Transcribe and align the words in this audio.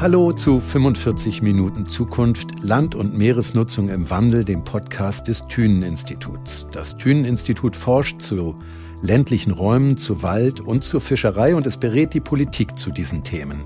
Hallo 0.00 0.32
zu 0.32 0.60
45 0.60 1.42
Minuten 1.42 1.86
Zukunft 1.86 2.62
Land- 2.62 2.94
und 2.94 3.12
Meeresnutzung 3.12 3.90
im 3.90 4.08
Wandel, 4.08 4.46
dem 4.46 4.64
Podcast 4.64 5.28
des 5.28 5.46
Thünen-Instituts. 5.46 6.66
Das 6.72 6.96
Thünen-Institut 6.96 7.76
forscht 7.76 8.22
zu 8.22 8.54
ländlichen 9.02 9.50
Räumen, 9.50 9.98
zu 9.98 10.22
Wald 10.22 10.60
und 10.60 10.84
zur 10.84 11.02
Fischerei 11.02 11.54
und 11.54 11.66
es 11.66 11.76
berät 11.76 12.14
die 12.14 12.20
Politik 12.20 12.78
zu 12.78 12.90
diesen 12.90 13.24
Themen. 13.24 13.60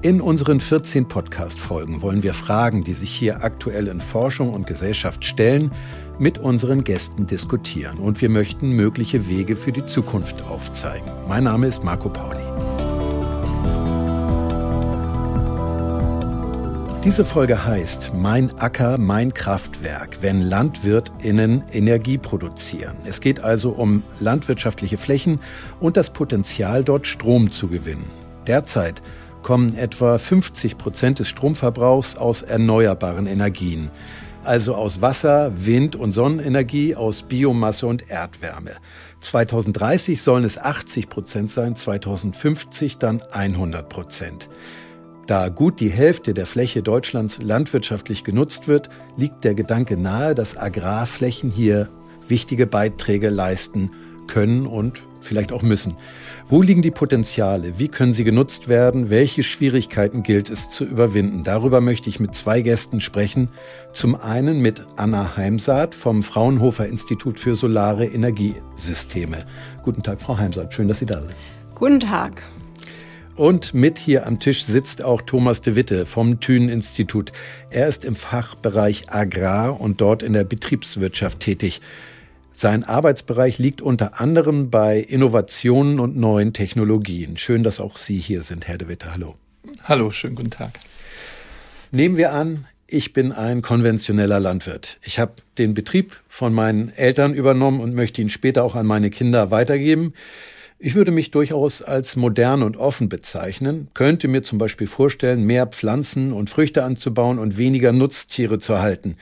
In 0.00 0.20
unseren 0.20 0.60
14 0.60 1.08
Podcast-Folgen 1.08 2.02
wollen 2.02 2.22
wir 2.22 2.34
Fragen, 2.34 2.84
die 2.84 2.94
sich 2.94 3.10
hier 3.10 3.42
aktuell 3.42 3.88
in 3.88 4.00
Forschung 4.00 4.52
und 4.52 4.68
Gesellschaft 4.68 5.24
stellen, 5.24 5.72
mit 6.20 6.38
unseren 6.38 6.84
Gästen 6.84 7.26
diskutieren. 7.26 7.98
Und 7.98 8.20
wir 8.20 8.28
möchten 8.28 8.76
mögliche 8.76 9.26
Wege 9.26 9.56
für 9.56 9.72
die 9.72 9.86
Zukunft 9.86 10.40
aufzeigen. 10.42 11.10
Mein 11.26 11.42
Name 11.42 11.66
ist 11.66 11.82
Marco 11.82 12.10
Pauli. 12.10 12.73
Diese 17.04 17.26
Folge 17.26 17.66
heißt 17.66 18.12
Mein 18.14 18.50
Acker, 18.58 18.96
mein 18.96 19.34
Kraftwerk, 19.34 20.22
wenn 20.22 20.40
LandwirtInnen 20.40 21.62
Energie 21.70 22.16
produzieren. 22.16 22.96
Es 23.04 23.20
geht 23.20 23.44
also 23.44 23.72
um 23.72 24.02
landwirtschaftliche 24.20 24.96
Flächen 24.96 25.38
und 25.80 25.98
das 25.98 26.14
Potenzial, 26.14 26.82
dort 26.82 27.06
Strom 27.06 27.52
zu 27.52 27.68
gewinnen. 27.68 28.06
Derzeit 28.46 29.02
kommen 29.42 29.76
etwa 29.76 30.16
50 30.16 30.78
Prozent 30.78 31.18
des 31.18 31.28
Stromverbrauchs 31.28 32.16
aus 32.16 32.40
erneuerbaren 32.40 33.26
Energien, 33.26 33.90
also 34.42 34.74
aus 34.74 35.02
Wasser, 35.02 35.52
Wind 35.56 35.96
und 35.96 36.12
Sonnenenergie, 36.12 36.96
aus 36.96 37.24
Biomasse 37.24 37.86
und 37.86 38.08
Erdwärme. 38.08 38.76
2030 39.20 40.22
sollen 40.22 40.44
es 40.44 40.56
80 40.56 41.10
Prozent 41.10 41.50
sein, 41.50 41.76
2050 41.76 42.96
dann 42.96 43.20
100 43.30 43.90
Prozent. 43.90 44.48
Da 45.26 45.48
gut 45.48 45.80
die 45.80 45.88
Hälfte 45.90 46.34
der 46.34 46.46
Fläche 46.46 46.82
Deutschlands 46.82 47.40
landwirtschaftlich 47.42 48.24
genutzt 48.24 48.68
wird, 48.68 48.90
liegt 49.16 49.44
der 49.44 49.54
Gedanke 49.54 49.96
nahe, 49.96 50.34
dass 50.34 50.56
Agrarflächen 50.56 51.50
hier 51.50 51.88
wichtige 52.28 52.66
Beiträge 52.66 53.30
leisten 53.30 53.90
können 54.26 54.66
und 54.66 55.06
vielleicht 55.22 55.52
auch 55.52 55.62
müssen. 55.62 55.94
Wo 56.46 56.60
liegen 56.60 56.82
die 56.82 56.90
Potenziale? 56.90 57.78
Wie 57.78 57.88
können 57.88 58.12
sie 58.12 58.24
genutzt 58.24 58.68
werden? 58.68 59.08
Welche 59.08 59.42
Schwierigkeiten 59.42 60.22
gilt 60.22 60.50
es 60.50 60.68
zu 60.68 60.84
überwinden? 60.84 61.42
Darüber 61.42 61.80
möchte 61.80 62.10
ich 62.10 62.20
mit 62.20 62.34
zwei 62.34 62.60
Gästen 62.60 63.00
sprechen. 63.00 63.48
Zum 63.94 64.14
einen 64.14 64.60
mit 64.60 64.84
Anna 64.96 65.36
Heimsaat 65.36 65.94
vom 65.94 66.22
Fraunhofer 66.22 66.86
Institut 66.86 67.38
für 67.38 67.54
Solare 67.54 68.04
Energiesysteme. 68.04 69.46
Guten 69.82 70.02
Tag, 70.02 70.20
Frau 70.20 70.36
Heimsaat. 70.36 70.74
Schön, 70.74 70.88
dass 70.88 70.98
Sie 70.98 71.06
da 71.06 71.20
sind. 71.20 71.34
Guten 71.74 72.00
Tag. 72.00 72.42
Und 73.36 73.74
mit 73.74 73.98
hier 73.98 74.28
am 74.28 74.38
Tisch 74.38 74.64
sitzt 74.64 75.02
auch 75.02 75.20
Thomas 75.20 75.60
de 75.60 75.74
Witte 75.74 76.06
vom 76.06 76.38
Thünen-Institut. 76.38 77.32
Er 77.68 77.88
ist 77.88 78.04
im 78.04 78.14
Fachbereich 78.14 79.10
Agrar 79.10 79.80
und 79.80 80.00
dort 80.00 80.22
in 80.22 80.34
der 80.34 80.44
Betriebswirtschaft 80.44 81.40
tätig. 81.40 81.80
Sein 82.52 82.84
Arbeitsbereich 82.84 83.58
liegt 83.58 83.82
unter 83.82 84.20
anderem 84.20 84.70
bei 84.70 85.00
Innovationen 85.00 85.98
und 85.98 86.16
neuen 86.16 86.52
Technologien. 86.52 87.36
Schön, 87.36 87.64
dass 87.64 87.80
auch 87.80 87.96
Sie 87.96 88.20
hier 88.20 88.42
sind, 88.42 88.68
Herr 88.68 88.78
de 88.78 88.86
Witte. 88.86 89.12
Hallo. 89.12 89.34
Hallo, 89.82 90.12
schönen 90.12 90.36
guten 90.36 90.50
Tag. 90.50 90.78
Nehmen 91.90 92.16
wir 92.16 92.32
an, 92.32 92.66
ich 92.86 93.12
bin 93.12 93.32
ein 93.32 93.62
konventioneller 93.62 94.38
Landwirt. 94.38 94.98
Ich 95.02 95.18
habe 95.18 95.32
den 95.58 95.74
Betrieb 95.74 96.20
von 96.28 96.54
meinen 96.54 96.90
Eltern 96.90 97.34
übernommen 97.34 97.80
und 97.80 97.94
möchte 97.94 98.22
ihn 98.22 98.30
später 98.30 98.62
auch 98.62 98.76
an 98.76 98.86
meine 98.86 99.10
Kinder 99.10 99.50
weitergeben. 99.50 100.14
Ich 100.78 100.94
würde 100.94 101.12
mich 101.12 101.30
durchaus 101.30 101.82
als 101.82 102.16
modern 102.16 102.62
und 102.62 102.76
offen 102.76 103.08
bezeichnen, 103.08 103.88
könnte 103.94 104.28
mir 104.28 104.42
zum 104.42 104.58
Beispiel 104.58 104.86
vorstellen, 104.86 105.44
mehr 105.44 105.66
Pflanzen 105.66 106.32
und 106.32 106.50
Früchte 106.50 106.84
anzubauen 106.84 107.38
und 107.38 107.56
weniger 107.56 107.92
Nutztiere 107.92 108.58
zu 108.58 108.80
halten. 108.80 109.16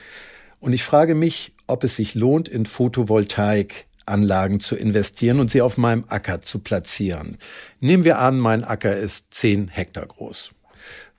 Und 0.59 0.73
ich 0.73 0.83
frage 0.83 1.15
mich, 1.15 1.51
ob 1.67 1.83
es 1.83 1.95
sich 1.95 2.15
lohnt, 2.15 2.49
in 2.49 2.65
Photovoltaikanlagen 2.65 4.59
zu 4.59 4.75
investieren 4.75 5.39
und 5.39 5.51
sie 5.51 5.61
auf 5.61 5.77
meinem 5.77 6.05
Acker 6.07 6.41
zu 6.41 6.59
platzieren. 6.59 7.37
Nehmen 7.79 8.03
wir 8.03 8.19
an, 8.19 8.39
mein 8.39 8.63
Acker 8.63 8.97
ist 8.97 9.33
zehn 9.33 9.67
Hektar 9.67 10.07
groß. 10.07 10.51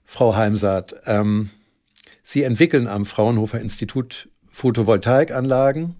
Frau 0.04 0.36
Heimsaat, 0.36 0.94
ähm, 1.06 1.50
Sie 2.26 2.42
entwickeln 2.42 2.88
am 2.88 3.04
Fraunhofer 3.04 3.60
Institut 3.60 4.30
Photovoltaikanlagen 4.50 5.94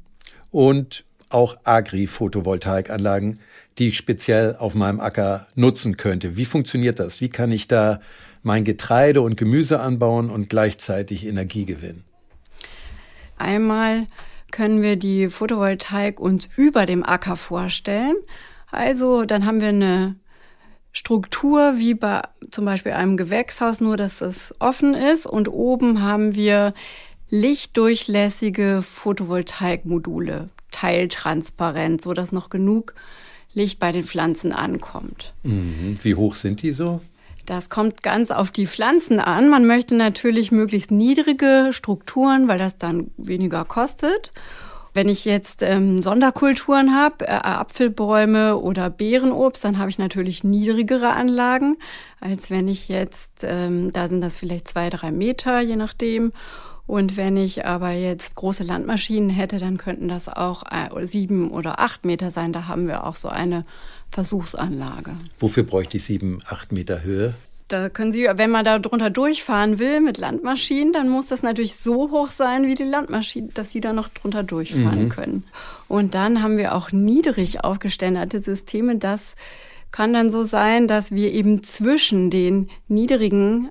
und 0.51 1.05
auch 1.29 1.59
Agri-Photovoltaikanlagen, 1.65 3.41
die 3.79 3.89
ich 3.89 3.97
speziell 3.97 4.57
auf 4.59 4.75
meinem 4.75 5.01
Acker 5.01 5.47
nutzen 5.55 5.97
könnte. 5.97 6.37
Wie 6.37 6.45
funktioniert 6.45 6.99
das? 6.99 7.21
Wie 7.21 7.29
kann 7.29 7.53
ich 7.53 7.69
da 7.69 8.01
mein 8.43 8.65
Getreide 8.65 9.21
und 9.23 9.37
Gemüse 9.37 9.81
anbauen 9.81 10.31
und 10.31 10.49
gleichzeitig 10.49 11.27
Energie 11.27 11.65
gewinnen? 11.65 12.05
Einmal 13.37 14.07
können 14.51 14.83
wir 14.83 14.97
die 14.97 15.29
Photovoltaik 15.29 16.21
uns 16.21 16.49
über 16.57 16.87
dem 16.87 17.05
Acker 17.05 17.37
vorstellen. 17.37 18.15
Also 18.71 19.25
dann 19.25 19.47
haben 19.47 19.61
wir 19.61 19.69
eine 19.69 20.17
Struktur 20.93 21.75
wie 21.77 21.95
bei 21.95 22.23
zum 22.53 22.65
Beispiel 22.65 22.93
einem 22.93 23.17
Gewächshaus, 23.17 23.81
nur 23.81 23.97
dass 23.97 24.21
es 24.21 24.55
offen 24.61 24.95
ist 24.95 25.27
und 25.27 25.49
oben 25.49 26.03
haben 26.03 26.37
wir 26.37 26.73
lichtdurchlässige 27.31 28.81
Photovoltaikmodule, 28.83 30.51
teiltransparent, 30.71 32.01
so 32.03 32.13
dass 32.13 32.31
noch 32.31 32.49
genug 32.49 32.95
Licht 33.55 33.79
bei 33.79 33.93
den 33.93 34.05
Pflanzen 34.05 34.53
ankommt. 34.53 35.33
Mhm. 35.43 35.97
Wie 36.03 36.15
hoch 36.15 36.35
sind 36.35 36.63
die 36.63 36.73
so? 36.73 37.01
Das 37.47 37.69
kommt 37.69 38.03
ganz 38.03 38.31
auf 38.31 38.51
die 38.51 38.67
Pflanzen 38.67 39.21
an. 39.21 39.49
Man 39.51 39.67
möchte 39.67 39.95
natürlich 39.95 40.51
möglichst 40.51 40.91
niedrige 40.91 41.69
Strukturen, 41.73 42.49
weil 42.49 42.59
das 42.59 42.79
dann 42.79 43.11
weniger 43.17 43.65
kostet. 43.65 44.33
Wenn 44.95 45.09
ich 45.09 45.25
jetzt 45.25 45.63
ähm, 45.63 46.01
Sonderkulturen 46.01 46.95
habe, 46.95 47.27
äh, 47.27 47.33
Apfelbäume 47.33 48.57
oder 48.57 48.91
Beerenobst, 48.91 49.65
dann 49.65 49.79
habe 49.79 49.91
ich 49.91 49.99
natürlich 49.99 50.45
niedrigere 50.45 51.11
Anlagen, 51.11 51.77
als 52.21 52.49
wenn 52.49 52.69
ich 52.69 52.89
jetzt, 52.89 53.43
ähm, 53.43 53.91
da 53.91 54.09
sind 54.09 54.21
das 54.21 54.37
vielleicht 54.37 54.69
zwei, 54.69 54.91
drei 54.91 55.11
Meter, 55.11 55.61
je 55.61 55.77
nachdem. 55.77 56.33
Und 56.87 57.17
wenn 57.17 57.37
ich 57.37 57.65
aber 57.65 57.93
jetzt 57.93 58.35
große 58.35 58.63
Landmaschinen 58.63 59.31
hätte, 59.31 59.59
dann 59.59 59.79
könnten 59.79 60.09
das 60.09 60.29
auch 60.29 60.65
äh, 60.71 61.07
sieben 61.07 61.51
oder 61.51 61.81
acht 61.81 62.05
Meter 62.05 62.31
sein. 62.31 62.53
Da 62.53 62.67
haben 62.67 62.87
wir 62.87 63.07
auch 63.07 63.17
so 63.17 63.29
eine 63.29 63.65
Versuchsanlage. 64.11 65.13
Wofür 65.39 65.63
bräuchte 65.63 65.97
ich 65.97 66.05
sieben, 66.05 66.41
acht 66.47 66.73
Meter 66.73 67.03
Höhe? 67.03 67.35
Da 67.69 67.89
können 67.89 68.13
Sie, 68.13 68.29
wenn 68.31 68.51
man 68.51 68.67
da 68.67 68.79
drunter 68.79 69.09
durchfahren 69.09 69.79
will 69.79 70.03
mit 70.03 70.19
Landmaschinen, 70.19 70.93
dann 70.93 71.09
muss 71.09 71.29
das 71.29 71.43
natürlich 71.43 71.77
so 71.77 72.11
hoch 72.11 72.27
sein 72.27 72.67
wie 72.67 72.75
die 72.75 72.85
Landmaschine, 72.85 73.49
dass 73.55 73.73
Sie 73.73 73.81
da 73.81 73.95
noch 73.95 74.09
drunter 74.09 74.43
durchfahren 74.43 75.05
mhm. 75.05 75.09
können. 75.09 75.45
Und 75.89 76.15
dann 76.15 76.43
haben 76.43 76.59
wir 76.59 76.75
auch 76.75 76.93
niedrig 76.93 77.65
aufgeständerte 77.65 78.39
Systeme. 78.39 78.97
Das 78.97 79.35
kann 79.91 80.13
dann 80.13 80.29
so 80.29 80.45
sein, 80.45 80.89
dass 80.89 81.13
wir 81.13 81.33
eben 81.33 81.63
zwischen 81.63 82.29
den 82.29 82.69
niedrigen 82.89 83.71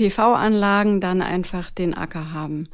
PV-Anlagen 0.00 1.02
dann 1.02 1.20
einfach 1.20 1.70
den 1.70 1.92
Acker 1.92 2.32
haben. 2.32 2.68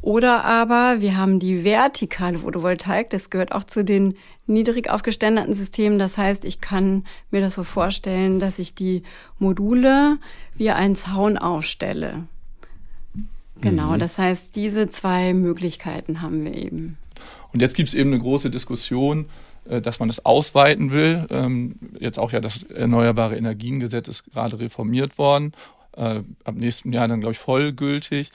Oder 0.00 0.44
aber 0.44 1.00
wir 1.00 1.16
haben 1.16 1.38
die 1.38 1.64
vertikale 1.64 2.38
Photovoltaik, 2.38 3.10
das 3.10 3.28
gehört 3.28 3.52
auch 3.52 3.64
zu 3.64 3.84
den 3.84 4.14
niedrig 4.46 4.88
aufgeständerten 4.88 5.52
Systemen. 5.52 5.98
Das 5.98 6.16
heißt, 6.16 6.46
ich 6.46 6.62
kann 6.62 7.04
mir 7.30 7.42
das 7.42 7.56
so 7.56 7.64
vorstellen, 7.64 8.40
dass 8.40 8.58
ich 8.58 8.74
die 8.74 9.02
Module 9.38 10.18
wie 10.54 10.70
einen 10.70 10.96
Zaun 10.96 11.36
aufstelle. 11.36 12.24
Genau, 13.60 13.92
mhm. 13.92 13.98
das 13.98 14.16
heißt, 14.16 14.56
diese 14.56 14.88
zwei 14.88 15.34
Möglichkeiten 15.34 16.22
haben 16.22 16.44
wir 16.44 16.54
eben. 16.54 16.96
Und 17.52 17.60
jetzt 17.60 17.74
gibt 17.74 17.88
es 17.88 17.94
eben 17.94 18.12
eine 18.12 18.22
große 18.22 18.48
Diskussion, 18.48 19.26
äh, 19.68 19.80
dass 19.80 19.98
man 19.98 20.08
das 20.08 20.24
ausweiten 20.24 20.90
will. 20.90 21.26
Ähm, 21.30 21.76
jetzt 21.98 22.18
auch 22.18 22.32
ja 22.32 22.40
das 22.40 22.62
Erneuerbare 22.62 23.36
Energiengesetz 23.36 24.08
ist 24.08 24.30
gerade 24.30 24.58
reformiert 24.58 25.18
worden. 25.18 25.52
Äh, 25.96 26.22
ab 26.44 26.54
nächstem 26.54 26.92
Jahr 26.92 27.08
dann, 27.08 27.20
glaube 27.20 27.32
ich, 27.32 27.38
vollgültig 27.38 28.30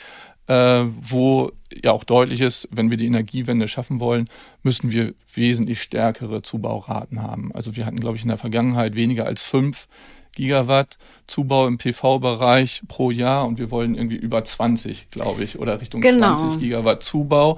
äh, 0.52 0.86
wo 1.00 1.52
ja 1.84 1.92
auch 1.92 2.04
deutlich 2.04 2.42
ist, 2.42 2.68
wenn 2.72 2.90
wir 2.90 2.98
die 2.98 3.06
Energiewende 3.06 3.70
schaffen 3.70 4.02
wollen, 4.02 4.28
müssen 4.64 4.92
wir 4.92 5.14
wesentlich 5.34 5.82
stärkere 5.82 6.42
Zubauraten 6.42 7.22
haben. 7.22 7.52
Also 7.54 7.78
wir 7.78 7.86
hatten, 7.86 8.02
glaube 8.02 8.18
ich, 8.18 8.24
in 8.24 8.28
der 8.28 8.38
Vergangenheit 8.38 8.96
weniger 8.96 9.26
als 9.26 9.44
fünf 9.44 9.88
Gigawatt 10.34 10.98
Zubau 11.28 11.68
im 11.68 11.78
PV-Bereich 11.78 12.84
pro 12.90 13.12
Jahr 13.12 13.46
und 13.46 13.60
wir 13.60 13.72
wollen 13.72 13.96
irgendwie 13.96 14.18
über 14.18 14.44
20, 14.44 15.10
glaube 15.12 15.44
ich, 15.44 15.58
oder 15.58 15.80
Richtung 15.80 16.02
genau. 16.02 16.36
20 16.36 16.60
Gigawatt 16.60 17.04
Zubau. 17.04 17.58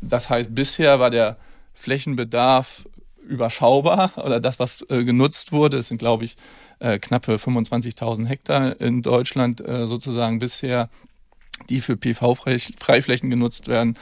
Das 0.00 0.28
heißt, 0.28 0.54
bisher 0.54 0.98
war 0.98 1.10
der 1.10 1.36
Flächenbedarf 1.72 2.84
überschaubar 3.24 4.12
oder 4.16 4.40
das, 4.40 4.58
was 4.58 4.84
äh, 4.88 5.04
genutzt 5.04 5.52
wurde, 5.52 5.78
es 5.78 5.88
sind, 5.88 5.98
glaube 5.98 6.24
ich, 6.24 6.36
äh, 6.78 6.98
knappe 6.98 7.36
25.000 7.36 8.26
Hektar 8.26 8.80
in 8.80 9.02
Deutschland 9.02 9.60
äh, 9.60 9.86
sozusagen 9.86 10.38
bisher 10.38 10.88
die 11.68 11.80
für 11.80 11.96
PV-Freiflächen 11.96 13.30
genutzt 13.30 13.68
werden. 13.68 13.96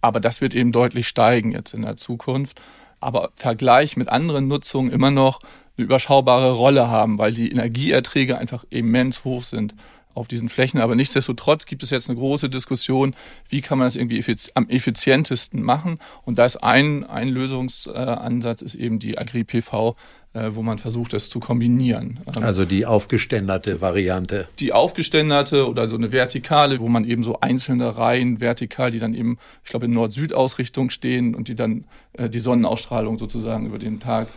Aber 0.00 0.20
das 0.20 0.40
wird 0.40 0.54
eben 0.54 0.72
deutlich 0.72 1.08
steigen 1.08 1.52
jetzt 1.52 1.74
in 1.74 1.82
der 1.82 1.96
Zukunft. 1.96 2.60
Aber 3.00 3.30
Vergleich 3.36 3.96
mit 3.96 4.08
anderen 4.08 4.48
Nutzungen 4.48 4.90
immer 4.90 5.10
noch 5.10 5.40
eine 5.76 5.84
überschaubare 5.84 6.52
Rolle 6.52 6.88
haben, 6.88 7.18
weil 7.18 7.32
die 7.32 7.50
Energieerträge 7.50 8.38
einfach 8.38 8.64
immens 8.70 9.24
hoch 9.24 9.44
sind 9.44 9.74
auf 10.18 10.28
diesen 10.28 10.48
Flächen. 10.48 10.80
Aber 10.80 10.94
nichtsdestotrotz 10.94 11.66
gibt 11.66 11.82
es 11.82 11.90
jetzt 11.90 12.08
eine 12.08 12.18
große 12.18 12.50
Diskussion, 12.50 13.14
wie 13.48 13.60
kann 13.60 13.78
man 13.78 13.86
das 13.86 13.96
irgendwie 13.96 14.18
effiz 14.18 14.50
am 14.54 14.68
effizientesten 14.68 15.62
machen. 15.62 15.98
Und 16.24 16.38
da 16.38 16.44
ist 16.44 16.56
ein, 16.56 17.04
ein 17.04 17.28
Lösungsansatz 17.28 18.62
ist 18.62 18.74
eben 18.74 18.98
die 18.98 19.18
Agri-PV, 19.18 19.96
äh, 20.34 20.50
wo 20.52 20.62
man 20.62 20.78
versucht, 20.78 21.12
das 21.12 21.28
zu 21.28 21.40
kombinieren. 21.40 22.20
Ähm, 22.26 22.42
also 22.42 22.64
die 22.64 22.86
aufgeständerte 22.86 23.80
Variante. 23.80 24.48
Die 24.58 24.72
aufgeständerte 24.72 25.68
oder 25.68 25.88
so 25.88 25.96
eine 25.96 26.12
vertikale, 26.12 26.80
wo 26.80 26.88
man 26.88 27.04
eben 27.04 27.24
so 27.24 27.40
einzelne 27.40 27.96
Reihen 27.96 28.40
vertikal, 28.40 28.90
die 28.90 28.98
dann 28.98 29.14
eben, 29.14 29.38
ich 29.64 29.70
glaube, 29.70 29.86
in 29.86 29.92
Nord-Süd-Ausrichtung 29.92 30.90
stehen 30.90 31.34
und 31.34 31.48
die 31.48 31.54
dann 31.54 31.86
äh, 32.12 32.28
die 32.28 32.40
Sonnenausstrahlung 32.40 33.18
sozusagen 33.18 33.66
über 33.66 33.78
den 33.78 34.00
Tag 34.00 34.28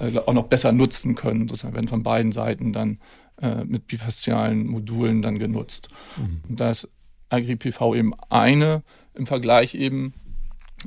äh, 0.00 0.18
auch 0.18 0.32
noch 0.32 0.46
besser 0.46 0.72
nutzen 0.72 1.14
können, 1.14 1.48
sozusagen 1.48 1.74
werden 1.74 1.88
von 1.88 2.02
beiden 2.02 2.32
Seiten 2.32 2.72
dann 2.72 2.98
äh, 3.40 3.64
mit 3.64 3.86
bifaszialen 3.86 4.66
Modulen 4.66 5.22
dann 5.22 5.38
genutzt. 5.38 5.88
Mhm. 6.16 6.42
Und 6.48 6.60
da 6.60 6.70
ist 6.70 6.88
Agri-PV 7.28 7.94
eben 7.94 8.14
eine 8.30 8.82
im 9.14 9.26
Vergleich 9.26 9.74
eben 9.74 10.14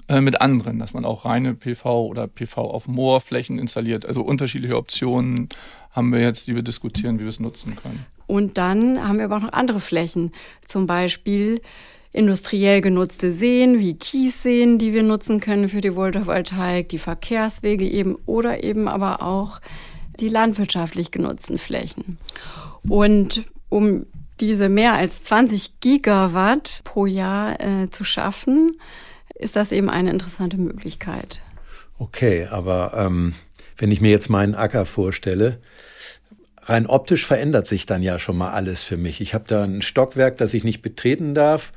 äh, 0.08 0.22
mit 0.22 0.40
anderen, 0.40 0.80
dass 0.80 0.94
man 0.94 1.06
auch 1.06 1.26
reine 1.26 1.54
PV 1.54 2.06
oder 2.06 2.28
PV 2.28 2.58
auf 2.62 2.88
Moorflächen 2.88 3.60
installiert. 3.60 4.06
Also 4.06 4.22
unterschiedliche 4.22 4.78
Optionen 4.78 5.50
haben 5.92 6.12
wir 6.12 6.22
jetzt, 6.22 6.48
die 6.48 6.56
wir 6.56 6.62
diskutieren, 6.62 7.18
wie 7.18 7.24
wir 7.24 7.30
es 7.30 7.40
nutzen 7.40 7.76
können. 7.76 8.06
Und 8.28 8.58
dann 8.60 9.08
haben 9.08 9.18
wir 9.18 9.26
aber 9.26 9.38
auch 9.38 9.42
noch 9.42 9.54
andere 9.54 9.80
Flächen, 9.80 10.32
zum 10.66 10.86
Beispiel 10.86 11.62
industriell 12.12 12.82
genutzte 12.82 13.32
Seen 13.32 13.80
wie 13.80 13.98
Kiesseen, 13.98 14.78
die 14.78 14.94
wir 14.94 15.04
nutzen 15.04 15.40
können 15.40 15.70
für 15.70 15.82
die 15.82 15.92
Photovoltaik, 15.92 16.90
die 16.90 16.98
Verkehrswege 16.98 17.88
eben 17.88 18.16
oder 18.26 18.64
eben 18.64 18.88
aber 18.88 19.22
auch 19.22 19.60
die 20.20 20.30
landwirtschaftlich 20.30 21.12
genutzten 21.12 21.58
Flächen. 21.58 22.18
Und 22.88 23.46
um 23.70 24.06
diese 24.40 24.70
mehr 24.70 24.94
als 24.94 25.24
20 25.24 25.80
Gigawatt 25.80 26.82
pro 26.84 27.06
Jahr 27.06 27.60
äh, 27.60 27.90
zu 27.90 28.04
schaffen, 28.04 28.72
ist 29.36 29.56
das 29.56 29.72
eben 29.72 29.90
eine 29.90 30.10
interessante 30.10 30.58
Möglichkeit. 30.58 31.42
Okay, 31.98 32.48
aber 32.50 32.94
ähm, 32.96 33.36
wenn 33.78 33.92
ich 33.92 34.02
mir 34.02 34.12
jetzt 34.12 34.30
meinen 34.30 34.56
Acker 34.56 34.86
vorstelle, 34.86 35.60
rein 36.64 36.88
optisch 36.88 37.26
verändert 37.26 37.68
sich 37.68 37.86
dann 37.86 38.02
ja 38.02 38.20
schon 38.20 38.38
mal 38.38 38.52
alles 38.52 38.84
für 38.84 38.98
mich. 38.98 39.22
Ich 39.22 39.34
habe 39.34 39.46
da 39.48 39.64
ein 39.64 39.82
Stockwerk, 39.82 40.38
das 40.38 40.54
ich 40.54 40.64
nicht 40.64 40.82
betreten 40.82 41.34
darf, 41.34 41.72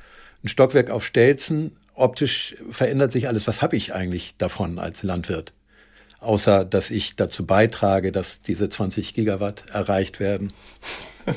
ein 0.45 0.49
Stockwerk 0.49 0.91
auf 0.91 1.05
Stelzen. 1.05 1.77
Optisch 1.95 2.57
verändert 2.71 3.13
sich 3.13 3.29
alles. 3.29 3.47
Was 3.47 3.63
habe 3.63 3.77
ich 3.77 3.95
eigentlich 3.95 4.37
davon 4.39 4.79
als 4.79 5.03
Landwirt? 5.03 5.53
Außer, 6.21 6.65
dass 6.65 6.91
ich 6.91 7.17
dazu 7.17 7.47
beitrage, 7.47 8.13
dass 8.13 8.43
diese 8.43 8.69
20 8.69 9.15
Gigawatt 9.15 9.65
erreicht 9.71 10.21
werden. 10.21 10.53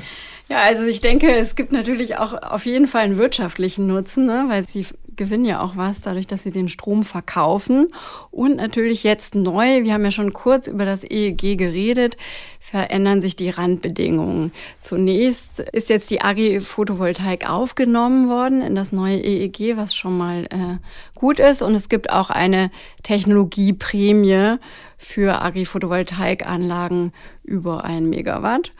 Ja, 0.48 0.62
also 0.62 0.84
ich 0.84 1.02
denke, 1.02 1.31
es 1.36 1.56
gibt 1.56 1.72
natürlich 1.72 2.18
auch 2.18 2.34
auf 2.34 2.68
jeden 2.68 2.86
Fall 2.86 3.02
einen 3.02 3.18
wirtschaftlichen 3.18 3.88
Nutzen, 3.88 4.28
ne? 4.28 4.46
weil 4.48 4.68
sie 4.68 4.86
gewinnen 5.16 5.46
ja 5.46 5.62
auch 5.62 5.78
was 5.78 6.02
dadurch, 6.02 6.28
dass 6.28 6.44
sie 6.44 6.52
den 6.52 6.70
Strom 6.70 7.04
verkaufen. 7.04 7.88
Und 8.32 8.58
natürlich 8.58 9.04
jetzt 9.04 9.36
neu, 9.36 9.84
wir 9.84 9.94
haben 9.94 10.04
ja 10.04 10.12
schon 10.12 10.34
kurz 10.34 10.68
über 10.68 10.86
das 10.86 11.04
EEG 11.04 11.58
geredet, 11.58 12.18
verändern 12.60 13.22
sich 13.22 13.36
die 13.36 13.50
Randbedingungen. 13.50 14.52
Zunächst 14.80 15.60
ist 15.60 15.90
jetzt 15.90 16.10
die 16.10 16.22
Agri-Photovoltaik 16.22 17.50
aufgenommen 17.50 18.28
worden 18.30 18.62
in 18.62 18.76
das 18.76 18.92
neue 18.92 19.18
EEG, 19.18 19.78
was 19.78 19.96
schon 19.96 20.18
mal 20.18 20.46
äh, 20.46 20.78
gut 21.14 21.40
ist. 21.40 21.62
Und 21.62 21.76
es 21.76 21.90
gibt 21.90 22.12
auch 22.12 22.30
eine 22.30 22.72
Technologieprämie 23.04 24.58
für 24.98 25.42
Agri-Photovoltaikanlagen 25.42 27.14
über 27.44 27.84
ein 27.84 28.10
Megawatt. 28.10 28.74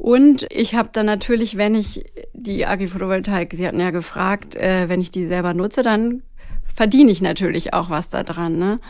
Und 0.00 0.46
ich 0.50 0.74
habe 0.74 0.88
dann 0.94 1.04
natürlich, 1.04 1.58
wenn 1.58 1.74
ich 1.74 2.06
die 2.32 2.64
Agri-Photovoltaik, 2.64 3.52
Sie 3.52 3.66
hatten 3.66 3.78
ja 3.78 3.90
gefragt, 3.90 4.56
äh, 4.56 4.88
wenn 4.88 5.02
ich 5.02 5.10
die 5.10 5.26
selber 5.26 5.52
nutze, 5.52 5.82
dann 5.82 6.22
verdiene 6.74 7.10
ich 7.10 7.20
natürlich 7.20 7.74
auch 7.74 7.90
was 7.90 8.08
daran. 8.08 8.58
Ne? 8.58 8.80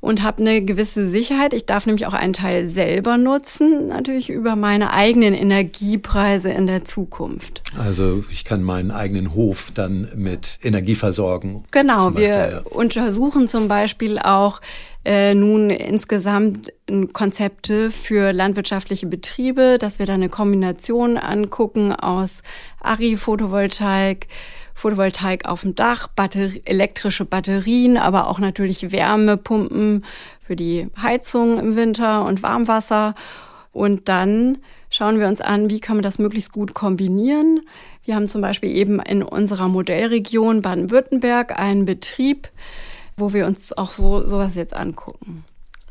und 0.00 0.22
habe 0.22 0.40
eine 0.40 0.62
gewisse 0.62 1.08
Sicherheit. 1.08 1.52
Ich 1.52 1.66
darf 1.66 1.86
nämlich 1.86 2.06
auch 2.06 2.14
einen 2.14 2.32
Teil 2.32 2.68
selber 2.68 3.18
nutzen, 3.18 3.88
natürlich 3.88 4.30
über 4.30 4.56
meine 4.56 4.92
eigenen 4.92 5.34
Energiepreise 5.34 6.48
in 6.50 6.66
der 6.66 6.84
Zukunft. 6.84 7.62
Also 7.78 8.24
ich 8.30 8.44
kann 8.44 8.62
meinen 8.62 8.90
eigenen 8.90 9.34
Hof 9.34 9.70
dann 9.74 10.08
mit 10.16 10.58
Energie 10.62 10.94
versorgen. 10.94 11.64
Genau, 11.70 12.16
wir 12.16 12.64
untersuchen 12.70 13.46
zum 13.46 13.68
Beispiel 13.68 14.18
auch 14.18 14.60
äh, 15.04 15.34
nun 15.34 15.70
insgesamt 15.70 16.72
Konzepte 17.12 17.90
für 17.90 18.32
landwirtschaftliche 18.32 19.06
Betriebe, 19.06 19.78
dass 19.78 19.98
wir 19.98 20.06
da 20.06 20.14
eine 20.14 20.28
Kombination 20.28 21.16
angucken 21.16 21.92
aus 21.92 22.42
Ari-Photovoltaik, 22.80 24.28
Photovoltaik 24.74 25.46
auf 25.46 25.62
dem 25.62 25.74
Dach, 25.74 26.08
Batterie, 26.08 26.62
elektrische 26.64 27.24
Batterien, 27.24 27.96
aber 27.96 28.28
auch 28.28 28.38
natürlich 28.38 28.92
Wärmepumpen 28.92 30.04
für 30.40 30.56
die 30.56 30.88
Heizung 31.00 31.58
im 31.58 31.76
Winter 31.76 32.24
und 32.24 32.42
Warmwasser. 32.42 33.14
Und 33.72 34.08
dann 34.08 34.58
schauen 34.90 35.20
wir 35.20 35.28
uns 35.28 35.40
an, 35.40 35.70
wie 35.70 35.80
kann 35.80 35.96
man 35.96 36.02
das 36.02 36.18
möglichst 36.18 36.52
gut 36.52 36.74
kombinieren. 36.74 37.60
Wir 38.04 38.16
haben 38.16 38.28
zum 38.28 38.40
Beispiel 38.40 38.74
eben 38.74 39.00
in 39.00 39.22
unserer 39.22 39.68
Modellregion 39.68 40.62
Baden-Württemberg 40.62 41.58
einen 41.58 41.84
Betrieb, 41.84 42.48
wo 43.20 43.32
wir 43.32 43.46
uns 43.46 43.72
auch 43.72 43.92
so 43.92 44.26
sowas 44.26 44.54
jetzt 44.54 44.74
angucken. 44.74 45.44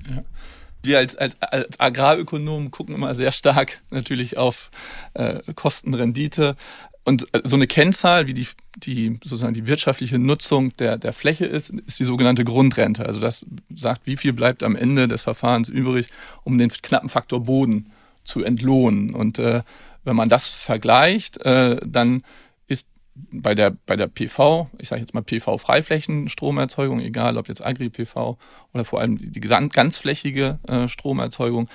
Ja 0.09 0.23
wir 0.81 0.99
als, 0.99 1.15
als, 1.15 1.35
als 1.41 1.79
Agrarökonomen 1.79 2.71
gucken 2.71 2.95
immer 2.95 3.13
sehr 3.13 3.31
stark 3.31 3.81
natürlich 3.91 4.37
auf 4.37 4.71
äh, 5.13 5.39
Kostenrendite. 5.55 6.55
Und 7.03 7.33
äh, 7.33 7.41
so 7.43 7.55
eine 7.55 7.67
Kennzahl, 7.67 8.27
wie 8.27 8.33
die, 8.33 8.47
die 8.77 9.19
sozusagen 9.23 9.53
die 9.53 9.67
wirtschaftliche 9.67 10.19
Nutzung 10.19 10.73
der, 10.77 10.97
der 10.97 11.13
Fläche 11.13 11.45
ist, 11.45 11.69
ist 11.69 11.99
die 11.99 12.03
sogenannte 12.03 12.45
Grundrente. 12.45 13.05
Also 13.05 13.19
das 13.19 13.45
sagt, 13.73 14.05
wie 14.05 14.17
viel 14.17 14.33
bleibt 14.33 14.63
am 14.63 14.75
Ende 14.75 15.07
des 15.07 15.23
Verfahrens 15.23 15.69
übrig, 15.69 16.07
um 16.43 16.57
den 16.57 16.69
knappen 16.69 17.09
Faktor 17.09 17.43
Boden 17.43 17.91
zu 18.23 18.43
entlohnen. 18.43 19.13
Und 19.13 19.39
äh, 19.39 19.63
wenn 20.03 20.15
man 20.15 20.29
das 20.29 20.47
vergleicht, 20.47 21.43
äh, 21.45 21.77
dann 21.85 22.23
bei 23.31 23.55
der, 23.55 23.75
bei 23.85 23.95
der 23.95 24.07
PV, 24.07 24.69
ich 24.77 24.89
sage 24.89 25.01
jetzt 25.01 25.13
mal 25.13 25.23
PV-Freiflächenstromerzeugung, 25.23 26.99
egal 26.99 27.37
ob 27.37 27.47
jetzt 27.47 27.65
Agri-PV 27.65 28.37
oder 28.73 28.85
vor 28.85 29.01
allem 29.01 29.17
die, 29.17 29.39
ganzflächige 29.39 30.59
äh, 30.67 30.87
Stromerzeugung, 30.87 31.69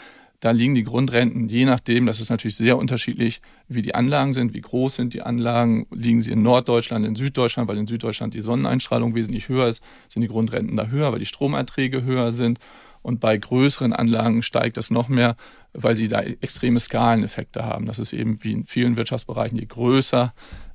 da 0.45 0.51
liegen 0.51 0.75
die 0.75 0.85
Grundrenten, 0.85 1.49
je 1.49 1.65
nachdem, 1.65 2.05
das 2.05 2.21
ist 2.21 2.29
natürlich 2.29 2.57
sehr 2.57 2.77
unterschiedlich, 2.77 3.41
wie 3.67 3.81
die 3.81 3.95
Anlagen 3.95 4.35
sind, 4.35 4.53
wie 4.53 4.61
groß 4.61 4.97
sind 4.97 5.15
die 5.15 5.23
Anlagen, 5.23 5.87
liegen 5.91 6.21
sie 6.21 6.33
in 6.33 6.43
Norddeutschland, 6.43 7.07
in 7.07 7.17
Süddeutschland, 7.17 7.67
weil 7.67 7.79
in 7.79 7.87
Süddeutschland 7.87 8.35
die 8.35 8.43
Sonneneinstrahlung 8.43 9.15
wesentlich 9.15 9.49
höher 9.49 9.69
ist, 9.69 9.83
sind 10.11 10.21
die 10.21 10.29
Grundrenten 10.29 10.77
da 10.77 10.89
höher, 10.89 11.13
weil 11.13 11.19
die 11.19 11.25
Stromerträge 11.25 12.05
höher 12.05 12.31
sind. 12.31 12.59
Und 13.01 13.21
bei 13.21 13.37
größeren 13.37 13.95
Anlagen 13.95 14.43
steigt 14.43 14.77
das 14.77 14.91
noch 14.91 15.09
mehr, 15.09 15.37
weil 15.73 15.97
sie 15.97 16.09
da 16.09 16.21
extreme 16.21 16.81
Skaleneffekte 16.81 17.65
haben. 17.65 17.87
Das 17.87 17.99
ist 17.99 18.13
eben 18.13 18.37
wie 18.43 18.53
in 18.53 18.67
vielen 18.67 18.99
Wirtschaftsbereichen, 18.99 19.59
je 19.59 19.67
größer 19.67 20.35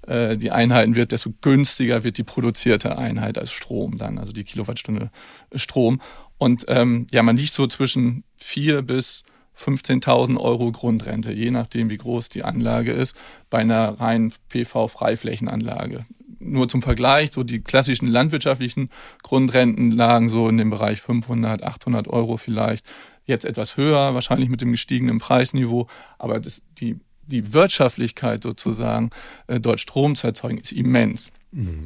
äh, 0.09 0.37
die 0.37 0.51
Einheiten 0.51 0.95
wird, 0.95 1.11
desto 1.11 1.31
günstiger 1.41 2.03
wird 2.03 2.17
die 2.17 2.23
produzierte 2.23 2.97
Einheit 2.97 3.37
als 3.37 3.51
Strom 3.51 3.97
dann, 3.97 4.17
also 4.17 4.33
die 4.33 4.43
Kilowattstunde 4.43 5.11
Strom. 5.53 6.01
Und 6.37 6.65
ähm, 6.67 7.07
ja, 7.11 7.21
man 7.21 7.37
liegt 7.37 7.53
so 7.53 7.67
zwischen 7.67 8.23
vier 8.37 8.81
bis 8.81 9.23
15.000 9.57 10.39
Euro 10.39 10.71
Grundrente, 10.71 11.31
je 11.31 11.51
nachdem, 11.51 11.89
wie 11.89 11.97
groß 11.97 12.29
die 12.29 12.43
Anlage 12.43 12.91
ist, 12.91 13.15
bei 13.49 13.59
einer 13.59 13.99
reinen 13.99 14.33
PV-Freiflächenanlage. 14.49 16.05
Nur 16.39 16.69
zum 16.69 16.81
Vergleich, 16.81 17.31
so 17.33 17.43
die 17.43 17.61
klassischen 17.61 18.07
landwirtschaftlichen 18.07 18.89
Grundrenten 19.21 19.91
lagen 19.91 20.29
so 20.29 20.47
in 20.47 20.57
dem 20.57 20.69
Bereich 20.69 21.01
500, 21.01 21.63
800 21.63 22.07
Euro 22.07 22.37
vielleicht. 22.37 22.85
Jetzt 23.25 23.43
etwas 23.43 23.75
höher, 23.75 24.13
wahrscheinlich 24.13 24.49
mit 24.49 24.61
dem 24.61 24.71
gestiegenen 24.71 25.19
Preisniveau, 25.19 25.87
aber 26.17 26.39
das, 26.39 26.63
die, 26.79 26.97
die 27.29 27.53
Wirtschaftlichkeit 27.53 28.43
sozusagen, 28.43 29.11
äh, 29.47 29.59
dort 29.59 29.79
Strom 29.79 30.15
zu 30.15 30.27
erzeugen, 30.27 30.57
ist 30.57 30.71
immens. 30.71 31.31
Mhm 31.51 31.85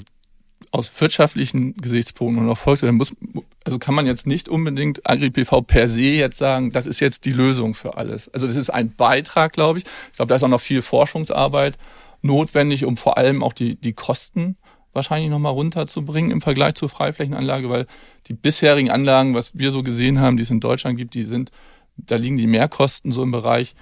aus 0.73 0.91
wirtschaftlichen 0.99 1.75
Gesichtspunkten 1.75 2.43
und 2.43 2.49
auch 2.51 2.57
Volkswirtschaft 2.57 2.97
muss, 2.97 3.43
also 3.63 3.77
kann 3.77 3.93
man 3.93 4.07
jetzt 4.07 4.25
nicht 4.25 4.49
unbedingt 4.49 5.07
Agri-PV 5.07 5.61
per 5.61 5.87
se 5.87 6.01
jetzt 6.01 6.39
sagen, 6.39 6.71
das 6.71 6.87
ist 6.87 6.99
jetzt 6.99 7.25
die 7.25 7.31
Lösung 7.31 7.75
für 7.75 7.95
alles. 7.95 8.27
Also 8.33 8.47
das 8.47 8.55
ist 8.55 8.71
ein 8.71 8.91
Beitrag, 8.95 9.53
glaube 9.53 9.77
ich. 9.77 9.85
Ich 10.09 10.15
glaube, 10.15 10.29
da 10.29 10.35
ist 10.35 10.41
auch 10.41 10.47
noch 10.47 10.59
viel 10.59 10.81
Forschungsarbeit 10.81 11.77
notwendig, 12.23 12.85
um 12.85 12.97
vor 12.97 13.19
allem 13.19 13.43
auch 13.43 13.53
die, 13.53 13.75
die 13.75 13.93
Kosten 13.93 14.57
wahrscheinlich 14.93 15.29
nochmal 15.29 15.51
runterzubringen 15.51 16.31
im 16.31 16.41
Vergleich 16.41 16.73
zur 16.73 16.89
Freiflächenanlage, 16.89 17.69
weil 17.69 17.85
die 18.27 18.33
bisherigen 18.33 18.89
Anlagen, 18.89 19.35
was 19.35 19.55
wir 19.55 19.69
so 19.69 19.83
gesehen 19.83 20.19
haben, 20.19 20.37
die 20.37 20.43
es 20.43 20.51
in 20.51 20.59
Deutschland 20.59 20.97
gibt, 20.97 21.13
die 21.13 21.23
sind, 21.23 21.51
da 21.97 22.15
liegen 22.15 22.37
die 22.37 22.47
Mehrkosten 22.47 23.11
so 23.11 23.21
im 23.21 23.31
Bereich 23.31 23.75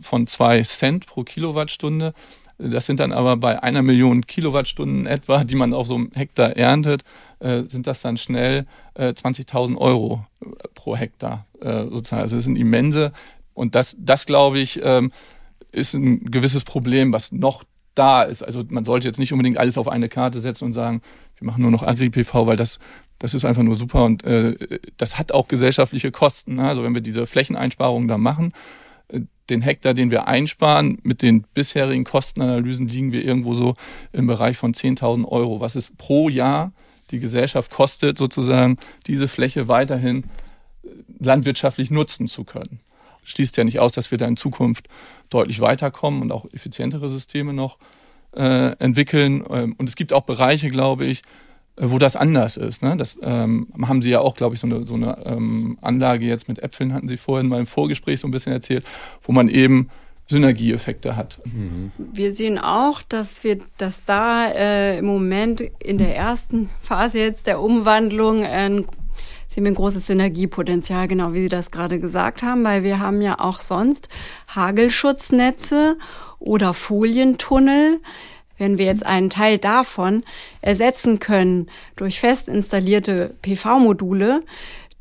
von 0.00 0.26
zwei 0.26 0.62
Cent 0.62 1.06
pro 1.06 1.24
Kilowattstunde. 1.24 2.12
Das 2.58 2.86
sind 2.86 2.98
dann 2.98 3.12
aber 3.12 3.36
bei 3.36 3.62
einer 3.62 3.82
Million 3.82 4.26
Kilowattstunden 4.26 5.06
etwa, 5.06 5.44
die 5.44 5.54
man 5.54 5.72
auf 5.72 5.86
so 5.86 5.94
einem 5.94 6.10
Hektar 6.12 6.56
erntet, 6.56 7.02
äh, 7.38 7.62
sind 7.62 7.86
das 7.86 8.02
dann 8.02 8.16
schnell 8.16 8.66
äh, 8.94 9.10
20.000 9.10 9.76
Euro 9.76 10.26
äh, 10.40 10.46
pro 10.74 10.96
Hektar 10.96 11.46
äh, 11.60 11.84
sozusagen. 11.84 12.22
Also 12.22 12.36
das 12.36 12.44
sind 12.44 12.56
immense. 12.56 13.12
Und 13.54 13.76
das, 13.76 13.96
das 14.00 14.26
glaube 14.26 14.58
ich, 14.58 14.80
ähm, 14.82 15.12
ist 15.70 15.94
ein 15.94 16.30
gewisses 16.32 16.64
Problem, 16.64 17.12
was 17.12 17.30
noch 17.30 17.62
da 17.94 18.22
ist. 18.22 18.42
Also 18.42 18.64
man 18.68 18.84
sollte 18.84 19.06
jetzt 19.06 19.18
nicht 19.18 19.32
unbedingt 19.32 19.58
alles 19.58 19.78
auf 19.78 19.86
eine 19.86 20.08
Karte 20.08 20.40
setzen 20.40 20.64
und 20.64 20.72
sagen, 20.72 21.00
wir 21.36 21.46
machen 21.46 21.62
nur 21.62 21.70
noch 21.70 21.84
Agri-PV, 21.84 22.46
weil 22.46 22.56
das, 22.56 22.80
das 23.20 23.34
ist 23.34 23.44
einfach 23.44 23.62
nur 23.62 23.76
super 23.76 24.04
und 24.04 24.24
äh, 24.24 24.80
das 24.96 25.16
hat 25.16 25.30
auch 25.30 25.46
gesellschaftliche 25.46 26.10
Kosten. 26.10 26.56
Ne? 26.56 26.68
Also 26.68 26.82
wenn 26.82 26.94
wir 26.94 27.02
diese 27.02 27.26
Flächeneinsparungen 27.26 28.08
da 28.08 28.18
machen, 28.18 28.48
äh, 28.48 28.87
den 29.50 29.62
Hektar, 29.62 29.94
den 29.94 30.10
wir 30.10 30.28
einsparen, 30.28 30.98
mit 31.02 31.22
den 31.22 31.42
bisherigen 31.54 32.04
Kostenanalysen 32.04 32.88
liegen 32.88 33.12
wir 33.12 33.24
irgendwo 33.24 33.54
so 33.54 33.74
im 34.12 34.26
Bereich 34.26 34.56
von 34.56 34.74
10.000 34.74 35.26
Euro, 35.26 35.60
was 35.60 35.74
es 35.74 35.92
pro 35.96 36.28
Jahr 36.28 36.72
die 37.10 37.20
Gesellschaft 37.20 37.70
kostet, 37.70 38.18
sozusagen 38.18 38.76
diese 39.06 39.28
Fläche 39.28 39.68
weiterhin 39.68 40.24
äh, 40.84 40.88
landwirtschaftlich 41.18 41.90
nutzen 41.90 42.28
zu 42.28 42.44
können 42.44 42.80
schließt 43.28 43.56
ja 43.56 43.64
nicht 43.64 43.78
aus, 43.78 43.92
dass 43.92 44.10
wir 44.10 44.18
da 44.18 44.26
in 44.26 44.36
Zukunft 44.36 44.88
deutlich 45.30 45.60
weiterkommen 45.60 46.22
und 46.22 46.32
auch 46.32 46.46
effizientere 46.52 47.08
Systeme 47.08 47.52
noch 47.52 47.78
äh, 48.34 48.72
entwickeln. 48.78 49.44
Ähm, 49.50 49.74
und 49.78 49.88
es 49.88 49.96
gibt 49.96 50.12
auch 50.12 50.22
Bereiche, 50.22 50.68
glaube 50.70 51.04
ich, 51.04 51.22
wo 51.80 51.98
das 51.98 52.16
anders 52.16 52.56
ist. 52.56 52.82
Ne? 52.82 52.96
Das 52.96 53.18
ähm, 53.22 53.68
haben 53.86 54.02
Sie 54.02 54.10
ja 54.10 54.20
auch, 54.20 54.34
glaube 54.34 54.54
ich, 54.54 54.60
so 54.60 54.66
eine, 54.66 54.86
so 54.86 54.94
eine 54.94 55.18
ähm, 55.24 55.78
Anlage 55.80 56.26
jetzt 56.26 56.48
mit 56.48 56.62
Äpfeln, 56.62 56.92
hatten 56.92 57.08
Sie 57.08 57.16
vorhin 57.16 57.48
mal 57.48 57.60
im 57.60 57.66
Vorgespräch 57.66 58.20
so 58.20 58.28
ein 58.28 58.30
bisschen 58.30 58.52
erzählt, 58.52 58.84
wo 59.22 59.32
man 59.32 59.48
eben 59.48 59.88
Synergieeffekte 60.28 61.16
hat. 61.16 61.40
Mhm. 61.44 61.90
Wir 61.96 62.32
sehen 62.32 62.58
auch, 62.58 63.00
dass 63.02 63.44
wir, 63.44 63.58
dass 63.78 64.04
da 64.04 64.48
äh, 64.50 64.98
im 64.98 65.06
Moment 65.06 65.62
in 65.82 65.98
der 65.98 66.16
ersten 66.16 66.68
Phase 66.80 67.18
jetzt 67.18 67.46
der 67.46 67.60
Umwandlung 67.60 68.44
ein 68.44 68.84
sehen 69.48 69.64
wir 69.64 69.72
ein 69.72 69.76
großes 69.76 70.06
Synergiepotenzial, 70.06 71.08
genau 71.08 71.32
wie 71.32 71.40
Sie 71.40 71.48
das 71.48 71.70
gerade 71.70 71.98
gesagt 71.98 72.42
haben, 72.42 72.62
weil 72.64 72.82
wir 72.82 73.00
haben 73.00 73.22
ja 73.22 73.40
auch 73.40 73.60
sonst 73.60 74.08
Hagelschutznetze 74.54 75.96
oder 76.38 76.74
Folientunnel. 76.74 78.00
Wenn 78.58 78.76
wir 78.76 78.86
jetzt 78.86 79.06
einen 79.06 79.30
Teil 79.30 79.58
davon 79.58 80.24
ersetzen 80.60 81.20
können 81.20 81.68
durch 81.96 82.20
fest 82.20 82.48
installierte 82.48 83.34
PV-Module, 83.42 84.42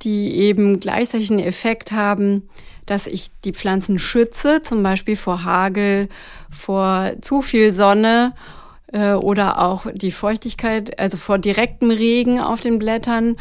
die 0.04 0.36
eben 0.36 0.80
gleichzeitig 0.80 1.32
einen 1.32 1.40
Effekt 1.40 1.92
haben, 1.92 2.48
dass 2.86 3.08
ich 3.08 3.30
die 3.44 3.54
Pflanzen 3.54 4.00
schütze, 4.00 4.62
zum 4.64 4.82
Beispiel 4.82 5.16
vor 5.16 5.44
Hagel, 5.44 6.08
vor 6.50 7.14
zu 7.22 7.42
viel 7.42 7.74
Sonne 7.74 8.34
äh, 8.94 9.12
oder 9.14 9.62
auch 9.62 9.88
die 9.94 10.12
Feuchtigkeit, 10.12 10.98
also 11.00 11.18
vor 11.18 11.38
direktem 11.38 11.92
Regen 11.92 12.40
auf 12.40 12.62
den 12.62 12.80
Blättern. 12.80 13.36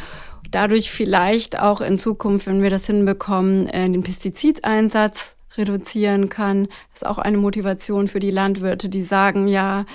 Dadurch 0.51 0.91
vielleicht 0.91 1.59
auch 1.59 1.81
in 1.81 1.97
Zukunft, 1.97 2.47
wenn 2.47 2.61
wir 2.61 2.69
das 2.69 2.85
hinbekommen, 2.85 3.67
äh, 3.67 3.89
den 3.89 4.03
Pestizideinsatz 4.03 5.36
reduzieren 5.55 6.29
kann. 6.29 6.67
Das 6.91 7.01
ist 7.01 7.05
auch 7.05 7.17
eine 7.17 7.37
Motivation 7.37 8.07
für 8.07 8.19
die 8.19 8.31
Landwirte, 8.31 8.89
die 8.89 9.01
sagen, 9.01 9.47
ja, 9.47 9.85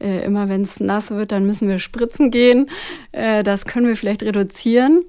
äh, 0.00 0.24
immer 0.24 0.48
wenn 0.48 0.62
es 0.62 0.80
nass 0.80 1.10
wird, 1.10 1.32
dann 1.32 1.46
müssen 1.46 1.68
wir 1.68 1.78
spritzen 1.78 2.30
gehen. 2.30 2.70
Äh, 3.12 3.42
das 3.42 3.64
können 3.64 3.86
wir 3.86 3.96
vielleicht 3.96 4.22
reduzieren 4.22 5.04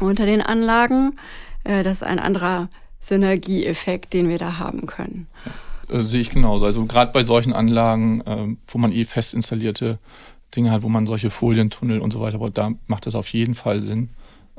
unter 0.00 0.26
den 0.26 0.42
Anlagen. 0.42 1.16
Das 1.62 1.86
ist 1.86 2.02
ein 2.02 2.18
anderer 2.18 2.68
Synergieeffekt, 3.00 4.12
den 4.12 4.28
wir 4.28 4.36
da 4.36 4.58
haben 4.58 4.84
können. 4.84 5.28
Sehe 5.88 6.20
ich 6.20 6.28
genauso. 6.28 6.66
Also 6.66 6.84
gerade 6.84 7.10
bei 7.10 7.22
solchen 7.22 7.54
Anlagen, 7.54 8.58
wo 8.66 8.76
man 8.76 8.92
eh 8.92 9.04
fest 9.04 9.32
installierte 9.32 9.98
Dinge 10.54 10.72
hat, 10.72 10.82
wo 10.82 10.88
man 10.88 11.06
solche 11.06 11.30
Folientunnel 11.30 12.00
und 12.00 12.12
so 12.12 12.20
weiter 12.20 12.38
braucht, 12.38 12.58
da 12.58 12.72
macht 12.86 13.06
es 13.06 13.14
auf 13.14 13.28
jeden 13.28 13.54
Fall 13.54 13.80
Sinn, 13.80 14.10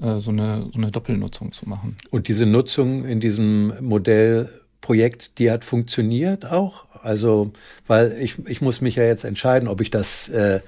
äh, 0.01 0.19
so, 0.19 0.31
eine, 0.31 0.69
so 0.73 0.77
eine 0.77 0.91
Doppelnutzung 0.91 1.51
zu 1.51 1.67
machen. 1.69 1.97
Und 2.09 2.27
diese 2.27 2.45
Nutzung 2.45 3.05
in 3.05 3.19
diesem 3.19 3.73
Modellprojekt, 3.81 5.39
die 5.39 5.51
hat 5.51 5.63
funktioniert 5.65 6.45
auch? 6.45 6.85
Also, 7.01 7.51
weil 7.87 8.17
ich, 8.19 8.35
ich 8.47 8.61
muss 8.61 8.81
mich 8.81 8.95
ja 8.95 9.03
jetzt 9.03 9.23
entscheiden, 9.23 9.67
ob 9.67 9.81
ich 9.81 9.91
das 9.91 10.29
äh, 10.29 10.59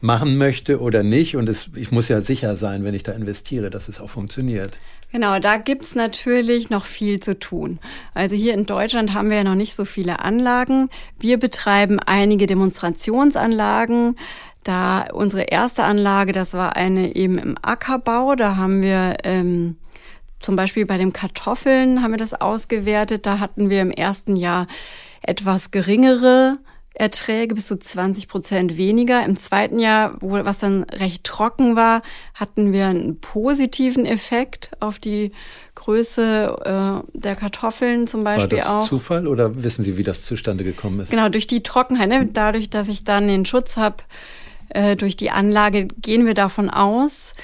machen 0.00 0.36
möchte 0.36 0.80
oder 0.80 1.02
nicht. 1.02 1.36
Und 1.36 1.48
es, 1.48 1.70
ich 1.74 1.90
muss 1.90 2.08
ja 2.08 2.20
sicher 2.20 2.56
sein, 2.56 2.84
wenn 2.84 2.94
ich 2.94 3.02
da 3.02 3.12
investiere, 3.12 3.70
dass 3.70 3.88
es 3.88 4.00
auch 4.00 4.10
funktioniert. 4.10 4.78
Genau, 5.12 5.38
da 5.38 5.56
gibt's 5.56 5.94
natürlich 5.94 6.70
noch 6.70 6.84
viel 6.84 7.20
zu 7.20 7.38
tun. 7.38 7.78
Also 8.14 8.34
hier 8.34 8.54
in 8.54 8.66
Deutschland 8.66 9.14
haben 9.14 9.30
wir 9.30 9.38
ja 9.38 9.44
noch 9.44 9.54
nicht 9.54 9.74
so 9.74 9.84
viele 9.84 10.20
Anlagen. 10.20 10.90
Wir 11.20 11.38
betreiben 11.38 12.00
einige 12.00 12.46
Demonstrationsanlagen. 12.46 14.16
Da 14.64 15.06
unsere 15.12 15.42
erste 15.42 15.84
Anlage, 15.84 16.32
das 16.32 16.54
war 16.54 16.74
eine 16.74 17.14
eben 17.14 17.38
im 17.38 17.56
Ackerbau, 17.60 18.34
da 18.34 18.56
haben 18.56 18.80
wir 18.80 19.18
ähm, 19.22 19.76
zum 20.44 20.56
Beispiel 20.56 20.84
bei 20.84 20.98
den 20.98 21.14
Kartoffeln 21.14 22.02
haben 22.02 22.10
wir 22.10 22.18
das 22.18 22.34
ausgewertet. 22.34 23.24
Da 23.24 23.38
hatten 23.38 23.70
wir 23.70 23.80
im 23.80 23.90
ersten 23.90 24.36
Jahr 24.36 24.66
etwas 25.22 25.70
geringere 25.70 26.58
Erträge, 26.94 27.56
bis 27.56 27.66
zu 27.66 27.76
20 27.76 28.28
Prozent 28.28 28.76
weniger. 28.76 29.24
Im 29.24 29.36
zweiten 29.36 29.78
Jahr, 29.80 30.14
wo, 30.20 30.32
was 30.44 30.58
dann 30.60 30.84
recht 30.84 31.24
trocken 31.24 31.74
war, 31.74 32.02
hatten 32.34 32.72
wir 32.72 32.86
einen 32.86 33.20
positiven 33.20 34.06
Effekt 34.06 34.70
auf 34.78 35.00
die 35.00 35.32
Größe 35.74 37.02
äh, 37.12 37.18
der 37.18 37.34
Kartoffeln 37.34 38.06
zum 38.06 38.22
Beispiel 38.22 38.60
auch. 38.60 38.66
War 38.66 38.76
das 38.76 38.84
auch. 38.84 38.88
Zufall 38.88 39.26
oder 39.26 39.62
wissen 39.62 39.82
Sie, 39.82 39.96
wie 39.96 40.04
das 40.04 40.24
zustande 40.24 40.62
gekommen 40.62 41.00
ist? 41.00 41.10
Genau, 41.10 41.28
durch 41.28 41.48
die 41.48 41.64
Trockenheit. 41.64 42.08
Ne? 42.08 42.26
Dadurch, 42.32 42.70
dass 42.70 42.86
ich 42.86 43.02
dann 43.02 43.26
den 43.26 43.44
Schutz 43.44 43.76
habe 43.76 43.96
äh, 44.68 44.96
durch 44.96 45.16
die 45.16 45.30
Anlage 45.30 45.86
gehen 45.86 46.26
wir 46.26 46.34
davon 46.34 46.70
aus. 46.70 47.34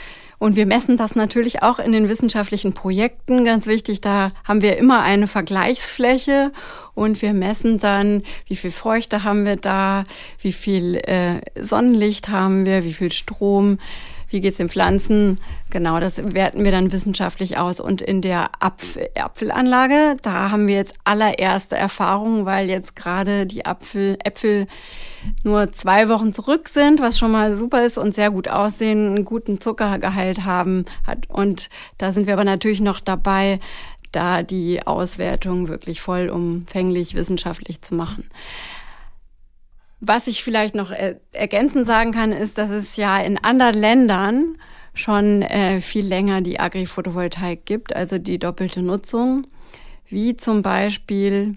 Und 0.40 0.56
wir 0.56 0.64
messen 0.64 0.97
das 0.97 1.16
natürlich 1.16 1.62
auch 1.62 1.78
in 1.78 1.92
den 1.92 2.09
wissenschaftlichen 2.09 2.73
Projekten. 2.73 3.44
Ganz 3.44 3.66
wichtig, 3.66 4.00
da 4.00 4.32
haben 4.42 4.62
wir 4.62 4.78
immer 4.78 5.02
eine 5.02 5.26
Vergleichsfläche 5.26 6.50
und 6.94 7.20
wir 7.20 7.35
messen 7.35 7.76
dann, 7.76 8.23
wie 8.47 8.56
viel 8.56 8.70
Feuchte 8.70 9.23
haben 9.23 9.44
wir 9.44 9.56
da, 9.56 10.06
wie 10.40 10.54
viel 10.54 10.97
äh, 10.97 11.42
Sonnenlicht 11.62 12.30
haben 12.30 12.64
wir, 12.64 12.85
wie 12.85 12.94
viel 12.94 13.12
Strom 13.12 13.78
wie 14.31 14.41
geht's 14.41 14.59
den 14.59 14.71
Pflanzen? 14.71 15.39
Genau, 15.71 16.01
das 16.01 16.35
werten 16.35 16.65
wir 16.65 16.71
dann 16.71 16.93
wissenschaftlich 16.93 17.59
aus. 17.59 17.81
Und 17.81 18.01
in 18.01 18.23
der 18.23 18.51
Apfel 18.61 19.09
Apfelanlage, 19.15 20.17
da 20.23 20.51
haben 20.51 20.69
wir 20.69 20.77
jetzt 20.77 20.95
allererste 21.05 21.77
Erfahrungen, 21.77 22.47
weil 22.47 22.71
jetzt 22.71 22.97
gerade 22.97 23.47
die 23.47 23.67
Apfel, 23.67 24.17
Äpfel 24.25 24.67
nur 25.43 25.73
zwei 25.73 26.09
Wochen 26.09 26.33
zurück 26.33 26.69
sind, 26.69 27.01
was 27.01 27.19
schon 27.19 27.33
mal 27.33 27.57
super 27.57 27.85
ist 27.85 27.99
und 27.99 28.15
sehr 28.15 28.31
gut 28.31 28.49
aussehen, 28.49 29.09
einen 29.09 29.25
guten 29.25 29.61
Zuckergehalt 29.61 30.45
haben. 30.45 30.85
Hat, 31.07 31.29
und 31.29 31.69
da 31.99 32.13
sind 32.13 32.27
wir 32.27 32.35
aber 32.35 32.45
natürlich 32.45 32.81
noch 32.81 33.01
dabei, 33.01 33.61
da 34.13 34.43
die 34.43 34.87
Auswertung 34.87 35.69
wirklich 35.69 36.01
vollumfänglich 36.01 37.15
wissenschaftlich 37.15 37.83
zu 37.83 37.95
machen. 37.95 38.29
Was 40.00 40.26
ich 40.26 40.42
vielleicht 40.42 40.75
noch 40.75 40.90
ergänzend 41.33 41.87
sagen 41.87 42.12
kann, 42.12 42.33
ist, 42.33 42.57
dass 42.57 42.71
es 42.71 42.97
ja 42.97 43.21
in 43.21 43.37
anderen 43.38 43.75
Ländern 43.75 44.57
schon 44.95 45.42
äh, 45.42 45.80
viel 45.80 46.07
länger 46.07 46.40
die 46.40 46.59
Agri-Photovoltaik 46.59 47.66
gibt, 47.66 47.95
also 47.95 48.19
die 48.19 48.38
doppelte 48.38 48.83
Nutzung, 48.83 49.47
wie 50.09 50.37
zum 50.37 50.62
Beispiel 50.62 51.57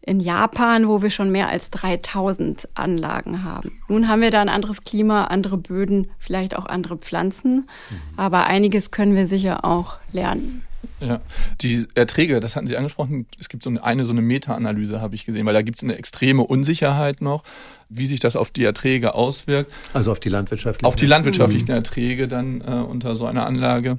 in 0.00 0.20
Japan, 0.20 0.88
wo 0.88 1.02
wir 1.02 1.10
schon 1.10 1.30
mehr 1.30 1.48
als 1.48 1.70
3000 1.70 2.68
Anlagen 2.74 3.44
haben. 3.44 3.80
Nun 3.88 4.08
haben 4.08 4.22
wir 4.22 4.30
da 4.30 4.40
ein 4.40 4.48
anderes 4.48 4.84
Klima, 4.84 5.24
andere 5.24 5.58
Böden, 5.58 6.10
vielleicht 6.18 6.56
auch 6.56 6.66
andere 6.66 6.96
Pflanzen, 6.96 7.68
mhm. 7.90 8.18
aber 8.18 8.46
einiges 8.46 8.90
können 8.90 9.14
wir 9.14 9.26
sicher 9.26 9.64
auch 9.64 9.96
lernen. 10.12 10.62
Ja, 11.00 11.20
die 11.60 11.86
Erträge, 11.94 12.40
das 12.40 12.56
hatten 12.56 12.66
Sie 12.66 12.76
angesprochen, 12.76 13.26
es 13.38 13.48
gibt 13.48 13.62
so 13.62 13.70
eine, 13.70 13.82
eine 13.82 14.04
so 14.04 14.12
eine 14.12 14.22
Meta-Analyse, 14.22 15.00
habe 15.00 15.14
ich 15.14 15.24
gesehen, 15.24 15.46
weil 15.46 15.54
da 15.54 15.62
gibt 15.62 15.78
es 15.78 15.84
eine 15.84 15.96
extreme 15.96 16.42
Unsicherheit 16.42 17.20
noch, 17.20 17.42
wie 17.88 18.06
sich 18.06 18.20
das 18.20 18.36
auf 18.36 18.50
die 18.50 18.64
Erträge 18.64 19.14
auswirkt. 19.14 19.72
Also 19.92 20.12
auf 20.12 20.20
die 20.20 20.28
landwirtschaftlichen 20.28 20.86
Auf 20.86 20.96
die 20.96 21.06
landwirtschaftlichen 21.06 21.68
mhm. 21.68 21.74
Erträge 21.74 22.28
dann 22.28 22.60
äh, 22.60 22.64
unter 22.64 23.16
so 23.16 23.26
einer 23.26 23.46
Anlage. 23.46 23.98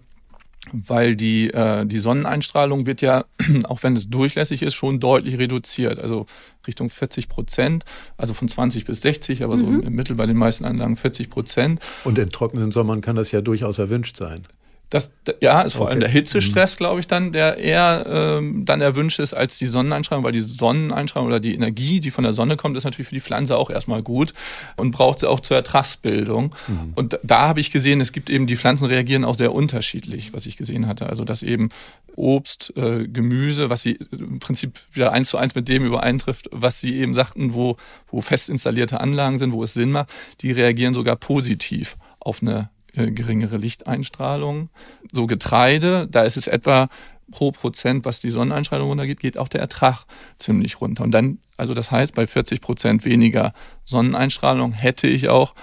Weil 0.72 1.16
die, 1.16 1.50
äh, 1.52 1.86
die 1.86 1.98
Sonneneinstrahlung 1.98 2.86
wird 2.86 3.02
ja, 3.02 3.26
auch 3.64 3.82
wenn 3.82 3.96
es 3.96 4.10
durchlässig 4.10 4.62
ist, 4.62 4.76
schon 4.76 5.00
deutlich 5.00 5.38
reduziert. 5.38 6.00
Also 6.00 6.26
Richtung 6.68 6.90
40 6.90 7.30
Prozent, 7.30 7.86
also 8.18 8.34
von 8.34 8.48
20 8.48 8.86
bis 8.86 9.02
60, 9.02 9.44
aber 9.44 9.56
mhm. 9.56 9.60
so 9.60 9.88
im 9.88 9.96
Mittel 9.96 10.16
bei 10.16 10.26
den 10.26 10.38
meisten 10.38 10.66
Anlagen 10.66 10.96
40 10.96 11.30
Prozent. 11.30 11.80
Und 12.04 12.20
in 12.20 12.30
trockenen 12.32 12.72
Sommern 12.72 13.02
kann 13.02 13.16
das 13.16 13.32
ja 13.32 13.42
durchaus 13.42 13.80
erwünscht 13.80 14.18
sein. 14.18 14.42
Das, 14.90 15.14
ja, 15.40 15.62
ist 15.62 15.74
vor 15.74 15.84
okay. 15.84 15.92
allem 15.92 16.00
der 16.00 16.10
Hitzestress, 16.10 16.74
mhm. 16.74 16.78
glaube 16.78 17.00
ich, 17.00 17.08
dann, 17.08 17.32
der 17.32 17.58
eher 17.58 18.06
ähm, 18.08 18.66
dann 18.66 18.82
erwünscht 18.82 19.20
ist 19.20 19.36
als 19.36 19.60
die 19.60 19.68
Sonneneinstrahlung, 19.68 20.24
weil 20.24 20.32
die 20.32 20.42
Sonneneinstrahlung 20.42 21.28
oder 21.28 21.40
die 21.40 21.54
Energie, 21.54 22.00
die 22.00 22.10
von 22.10 22.24
der 22.24 22.34
Sonne 22.34 22.58
kommt, 22.58 22.76
ist 22.76 22.86
natürlich 22.86 23.08
für 23.08 23.16
die 23.16 23.22
Pflanze 23.22 23.56
auch 23.56 23.70
erstmal 23.70 24.02
gut 24.02 24.34
und 24.78 24.92
braucht 24.92 25.20
sie 25.20 25.30
auch 25.30 25.42
zur 25.42 25.58
Ertragsbildung. 25.58 26.56
Mhm. 26.68 26.94
Und 26.96 27.20
da 27.22 27.48
habe 27.48 27.60
ich 27.60 27.70
gesehen, 27.72 28.02
es 28.02 28.12
gibt 28.12 28.32
eben, 28.32 28.48
die 28.48 28.56
Pflanzen 28.56 28.86
reagieren 28.86 29.26
auch 29.26 29.36
sehr 29.36 29.54
unterschiedlich, 29.54 30.34
was 30.34 30.48
ich 30.48 30.58
gesehen 30.58 30.88
hatte. 30.88 31.08
Also, 31.08 31.24
dass 31.24 31.44
eben 31.44 31.70
Obst, 32.16 32.74
äh, 32.76 33.08
Gemüse, 33.08 33.70
was 33.70 33.84
sie 33.84 34.00
im 34.12 34.40
Prinzip 34.40 34.80
wieder 34.92 35.14
eins 35.14 35.30
zu 35.30 35.38
eins 35.38 35.54
mit 35.54 35.70
dem 35.70 35.86
übereintrifft, 35.86 36.50
was 36.52 36.82
sie 36.82 36.96
eben 36.98 37.14
sagten, 37.14 37.54
wo, 37.54 37.78
wo 38.08 38.22
fest 38.22 38.50
installierte 38.50 39.00
Anlagen 39.00 39.38
sind, 39.38 39.54
wo 39.54 39.64
es 39.64 39.76
Sinn 39.76 39.92
macht, 39.92 40.10
die 40.42 40.52
reagieren 40.52 40.96
sogar 40.96 41.16
positiv 41.16 41.96
auf 42.20 42.42
eine 42.42 42.72
äh, 43.00 43.12
geringere 43.12 43.58
Lichteinstrahlung. 43.58 44.70
So 45.12 45.28
Getreide, 45.28 46.08
da 46.10 46.24
ist 46.24 46.38
es 46.38 46.48
etwa 46.48 46.90
pro 47.32 47.52
Prozent, 47.52 48.06
was 48.06 48.20
die 48.20 48.30
Sonneneinstrahlung 48.30 48.90
runtergeht, 48.90 49.20
geht 49.20 49.38
auch 49.38 49.48
der 49.48 49.62
Ertrag 49.62 50.06
ziemlich 50.38 50.82
runter. 50.82 51.04
Und 51.04 51.12
dann, 51.12 51.40
also 51.58 51.74
das 51.74 51.92
heißt, 51.92 52.16
bei 52.16 52.28
40 52.28 52.62
Prozent 52.62 53.06
weniger 53.06 53.54
Sonneneinstrahlung 53.86 54.74
hätte 54.74 55.08
ich 55.08 55.30
auch 55.30 55.54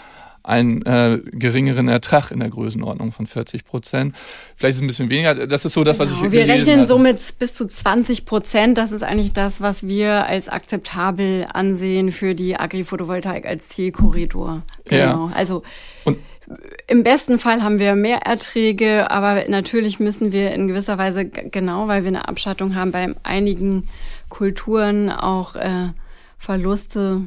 einen 0.47 0.83
äh, 0.83 1.21
geringeren 1.33 1.89
Ertrag 1.89 2.31
in 2.31 2.39
der 2.39 2.51
Größenordnung 2.51 3.11
von 3.11 3.27
40 3.27 3.65
Prozent. 3.65 4.15
Vielleicht 4.55 4.75
ist 4.75 4.77
es 4.77 4.83
ein 4.83 4.87
bisschen 4.87 5.11
weniger. 5.11 5.47
Das 5.47 5.65
ist 5.65 5.73
so 5.73 5.83
das, 5.83 5.99
was 5.99 6.11
genau. 6.11 6.27
ich 6.27 6.33
Wir 6.33 6.47
rechnen 6.47 6.81
hatte. 6.81 6.87
so 6.87 6.99
mit 6.99 7.21
bis 7.41 7.55
zu 7.55 7.67
20 7.67 8.25
Prozent. 8.27 8.79
Das 8.79 8.93
ist 8.93 9.03
eigentlich 9.03 9.33
das, 9.33 9.61
was 9.61 9.89
wir 9.89 10.27
als 10.27 10.49
akzeptabel 10.49 11.49
ansehen 11.53 12.13
für 12.13 12.37
die 12.37 12.57
Agri-Photovoltaik 12.57 13.45
als 13.45 13.71
Zielkorridor. 13.71 14.63
Genau. 14.85 15.29
Ja. 15.29 15.33
Also 15.35 15.65
Und 16.05 16.19
im 16.87 17.03
besten 17.03 17.39
Fall 17.39 17.63
haben 17.63 17.79
wir 17.79 17.95
mehr 17.95 18.19
Erträge, 18.19 19.11
aber 19.11 19.49
natürlich 19.49 19.99
müssen 19.99 20.33
wir 20.33 20.53
in 20.53 20.69
gewisser 20.69 20.99
Weise 20.99 21.27
genau, 21.27 21.89
weil 21.89 22.03
wir 22.05 22.09
eine 22.09 22.29
Abschattung 22.29 22.75
haben, 22.75 22.93
bei 22.93 23.15
einigen 23.23 23.89
Kulturen 24.29 25.11
auch 25.11 25.57
äh, 25.57 25.91
Verluste 26.39 27.23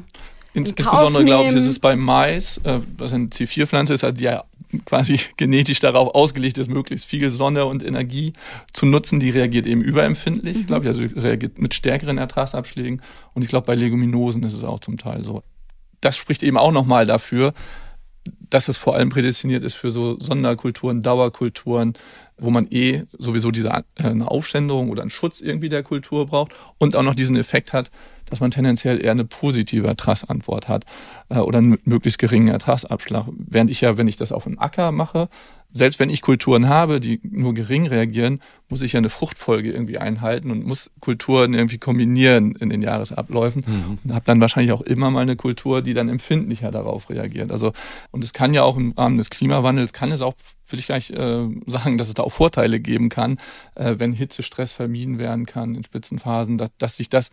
Ins, 0.52 0.70
insbesondere 0.70 1.24
glaube 1.24 1.50
ich, 1.50 1.56
ist 1.56 1.66
es 1.66 1.78
bei 1.78 1.94
Mais, 1.94 2.58
äh, 2.64 2.80
was 2.96 3.12
eine 3.12 3.26
C4-Pflanze 3.26 3.94
ist, 3.94 4.04
die 4.18 4.24
ja 4.24 4.44
quasi 4.84 5.20
genetisch 5.36 5.78
darauf 5.78 6.14
ausgelegt 6.14 6.58
ist, 6.58 6.68
möglichst 6.68 7.06
viel 7.06 7.30
Sonne 7.30 7.66
und 7.66 7.84
Energie 7.84 8.32
zu 8.72 8.86
nutzen. 8.86 9.20
Die 9.20 9.30
reagiert 9.30 9.66
eben 9.66 9.82
überempfindlich, 9.82 10.58
mhm. 10.58 10.66
glaube 10.66 10.86
ich, 10.86 10.88
also 10.88 11.20
reagiert 11.20 11.58
mit 11.58 11.74
stärkeren 11.74 12.18
Ertragsabschlägen. 12.18 13.00
Und 13.32 13.42
ich 13.42 13.48
glaube, 13.48 13.66
bei 13.66 13.76
Leguminosen 13.76 14.42
ist 14.42 14.54
es 14.54 14.64
auch 14.64 14.80
zum 14.80 14.98
Teil 14.98 15.22
so. 15.22 15.42
Das 16.00 16.16
spricht 16.16 16.42
eben 16.42 16.56
auch 16.56 16.72
nochmal 16.72 17.06
dafür, 17.06 17.52
dass 18.50 18.68
es 18.68 18.76
vor 18.76 18.96
allem 18.96 19.08
prädestiniert 19.08 19.64
ist 19.64 19.74
für 19.74 19.90
so 19.90 20.18
Sonderkulturen, 20.18 21.00
Dauerkulturen, 21.00 21.94
wo 22.36 22.50
man 22.50 22.66
eh 22.70 23.04
sowieso 23.18 23.50
diese 23.50 23.68
äh, 23.68 23.82
eine 24.02 24.30
Aufständerung 24.30 24.90
oder 24.90 25.02
einen 25.02 25.10
Schutz 25.10 25.40
irgendwie 25.40 25.68
der 25.68 25.82
Kultur 25.82 26.26
braucht 26.26 26.52
und 26.78 26.96
auch 26.96 27.02
noch 27.02 27.14
diesen 27.14 27.36
Effekt 27.36 27.72
hat, 27.72 27.90
dass 28.26 28.40
man 28.40 28.50
tendenziell 28.50 29.02
eher 29.02 29.12
eine 29.12 29.24
positive 29.24 29.86
Ertragsantwort 29.86 30.68
hat 30.68 30.84
äh, 31.28 31.38
oder 31.38 31.58
einen 31.58 31.78
möglichst 31.84 32.18
geringen 32.18 32.48
Ertragsabschlag. 32.48 33.26
Während 33.36 33.70
ich 33.70 33.80
ja, 33.80 33.96
wenn 33.96 34.08
ich 34.08 34.16
das 34.16 34.32
auf 34.32 34.46
einem 34.46 34.58
Acker 34.58 34.92
mache, 34.92 35.28
selbst 35.72 36.00
wenn 36.00 36.10
ich 36.10 36.22
Kulturen 36.22 36.68
habe, 36.68 37.00
die 37.00 37.20
nur 37.22 37.54
gering 37.54 37.86
reagieren, 37.86 38.40
muss 38.68 38.82
ich 38.82 38.92
ja 38.92 38.98
eine 38.98 39.08
Fruchtfolge 39.08 39.70
irgendwie 39.72 39.98
einhalten 39.98 40.50
und 40.50 40.66
muss 40.66 40.90
Kulturen 41.00 41.54
irgendwie 41.54 41.78
kombinieren 41.78 42.54
in 42.56 42.70
den 42.70 42.82
Jahresabläufen 42.82 43.64
mhm. 43.66 43.98
und 44.04 44.14
habe 44.14 44.24
dann 44.24 44.40
wahrscheinlich 44.40 44.72
auch 44.72 44.82
immer 44.82 45.10
mal 45.10 45.20
eine 45.20 45.36
Kultur, 45.36 45.82
die 45.82 45.94
dann 45.94 46.08
empfindlicher 46.08 46.70
darauf 46.70 47.10
reagiert. 47.10 47.50
Also 47.52 47.72
und 48.10 48.24
es 48.24 48.32
kann 48.32 48.54
ja 48.54 48.62
auch 48.62 48.76
im 48.76 48.92
Rahmen 48.92 49.16
des 49.16 49.30
Klimawandels 49.30 49.92
kann 49.92 50.12
es 50.12 50.22
auch 50.22 50.34
will 50.68 50.78
ich 50.78 50.86
gleich 50.86 51.10
äh, 51.10 51.48
sagen, 51.66 51.98
dass 51.98 52.08
es 52.08 52.14
da 52.14 52.22
auch 52.22 52.30
Vorteile 52.30 52.78
geben 52.78 53.08
kann, 53.08 53.38
äh, 53.74 53.96
wenn 53.98 54.12
Hitzestress 54.12 54.72
vermieden 54.72 55.18
werden 55.18 55.44
kann 55.44 55.74
in 55.74 55.82
Spitzenphasen, 55.82 56.58
dass, 56.58 56.70
dass 56.78 56.96
sich 56.96 57.08
das 57.08 57.32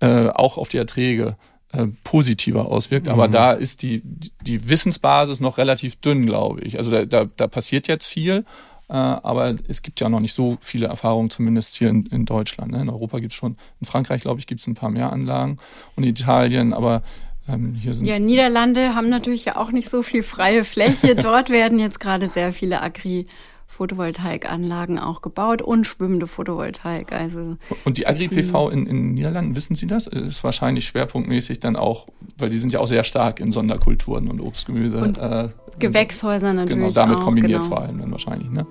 äh, 0.00 0.28
auch 0.28 0.58
auf 0.58 0.68
die 0.68 0.78
Erträge 0.78 1.36
äh, 1.74 1.86
positiver 2.04 2.66
auswirkt. 2.66 3.08
Aber 3.08 3.28
mhm. 3.28 3.32
da 3.32 3.52
ist 3.52 3.82
die, 3.82 4.02
die 4.42 4.68
Wissensbasis 4.68 5.40
noch 5.40 5.58
relativ 5.58 5.96
dünn, 5.96 6.26
glaube 6.26 6.60
ich. 6.60 6.78
Also 6.78 6.90
da, 6.90 7.04
da, 7.04 7.24
da 7.24 7.46
passiert 7.46 7.88
jetzt 7.88 8.06
viel, 8.06 8.44
äh, 8.88 8.92
aber 8.94 9.54
es 9.68 9.82
gibt 9.82 10.00
ja 10.00 10.08
noch 10.08 10.20
nicht 10.20 10.34
so 10.34 10.58
viele 10.60 10.86
Erfahrungen, 10.86 11.30
zumindest 11.30 11.74
hier 11.74 11.88
in, 11.88 12.06
in 12.06 12.26
Deutschland. 12.26 12.72
Ne? 12.72 12.82
In 12.82 12.90
Europa 12.90 13.18
gibt 13.18 13.32
es 13.32 13.36
schon, 13.36 13.56
in 13.80 13.86
Frankreich, 13.86 14.22
glaube 14.22 14.40
ich, 14.40 14.46
gibt 14.46 14.60
es 14.60 14.66
ein 14.66 14.74
paar 14.74 14.90
mehr 14.90 15.12
Anlagen 15.12 15.58
und 15.96 16.04
in 16.04 16.10
Italien, 16.10 16.72
aber 16.72 17.02
ähm, 17.48 17.74
hier 17.74 17.92
sind 17.92 18.06
ja, 18.06 18.18
Niederlande 18.18 18.94
haben 18.94 19.08
natürlich 19.08 19.44
ja 19.44 19.56
auch 19.56 19.70
nicht 19.70 19.90
so 19.90 20.02
viel 20.02 20.22
freie 20.22 20.64
Fläche. 20.64 21.14
Dort 21.16 21.50
werden 21.50 21.78
jetzt 21.78 22.00
gerade 22.00 22.28
sehr 22.28 22.52
viele 22.52 22.82
Agri- 22.82 23.26
Photovoltaikanlagen 23.66 24.98
auch 24.98 25.20
gebaut 25.20 25.62
und 25.62 25.86
schwimmende 25.86 26.26
Photovoltaik. 26.26 27.12
Also 27.12 27.56
und 27.84 27.98
die 27.98 28.06
Agri-PV 28.06 28.70
in, 28.70 28.86
in 28.86 29.14
Niederlanden, 29.14 29.56
wissen 29.56 29.74
Sie 29.74 29.86
das? 29.86 30.06
Ist 30.06 30.44
wahrscheinlich 30.44 30.86
schwerpunktmäßig 30.86 31.60
dann 31.60 31.76
auch, 31.76 32.06
weil 32.38 32.50
die 32.50 32.56
sind 32.56 32.72
ja 32.72 32.80
auch 32.80 32.86
sehr 32.86 33.04
stark 33.04 33.40
in 33.40 33.52
Sonderkulturen 33.52 34.28
und 34.28 34.40
Obstgemüse. 34.40 34.98
Und 34.98 35.18
äh, 35.18 35.48
Gewächshäuser 35.78 36.52
natürlich. 36.52 36.80
Genau, 36.80 36.92
damit 36.92 37.18
auch, 37.18 37.24
kombiniert 37.24 37.62
genau. 37.62 37.74
vor 37.74 37.82
allem 37.82 37.98
dann 37.98 38.10
wahrscheinlich. 38.10 38.50
Ne? 38.50 38.66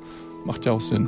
Macht 0.46 0.66
ja 0.66 0.72
auch 0.72 0.82
Sinn. 0.82 1.08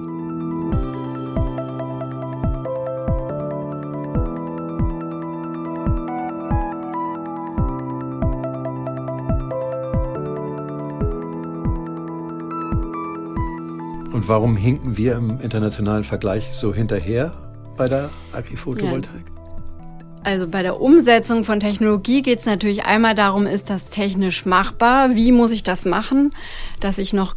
Und 14.25 14.29
warum 14.29 14.57
hinken 14.57 14.97
wir 14.97 15.17
im 15.17 15.39
internationalen 15.39 16.03
Vergleich 16.03 16.49
so 16.51 16.73
hinterher 16.73 17.31
bei 17.77 17.85
der 17.85 18.09
Agri-Photovoltaik? 18.31 19.23
Ja. 19.23 20.23
Also 20.23 20.47
bei 20.47 20.63
der 20.63 20.81
Umsetzung 20.81 21.43
von 21.43 21.59
Technologie 21.59 22.23
geht 22.23 22.39
es 22.39 22.47
natürlich 22.47 22.85
einmal 22.85 23.13
darum, 23.13 23.45
ist 23.45 23.69
das 23.69 23.91
technisch 23.91 24.47
machbar? 24.47 25.13
Wie 25.13 25.31
muss 25.31 25.51
ich 25.51 25.61
das 25.61 25.85
machen, 25.85 26.33
dass 26.79 26.97
ich 26.97 27.13
noch 27.13 27.35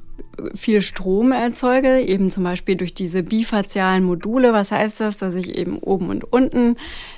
viel 0.54 0.80
Strom 0.80 1.30
erzeuge, 1.32 2.00
eben 2.00 2.30
zum 2.30 2.44
Beispiel 2.44 2.76
durch 2.76 2.94
diese 2.94 3.22
bifazialen 3.22 4.02
Module. 4.02 4.54
Was 4.54 4.72
heißt 4.72 5.00
das? 5.00 5.18
Dass 5.18 5.34
ich 5.34 5.56
eben 5.56 5.80
oben 5.80 6.08
und 6.08 6.24
unten 6.32 6.76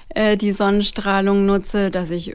äh, 0.09 0.37
die 0.37 0.51
Sonnenstrahlung 0.51 1.47
nutze, 1.47 1.91
dass 1.91 2.11
ich 2.11 2.35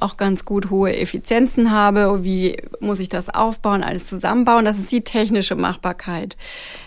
auch 0.00 0.16
ganz 0.16 0.44
gut 0.44 0.70
hohe 0.70 0.96
Effizienzen 0.96 1.70
habe. 1.70 2.24
Wie 2.24 2.56
muss 2.80 2.98
ich 2.98 3.08
das 3.08 3.28
aufbauen, 3.28 3.82
alles 3.82 4.06
zusammenbauen? 4.06 4.64
Das 4.64 4.78
ist 4.78 4.92
die 4.92 5.02
technische 5.02 5.54
Machbarkeit. 5.54 6.36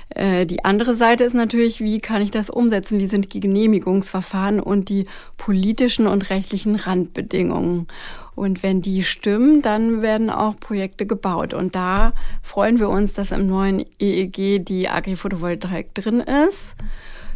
Äh, 0.10 0.46
die 0.46 0.66
andere 0.66 0.96
Seite 0.96 1.24
ist 1.24 1.34
natürlich, 1.34 1.80
wie 1.82 2.00
kann 2.00 2.22
ich 2.22 2.32
das 2.32 2.50
umsetzen? 2.50 3.00
Wie 3.00 3.08
sind 3.08 3.34
die 3.34 3.40
Genehmigungsverfahren 3.40 4.60
und 4.60 4.90
die 4.90 5.06
politischen 5.38 6.08
und 6.08 6.30
rechtlichen 6.30 6.76
Randbedingungen? 6.76 7.88
Und 8.36 8.64
wenn 8.64 8.82
die 8.82 9.04
stimmen, 9.04 9.62
dann 9.62 10.02
werden 10.02 10.30
auch 10.30 10.56
Projekte 10.58 11.06
gebaut. 11.06 11.54
Und 11.54 11.76
da 11.76 12.14
freuen 12.42 12.80
wir 12.80 12.90
uns, 12.90 13.14
dass 13.14 13.32
im 13.32 13.48
neuen 13.48 13.86
EEG 14.00 14.66
die 14.66 14.90
Agri-Photovoltaik 14.90 15.94
drin 15.94 16.22
ist, 16.48 16.76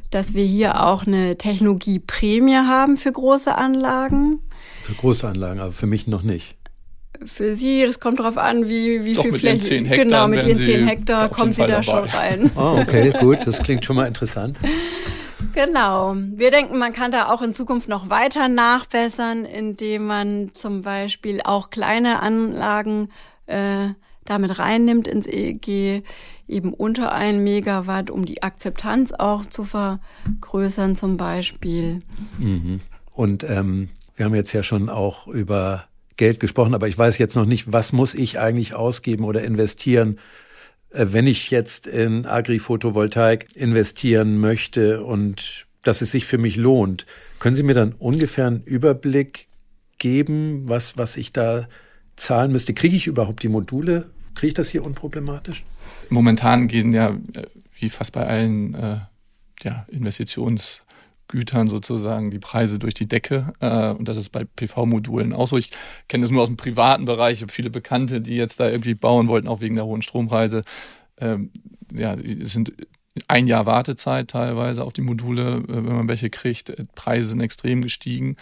dass 0.09 0.33
wir 0.33 0.45
hier 0.45 0.85
auch 0.85 1.05
eine 1.05 1.37
Technologieprämie 1.37 2.55
haben 2.55 2.97
für 2.97 3.11
große 3.11 3.55
Anlagen. 3.55 4.39
Für 4.85 4.93
große 4.93 5.27
Anlagen, 5.27 5.61
aber 5.61 5.71
für 5.71 5.87
mich 5.87 6.05
noch 6.05 6.21
nicht. 6.21 6.55
Für 7.25 7.55
Sie, 7.55 7.83
das 7.87 7.99
kommt 7.99 8.19
darauf 8.19 8.37
an, 8.37 8.69
wie, 8.69 9.03
wie 9.03 9.15
Doch, 9.15 9.23
viel 9.23 9.31
mit 9.31 9.41
Fläche. 9.41 9.73
Ihren 9.73 9.85
10 9.85 9.85
Hektar 9.85 10.05
genau, 10.05 10.27
mit 10.27 10.43
Ihren 10.43 10.57
10 10.57 10.87
Hektar 10.87 11.29
kommen 11.29 11.53
Sie 11.53 11.61
da 11.61 11.67
dabei. 11.67 11.81
schon 11.81 12.03
rein. 12.03 12.51
Oh, 12.55 12.77
okay, 12.81 13.11
gut, 13.19 13.39
das 13.47 13.63
klingt 13.63 13.83
schon 13.83 13.95
mal 13.95 14.05
interessant. 14.05 14.59
Genau. 15.53 16.15
Wir 16.15 16.51
denken, 16.51 16.77
man 16.77 16.93
kann 16.93 17.11
da 17.11 17.33
auch 17.33 17.41
in 17.41 17.55
Zukunft 17.55 17.89
noch 17.89 18.11
weiter 18.11 18.47
nachbessern, 18.47 19.43
indem 19.43 20.05
man 20.05 20.51
zum 20.53 20.83
Beispiel 20.83 21.41
auch 21.43 21.71
kleine 21.71 22.21
Anlagen 22.21 23.09
äh, 23.47 23.87
damit 24.25 24.59
reinnimmt 24.59 25.07
ins 25.07 25.25
EEG, 25.25 26.03
eben 26.47 26.75
unter 26.75 27.11
ein 27.11 27.43
Megawatt, 27.43 28.11
um 28.11 28.25
die 28.25 28.43
Akzeptanz 28.43 29.13
auch 29.13 29.47
zu 29.47 29.63
vergrößern 29.63 30.95
zum 30.95 31.17
Beispiel. 31.17 32.03
Mhm. 32.37 32.81
Und 33.15 33.43
ähm, 33.49 33.89
wir 34.15 34.25
haben 34.25 34.35
jetzt 34.35 34.53
ja 34.53 34.63
schon 34.63 34.89
auch 34.89 35.27
über 35.27 35.85
Geld 36.17 36.39
gesprochen, 36.39 36.73
aber 36.73 36.87
ich 36.87 36.97
weiß 36.97 37.17
jetzt 37.17 37.35
noch 37.35 37.45
nicht, 37.45 37.71
was 37.71 37.91
muss 37.91 38.13
ich 38.13 38.39
eigentlich 38.39 38.73
ausgeben 38.73 39.25
oder 39.25 39.43
investieren, 39.43 40.19
äh, 40.91 41.07
wenn 41.09 41.27
ich 41.27 41.51
jetzt 41.51 41.87
in 41.87 42.25
Agri-Photovoltaik 42.25 43.55
investieren 43.55 44.39
möchte 44.39 45.03
und 45.03 45.65
dass 45.83 46.01
es 46.01 46.11
sich 46.11 46.25
für 46.25 46.37
mich 46.37 46.55
lohnt. 46.55 47.05
Können 47.39 47.55
Sie 47.55 47.63
mir 47.63 47.75
dann 47.75 47.93
ungefähr 47.93 48.47
einen 48.47 48.63
Überblick 48.63 49.47
geben, 49.97 50.67
was, 50.67 50.97
was 50.97 51.17
ich 51.17 51.31
da 51.31 51.67
zahlen 52.15 52.51
müsste? 52.51 52.73
Kriege 52.73 52.95
ich 52.95 53.07
überhaupt 53.07 53.43
die 53.43 53.49
Module? 53.49 54.09
Kriege 54.33 54.47
ich 54.47 54.53
das 54.53 54.69
hier 54.69 54.83
unproblematisch? 54.83 55.63
Momentan 56.09 56.67
gehen 56.67 56.93
ja, 56.93 57.09
äh, 57.09 57.43
wie 57.77 57.89
fast 57.89 58.13
bei 58.13 58.25
allen 58.25 58.73
äh, 58.73 58.97
ja, 59.63 59.85
Investitions- 59.91 60.84
Gütern 61.27 61.67
sozusagen 61.67 62.31
die 62.31 62.39
Preise 62.39 62.79
durch 62.79 62.93
die 62.93 63.07
Decke. 63.07 63.53
Äh, 63.59 63.91
und 63.91 64.07
das 64.07 64.17
ist 64.17 64.31
bei 64.31 64.43
PV-Modulen 64.43 65.33
auch 65.33 65.47
so. 65.47 65.57
Ich 65.57 65.71
kenne 66.07 66.23
das 66.23 66.31
nur 66.31 66.43
aus 66.43 66.49
dem 66.49 66.57
privaten 66.57 67.05
Bereich. 67.05 67.37
Ich 67.37 67.41
habe 67.41 67.51
viele 67.51 67.69
Bekannte, 67.69 68.21
die 68.21 68.35
jetzt 68.35 68.59
da 68.59 68.69
irgendwie 68.69 68.95
bauen 68.95 69.27
wollten, 69.27 69.47
auch 69.47 69.61
wegen 69.61 69.75
der 69.75 69.85
hohen 69.85 70.01
Strompreise. 70.01 70.63
Ähm, 71.17 71.51
ja, 71.91 72.13
es 72.13 72.53
sind 72.53 72.73
ein 73.27 73.47
Jahr 73.47 73.65
Wartezeit 73.65 74.29
teilweise 74.29 74.83
auf 74.83 74.93
die 74.93 75.01
Module, 75.01 75.57
äh, 75.57 75.67
wenn 75.67 75.95
man 75.95 76.07
welche 76.07 76.29
kriegt. 76.29 76.69
Äh, 76.69 76.85
Preise 76.95 77.27
sind 77.27 77.41
extrem 77.41 77.81
gestiegen. 77.81 78.35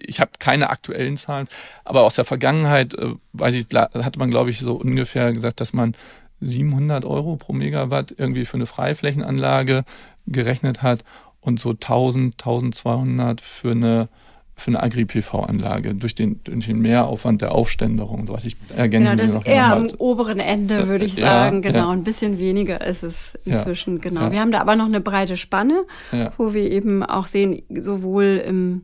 Ich 0.00 0.20
habe 0.20 0.32
keine 0.38 0.70
aktuellen 0.70 1.16
Zahlen, 1.16 1.48
aber 1.84 2.02
aus 2.02 2.14
der 2.14 2.24
Vergangenheit, 2.24 2.94
äh, 2.94 3.14
weiß 3.32 3.54
ich, 3.54 3.66
hat 3.74 4.16
man, 4.16 4.30
glaube 4.30 4.50
ich, 4.50 4.60
so 4.60 4.74
ungefähr 4.74 5.32
gesagt, 5.32 5.60
dass 5.60 5.72
man 5.72 5.94
700 6.40 7.04
Euro 7.04 7.36
pro 7.36 7.52
Megawatt 7.52 8.14
irgendwie 8.16 8.44
für 8.44 8.56
eine 8.56 8.66
Freiflächenanlage 8.66 9.84
gerechnet 10.26 10.82
hat 10.82 11.02
und 11.48 11.58
so 11.58 11.70
1000, 11.70 12.34
1200 12.34 13.40
für 13.40 13.72
eine 13.72 14.08
für 14.54 14.72
eine 14.72 14.82
Agri-PV-Anlage 14.82 15.94
durch 15.94 16.16
den, 16.16 16.40
durch 16.42 16.66
den 16.66 16.80
Mehraufwand 16.80 17.42
der 17.42 17.52
Aufständerung. 17.52 18.26
So, 18.26 18.36
ich 18.44 18.56
ergänze 18.76 19.12
genau, 19.12 19.22
das 19.22 19.32
noch 19.32 19.46
eher 19.46 19.72
am 19.72 19.86
oberen 19.98 20.40
Ende, 20.40 20.88
würde 20.88 21.04
ich 21.04 21.16
Ja, 21.16 21.26
sagen. 21.26 21.62
ja. 21.62 21.70
Genau, 21.70 21.90
ein 21.90 22.02
bisschen 22.02 22.40
weniger 22.40 22.84
ist 22.84 23.04
es 23.04 23.34
inzwischen. 23.44 24.00
Genau. 24.00 24.22
ja. 24.22 24.32
Wir 24.32 24.40
haben 24.40 24.50
da 24.50 24.60
aber 24.60 24.74
noch 24.74 24.86
eine 24.86 25.00
breite 25.00 25.36
Spanne, 25.36 25.84
Ja. 26.10 26.32
wo 26.38 26.54
wir 26.54 26.68
eben 26.72 27.04
auch 27.04 27.26
sehen, 27.26 27.62
sowohl 27.72 28.42
im 28.44 28.82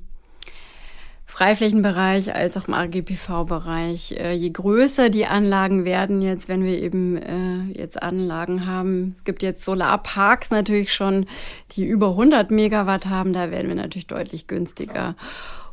Freiflächenbereich 1.35 2.33
als 2.33 2.57
auch 2.57 2.69
im 2.69 2.75
AGPV-Bereich. 2.75 4.13
Äh, 4.13 4.35
je 4.35 4.51
größer 4.51 5.11
die 5.11 5.27
Anlagen 5.27 5.85
werden 5.85 6.23
jetzt, 6.23 6.49
wenn 6.49 6.65
wir 6.65 6.81
eben 6.81 7.17
äh, 7.17 7.77
jetzt 7.77 8.01
Anlagen 8.01 8.67
haben, 8.67 9.17
es 9.19 9.25
gibt 9.25 9.43
jetzt 9.43 9.65
Solarparks 9.65 10.53
natürlich 10.53 10.95
schon, 10.95 11.27
die 11.73 11.85
über 11.85 12.11
100 12.11 12.53
Megawatt 12.53 13.07
haben, 13.07 13.33
da 13.33 13.51
werden 13.51 13.67
wir 13.67 13.75
natürlich 13.75 14.07
deutlich 14.07 14.47
günstiger. 14.47 15.17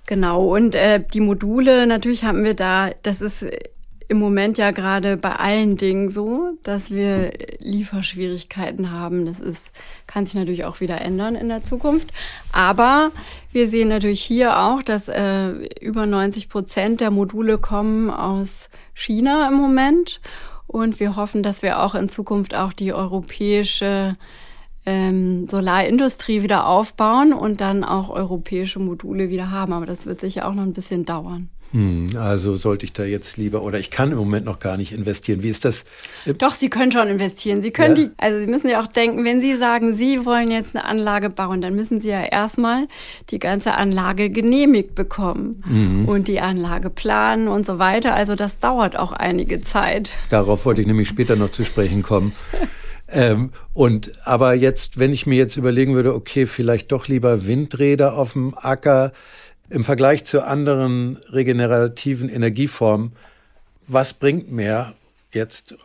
Genau, 0.07 0.47
und 0.47 0.73
äh, 0.73 1.03
die 1.13 1.19
Module, 1.19 1.85
natürlich 1.85 2.23
haben 2.23 2.43
wir 2.43 2.55
da, 2.55 2.89
das 3.03 3.21
ist 3.21 3.45
im 4.11 4.19
Moment 4.19 4.57
ja 4.57 4.71
gerade 4.71 5.15
bei 5.15 5.37
allen 5.37 5.77
Dingen 5.77 6.09
so, 6.09 6.57
dass 6.63 6.91
wir 6.91 7.31
Lieferschwierigkeiten 7.59 8.91
haben. 8.91 9.25
Das 9.25 9.39
ist, 9.39 9.71
kann 10.05 10.25
sich 10.25 10.33
natürlich 10.33 10.65
auch 10.65 10.81
wieder 10.81 10.99
ändern 10.99 11.35
in 11.35 11.47
der 11.47 11.63
Zukunft. 11.63 12.11
Aber 12.51 13.11
wir 13.53 13.69
sehen 13.69 13.87
natürlich 13.87 14.21
hier 14.21 14.59
auch, 14.59 14.83
dass 14.83 15.07
äh, 15.07 15.51
über 15.79 16.05
90 16.05 16.49
Prozent 16.49 16.99
der 16.99 17.09
Module 17.09 17.57
kommen 17.57 18.09
aus 18.09 18.69
China 18.93 19.47
im 19.47 19.53
Moment. 19.53 20.19
Und 20.67 20.99
wir 20.99 21.15
hoffen, 21.15 21.41
dass 21.41 21.61
wir 21.61 21.81
auch 21.81 21.95
in 21.95 22.09
Zukunft 22.09 22.53
auch 22.53 22.73
die 22.73 22.91
europäische 22.91 24.15
ähm, 24.85 25.47
Solarindustrie 25.47 26.43
wieder 26.43 26.67
aufbauen 26.67 27.31
und 27.31 27.61
dann 27.61 27.85
auch 27.85 28.09
europäische 28.09 28.79
Module 28.79 29.29
wieder 29.29 29.51
haben. 29.51 29.71
Aber 29.71 29.85
das 29.85 30.05
wird 30.05 30.19
sicher 30.19 30.49
auch 30.49 30.53
noch 30.53 30.63
ein 30.63 30.73
bisschen 30.73 31.05
dauern. 31.05 31.49
Hm, 31.71 32.17
also 32.17 32.53
sollte 32.55 32.85
ich 32.85 32.93
da 32.93 33.03
jetzt 33.03 33.37
lieber, 33.37 33.61
oder 33.61 33.79
ich 33.79 33.91
kann 33.91 34.11
im 34.11 34.17
Moment 34.17 34.45
noch 34.45 34.59
gar 34.59 34.77
nicht 34.77 34.91
investieren. 34.91 35.41
Wie 35.41 35.49
ist 35.49 35.63
das? 35.63 35.85
Doch, 36.37 36.53
Sie 36.53 36.69
können 36.69 36.91
schon 36.91 37.07
investieren. 37.07 37.61
Sie 37.61 37.71
können 37.71 37.95
Ja? 37.95 38.03
die, 38.05 38.11
also 38.17 38.39
Sie 38.39 38.47
müssen 38.47 38.69
ja 38.69 38.81
auch 38.81 38.87
denken, 38.87 39.23
wenn 39.23 39.41
Sie 39.41 39.55
sagen, 39.57 39.95
Sie 39.95 40.25
wollen 40.25 40.51
jetzt 40.51 40.75
eine 40.75 40.85
Anlage 40.85 41.29
bauen, 41.29 41.61
dann 41.61 41.75
müssen 41.75 42.01
Sie 42.01 42.09
ja 42.09 42.23
erstmal 42.23 42.87
die 43.29 43.39
ganze 43.39 43.75
Anlage 43.75 44.29
genehmigt 44.29 44.95
bekommen 44.95 46.05
und 46.07 46.27
die 46.27 46.41
Anlage 46.41 46.89
planen 46.89 47.47
und 47.47 47.65
so 47.65 47.79
weiter. 47.79 48.13
Also 48.15 48.35
das 48.35 48.59
dauert 48.59 48.97
auch 48.97 49.13
einige 49.13 49.61
Zeit. 49.61 50.11
Darauf 50.29 50.65
wollte 50.65 50.81
ich 50.81 50.87
nämlich 50.87 51.07
später 51.07 51.35
noch 51.35 51.49
zu 51.49 51.63
sprechen 51.63 52.03
kommen. 52.03 52.33
Ähm, 53.13 53.49
und 53.73 54.09
aber 54.25 54.53
jetzt, 54.53 54.97
wenn 54.97 55.11
ich 55.11 55.25
mir 55.25 55.35
jetzt 55.35 55.57
überlegen 55.57 55.95
würde, 55.95 56.15
okay, 56.15 56.45
vielleicht 56.45 56.93
doch 56.93 57.09
lieber 57.09 57.45
Windräder 57.45 58.13
auf 58.13 58.33
dem 58.33 58.55
Acker 58.57 59.11
im 59.71 59.83
Vergleich 59.83 60.25
zu 60.25 60.45
anderen 60.45 61.17
regenerativen 61.29 62.29
Energieformen, 62.29 63.13
was 63.87 64.13
bringt 64.13 64.51
mehr 64.51 64.93
jetzt 65.33 65.75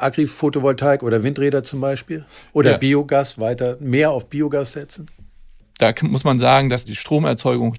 Agri-Photovoltaik 0.00 1.02
oder 1.02 1.22
Windräder 1.22 1.64
zum 1.64 1.80
Beispiel? 1.80 2.24
Oder 2.52 2.72
Ja. 2.72 2.76
Biogas 2.78 3.38
weiter, 3.38 3.76
mehr 3.80 4.12
auf 4.12 4.28
Biogas 4.28 4.72
setzen? 4.72 5.06
Da 5.78 5.92
muss 6.02 6.24
man 6.24 6.38
sagen, 6.38 6.70
dass 6.70 6.84
die 6.84 6.94
Stromerzeugung 6.94 7.76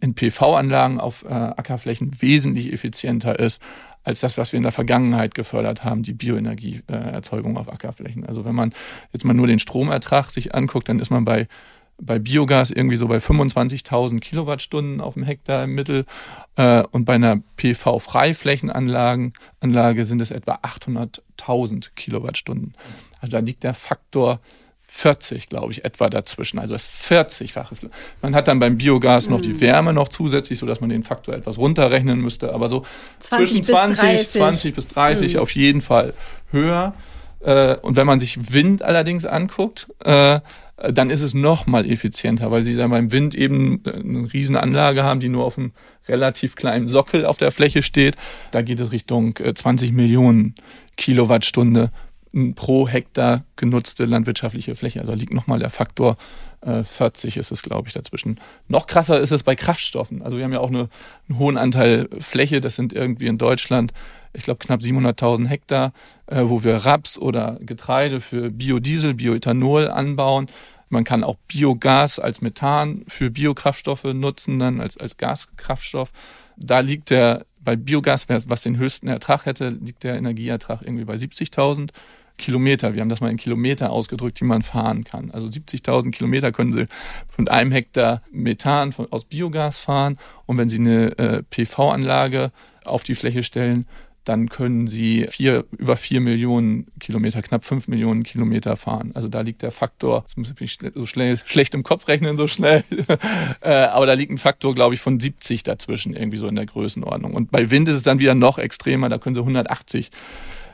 in 0.00 0.14
PV-Anlagen 0.14 1.00
auf 1.00 1.24
äh, 1.24 1.28
Ackerflächen 1.32 2.20
wesentlich 2.20 2.72
effizienter 2.72 3.38
ist 3.38 3.60
als 4.04 4.20
das, 4.20 4.36
was 4.36 4.52
wir 4.52 4.58
in 4.58 4.62
der 4.62 4.72
Vergangenheit 4.72 5.34
gefördert 5.34 5.84
haben, 5.84 6.02
die 6.02 6.12
Bioenergieerzeugung 6.12 7.56
auf 7.56 7.72
Ackerflächen. 7.72 8.26
Also 8.26 8.44
wenn 8.44 8.54
man 8.54 8.72
jetzt 9.12 9.24
mal 9.24 9.34
nur 9.34 9.46
den 9.46 9.58
Stromertrag 9.58 10.30
sich 10.30 10.54
anguckt, 10.54 10.88
dann 10.88 10.98
ist 10.98 11.10
man 11.10 11.24
bei 11.24 11.46
bei 12.04 12.18
Biogas 12.18 12.70
irgendwie 12.70 12.96
so 12.96 13.08
bei 13.08 13.18
25.000 13.18 14.20
Kilowattstunden 14.20 15.00
auf 15.00 15.14
dem 15.14 15.22
Hektar 15.22 15.64
im 15.64 15.74
Mittel 15.74 16.04
äh, 16.56 16.82
und 16.90 17.04
bei 17.04 17.14
einer 17.14 17.40
PV-Freiflächenanlage 17.56 19.32
Anlage 19.60 20.04
sind 20.04 20.20
es 20.20 20.30
etwa 20.30 20.58
800.000 20.62 21.90
Kilowattstunden. 21.94 22.74
Also 23.20 23.32
da 23.32 23.38
liegt 23.38 23.62
der 23.62 23.74
Faktor 23.74 24.40
40, 24.84 25.48
glaube 25.48 25.72
ich, 25.72 25.84
etwa 25.86 26.10
dazwischen. 26.10 26.58
Also 26.58 26.74
das 26.74 26.90
40-fache. 26.90 27.88
Man 28.20 28.34
hat 28.34 28.46
dann 28.48 28.58
beim 28.58 28.76
Biogas 28.76 29.30
noch 29.30 29.40
die 29.40 29.58
Wärme 29.60 29.94
noch 29.94 30.08
zusätzlich, 30.08 30.58
sodass 30.58 30.82
man 30.82 30.90
den 30.90 31.02
Faktor 31.02 31.34
etwas 31.34 31.56
runterrechnen 31.56 32.20
müsste. 32.20 32.52
Aber 32.52 32.68
so 32.68 32.84
20 33.20 33.48
zwischen 33.48 33.58
bis 33.60 33.68
20, 33.68 33.98
30. 34.08 34.30
20 34.32 34.74
bis 34.74 34.88
30 34.88 35.38
auf 35.38 35.54
jeden 35.54 35.80
Fall 35.80 36.12
höher. 36.50 36.92
Äh, 37.40 37.76
Und 37.76 37.96
wenn 37.96 38.06
man 38.06 38.20
sich 38.20 38.52
Wind 38.52 38.82
allerdings 38.82 39.24
anguckt, 39.24 39.88
äh, 40.04 40.40
dann 40.90 41.10
ist 41.10 41.22
es 41.22 41.34
noch 41.34 41.66
mal 41.66 41.88
effizienter, 41.88 42.50
weil 42.50 42.62
sie 42.62 42.76
dann 42.76 42.90
beim 42.90 43.12
Wind 43.12 43.34
eben 43.34 43.84
äh, 43.84 43.92
eine 43.92 44.32
riesen 44.32 44.56
Anlage 44.56 45.04
haben, 45.04 45.20
die 45.20 45.28
nur 45.28 45.44
auf 45.44 45.58
einem 45.58 45.72
relativ 46.08 46.56
kleinen 46.56 46.88
Sockel 46.88 47.24
auf 47.24 47.36
der 47.36 47.52
Fläche 47.52 47.82
steht. 47.82 48.16
Da 48.50 48.62
geht 48.62 48.80
es 48.80 48.92
Richtung 48.92 49.36
äh, 49.38 49.54
20 49.54 49.92
Millionen 49.92 50.54
Kilowattstunde 50.96 51.90
pro 52.54 52.88
Hektar 52.88 53.44
genutzte 53.56 54.06
landwirtschaftliche 54.06 54.74
Fläche. 54.74 55.00
Also 55.00 55.12
da 55.12 55.18
liegt 55.18 55.34
nochmal 55.34 55.58
der 55.58 55.68
Faktor 55.68 56.16
äh, 56.62 56.82
40 56.82 57.36
ist 57.36 57.52
es, 57.52 57.62
glaube 57.62 57.88
ich, 57.88 57.94
dazwischen. 57.94 58.40
Noch 58.68 58.86
krasser 58.86 59.20
ist 59.20 59.32
es 59.32 59.42
bei 59.42 59.54
Kraftstoffen. 59.54 60.22
Also 60.22 60.38
wir 60.38 60.44
haben 60.44 60.52
ja 60.52 60.60
auch 60.60 60.70
eine, 60.70 60.88
einen 61.28 61.38
hohen 61.38 61.58
Anteil 61.58 62.08
Fläche. 62.18 62.60
Das 62.60 62.76
sind 62.76 62.92
irgendwie 62.92 63.26
in 63.26 63.36
Deutschland, 63.36 63.92
ich 64.32 64.44
glaube, 64.44 64.64
knapp 64.64 64.80
700.000 64.80 65.46
Hektar, 65.46 65.92
äh, 66.26 66.42
wo 66.44 66.64
wir 66.64 66.76
Raps 66.76 67.18
oder 67.18 67.58
Getreide 67.60 68.20
für 68.20 68.50
Biodiesel, 68.50 69.14
Bioethanol 69.14 69.88
anbauen. 69.88 70.46
Man 70.92 71.04
kann 71.04 71.24
auch 71.24 71.36
Biogas 71.48 72.18
als 72.18 72.42
Methan 72.42 73.04
für 73.08 73.30
Biokraftstoffe 73.30 74.04
nutzen, 74.04 74.58
dann 74.58 74.78
als, 74.78 74.98
als 74.98 75.16
Gaskraftstoff. 75.16 76.12
Da 76.58 76.80
liegt 76.80 77.08
der, 77.08 77.46
bei 77.60 77.76
Biogas, 77.76 78.28
was 78.28 78.60
den 78.60 78.76
höchsten 78.76 79.08
Ertrag 79.08 79.46
hätte, 79.46 79.70
liegt 79.70 80.04
der 80.04 80.16
Energieertrag 80.16 80.82
irgendwie 80.82 81.06
bei 81.06 81.14
70.000 81.14 81.88
Kilometer. 82.36 82.92
Wir 82.92 83.00
haben 83.00 83.08
das 83.08 83.22
mal 83.22 83.30
in 83.30 83.38
Kilometer 83.38 83.90
ausgedrückt, 83.90 84.38
die 84.40 84.44
man 84.44 84.60
fahren 84.60 85.04
kann. 85.04 85.30
Also 85.30 85.46
70.000 85.46 86.10
Kilometer 86.10 86.52
können 86.52 86.72
Sie 86.72 86.86
von 87.30 87.48
einem 87.48 87.72
Hektar 87.72 88.20
Methan 88.30 88.92
von, 88.92 89.10
aus 89.10 89.24
Biogas 89.24 89.78
fahren. 89.78 90.18
Und 90.44 90.58
wenn 90.58 90.68
Sie 90.68 90.78
eine 90.78 91.18
äh, 91.18 91.42
PV-Anlage 91.42 92.52
auf 92.84 93.02
die 93.02 93.14
Fläche 93.14 93.44
stellen, 93.44 93.86
dann 94.24 94.48
können 94.48 94.86
Sie 94.86 95.26
vier, 95.28 95.64
über 95.76 95.96
vier 95.96 96.20
Millionen 96.20 96.86
Kilometer, 97.00 97.42
knapp 97.42 97.64
fünf 97.64 97.88
Millionen 97.88 98.22
Kilometer 98.22 98.76
fahren. 98.76 99.10
Also 99.14 99.28
da 99.28 99.40
liegt 99.40 99.62
der 99.62 99.72
Faktor, 99.72 100.22
das 100.22 100.36
muss 100.36 100.52
ich 100.58 100.78
so 100.94 101.06
schnell, 101.06 101.36
schlecht 101.44 101.74
im 101.74 101.82
Kopf 101.82 102.08
rechnen, 102.08 102.36
so 102.36 102.46
schnell, 102.46 102.84
äh, 103.60 103.70
aber 103.70 104.06
da 104.06 104.12
liegt 104.12 104.30
ein 104.30 104.38
Faktor, 104.38 104.74
glaube 104.74 104.94
ich, 104.94 105.00
von 105.00 105.18
70 105.18 105.62
dazwischen, 105.64 106.14
irgendwie 106.14 106.38
so 106.38 106.46
in 106.46 106.54
der 106.54 106.66
Größenordnung. 106.66 107.34
Und 107.34 107.50
bei 107.50 107.70
Wind 107.70 107.88
ist 107.88 107.94
es 107.94 108.02
dann 108.02 108.18
wieder 108.18 108.34
noch 108.34 108.58
extremer, 108.58 109.08
da 109.08 109.18
können 109.18 109.34
Sie 109.34 109.40
180 109.40 110.10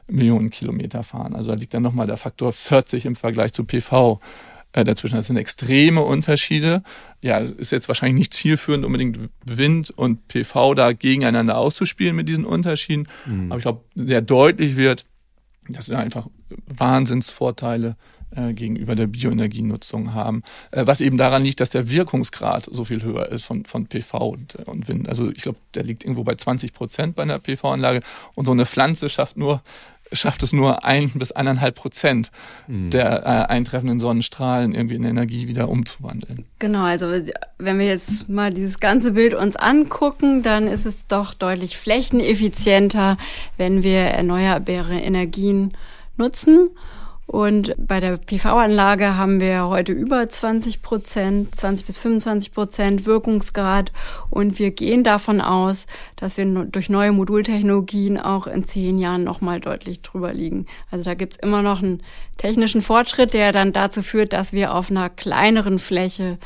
Millionen 0.08 0.50
Kilometer 0.50 1.02
fahren. 1.02 1.34
Also 1.34 1.50
da 1.50 1.54
liegt 1.54 1.74
dann 1.74 1.82
nochmal 1.82 2.06
der 2.06 2.16
Faktor 2.16 2.52
40 2.52 3.06
im 3.06 3.16
Vergleich 3.16 3.52
zu 3.52 3.64
PV 3.64 4.20
äh, 4.72 4.84
dazwischen. 4.84 5.16
Das 5.16 5.26
sind 5.26 5.36
extreme 5.36 6.02
Unterschiede. 6.02 6.82
Ja, 7.22 7.38
ist 7.38 7.72
jetzt 7.72 7.88
wahrscheinlich 7.88 8.18
nicht 8.18 8.34
zielführend, 8.34 8.84
unbedingt 8.84 9.18
Wind 9.44 9.90
und 9.90 10.28
PV 10.28 10.74
da 10.74 10.92
gegeneinander 10.92 11.58
auszuspielen 11.58 12.14
mit 12.14 12.28
diesen 12.28 12.44
Unterschieden. 12.44 13.08
Aber 13.48 13.58
ich 13.58 13.62
glaube, 13.62 13.84
sehr 13.94 14.20
deutlich 14.20 14.76
wird, 14.76 15.04
dass 15.68 15.88
wir 15.88 15.98
einfach 15.98 16.28
Wahnsinnsvorteile 16.66 17.96
äh, 18.30 18.52
gegenüber 18.52 18.94
der 18.94 19.06
Bioenergienutzung 19.06 20.12
haben. 20.12 20.42
Äh, 20.70 20.86
was 20.86 21.00
eben 21.00 21.16
daran 21.16 21.42
liegt, 21.42 21.60
dass 21.60 21.70
der 21.70 21.88
Wirkungsgrad 21.88 22.68
so 22.70 22.84
viel 22.84 23.02
höher 23.02 23.28
ist 23.28 23.44
von, 23.44 23.64
von 23.64 23.86
PV 23.86 24.28
und, 24.28 24.54
äh, 24.58 24.64
und 24.64 24.86
Wind. 24.88 25.08
Also 25.08 25.30
ich 25.30 25.42
glaube, 25.42 25.58
der 25.74 25.84
liegt 25.84 26.04
irgendwo 26.04 26.24
bei 26.24 26.34
20 26.34 26.74
Prozent 26.74 27.14
bei 27.14 27.22
einer 27.22 27.38
PV-Anlage. 27.38 28.02
Und 28.34 28.44
so 28.44 28.52
eine 28.52 28.66
Pflanze 28.66 29.08
schafft 29.08 29.36
nur 29.36 29.62
schafft 30.12 30.42
es 30.42 30.52
nur 30.52 30.84
ein 30.84 31.10
bis 31.14 31.32
eineinhalb 31.32 31.74
Prozent 31.74 32.30
der 32.66 33.22
äh, 33.22 33.52
eintreffenden 33.52 34.00
Sonnenstrahlen 34.00 34.74
irgendwie 34.74 34.96
in 34.96 35.04
Energie 35.04 35.48
wieder 35.48 35.68
umzuwandeln. 35.68 36.44
Genau, 36.58 36.84
also 36.84 37.06
wenn 37.58 37.78
wir 37.78 37.86
jetzt 37.86 38.28
mal 38.28 38.52
dieses 38.52 38.80
ganze 38.80 39.12
Bild 39.12 39.34
uns 39.34 39.56
angucken, 39.56 40.42
dann 40.42 40.66
ist 40.66 40.86
es 40.86 41.06
doch 41.06 41.34
deutlich 41.34 41.76
flächeneffizienter, 41.76 43.16
wenn 43.56 43.82
wir 43.82 44.00
erneuerbare 44.00 44.98
Energien 44.98 45.72
nutzen. 46.16 46.70
Und 47.28 47.74
bei 47.76 48.00
der 48.00 48.16
PV-Anlage 48.16 49.18
haben 49.18 49.38
wir 49.38 49.68
heute 49.68 49.92
über 49.92 50.26
20 50.26 50.80
Prozent, 50.80 51.54
20 51.54 51.86
bis 51.86 51.98
25 51.98 52.52
Prozent 52.52 53.04
Wirkungsgrad. 53.04 53.92
Und 54.30 54.58
wir 54.58 54.70
gehen 54.70 55.04
davon 55.04 55.42
aus, 55.42 55.86
dass 56.16 56.38
wir 56.38 56.46
durch 56.46 56.88
neue 56.88 57.12
Modultechnologien 57.12 58.18
auch 58.18 58.46
in 58.46 58.64
zehn 58.64 58.96
Jahren 58.96 59.24
nochmal 59.24 59.60
deutlich 59.60 60.00
drüber 60.00 60.32
liegen. 60.32 60.64
Also 60.90 61.04
da 61.04 61.12
gibt's 61.12 61.36
immer 61.36 61.60
noch 61.60 61.82
einen 61.82 62.02
technischen 62.38 62.80
Fortschritt, 62.80 63.34
der 63.34 63.52
dann 63.52 63.74
dazu 63.74 64.00
führt, 64.00 64.32
dass 64.32 64.54
wir 64.54 64.72
auf 64.72 64.90
einer 64.90 65.10
kleineren 65.10 65.78
Fläche 65.78 66.38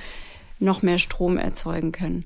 noch 0.59 0.83
mehr 0.83 0.99
Strom 0.99 1.37
erzeugen 1.37 1.93
können. 1.93 2.25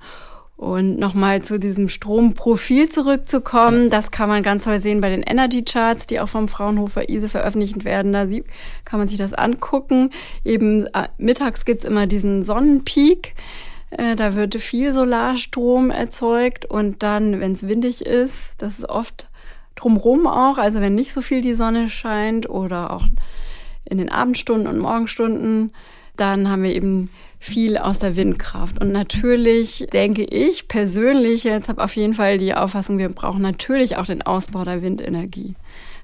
Und 0.56 0.98
nochmal 0.98 1.42
zu 1.42 1.58
diesem 1.58 1.90
Stromprofil 1.90 2.88
zurückzukommen, 2.88 3.90
das 3.90 4.10
kann 4.10 4.30
man 4.30 4.42
ganz 4.42 4.64
toll 4.64 4.80
sehen 4.80 5.02
bei 5.02 5.10
den 5.10 5.22
Energy 5.22 5.62
Charts, 5.62 6.06
die 6.06 6.18
auch 6.18 6.28
vom 6.28 6.48
Fraunhofer 6.48 7.10
ISE 7.10 7.28
veröffentlicht 7.28 7.84
werden. 7.84 8.14
Da 8.14 8.26
sieht, 8.26 8.46
kann 8.86 8.98
man 8.98 9.06
sich 9.06 9.18
das 9.18 9.34
angucken. 9.34 10.10
Eben 10.44 10.86
äh, 10.86 11.08
mittags 11.18 11.66
gibt's 11.66 11.84
immer 11.84 12.06
diesen 12.06 12.42
Sonnenpeak. 12.42 13.34
Äh, 13.90 14.16
da 14.16 14.34
wird 14.34 14.54
viel 14.56 14.92
Solarstrom 14.92 15.90
erzeugt 15.90 16.64
und 16.64 17.02
dann, 17.02 17.40
wenn 17.40 17.52
es 17.52 17.68
windig 17.68 18.04
ist, 18.04 18.62
das 18.62 18.78
ist 18.78 18.88
oft 18.88 19.28
drumrum 19.74 20.26
auch, 20.26 20.58
also 20.58 20.80
wenn 20.80 20.94
nicht 20.94 21.12
so 21.12 21.20
viel 21.20 21.42
die 21.42 21.54
Sonne 21.54 21.88
scheint 21.88 22.48
oder 22.48 22.92
auch 22.92 23.04
in 23.84 23.98
den 23.98 24.08
Abendstunden 24.08 24.66
und 24.66 24.78
Morgenstunden, 24.78 25.72
dann 26.16 26.48
haben 26.48 26.62
wir 26.62 26.74
eben 26.74 27.10
viel 27.38 27.76
aus 27.78 27.98
der 27.98 28.16
Windkraft. 28.16 28.80
Und 28.80 28.92
natürlich 28.92 29.86
denke 29.92 30.24
ich 30.24 30.68
persönlich 30.68 31.44
jetzt 31.44 31.68
habe 31.68 31.82
auf 31.82 31.94
jeden 31.96 32.14
Fall 32.14 32.38
die 32.38 32.54
Auffassung, 32.54 32.98
wir 32.98 33.08
brauchen 33.08 33.42
natürlich 33.42 33.96
auch 33.96 34.06
den 34.06 34.22
Ausbau 34.22 34.64
der 34.64 34.82
Windenergie. 34.82 35.54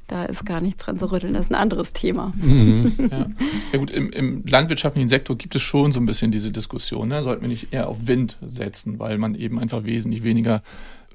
Da 0.09 0.25
ist 0.25 0.45
gar 0.45 0.61
nichts 0.61 0.85
dran 0.85 0.99
zu 0.99 1.11
rütteln, 1.11 1.33
das 1.33 1.47
ist 1.47 1.51
ein 1.51 1.57
anderes 1.57 1.93
Thema. 1.93 2.33
Mhm. 2.37 2.93
Ja. 3.11 3.27
ja. 3.73 3.79
gut, 3.79 3.91
im, 3.91 4.11
im, 4.11 4.45
landwirtschaftlichen 4.47 5.09
Sektor 5.09 5.37
gibt 5.37 5.55
es 5.55 5.63
schon 5.63 5.93
so 5.93 6.01
ein 6.01 6.07
bisschen 6.07 6.31
diese 6.31 6.53
Diskussion. 6.53 7.09
Ne? 7.09 7.23
Sollten 7.23 7.43
wir 7.43 7.49
nicht 7.49 7.73
eher 7.73 7.89
auf 7.89 8.07
Wind 8.07 8.37
setzen, 8.43 8.99
weil 8.99 9.19
man 9.19 9.35
eben 9.35 9.59
einfach 9.59 9.85
wesentlich 9.85 10.23
weniger 10.23 10.63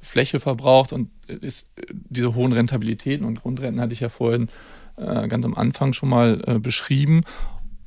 Fläche 0.01 0.39
verbraucht 0.39 0.93
und 0.93 1.09
ist 1.27 1.69
diese 1.89 2.33
hohen 2.33 2.53
Rentabilitäten 2.53 3.25
und 3.25 3.41
Grundrenten 3.41 3.81
hatte 3.81 3.93
ich 3.93 3.99
ja 3.99 4.09
vorhin 4.09 4.47
äh, 4.97 5.27
ganz 5.27 5.45
am 5.45 5.53
Anfang 5.53 5.93
schon 5.93 6.09
mal 6.09 6.41
äh, 6.45 6.59
beschrieben. 6.59 7.23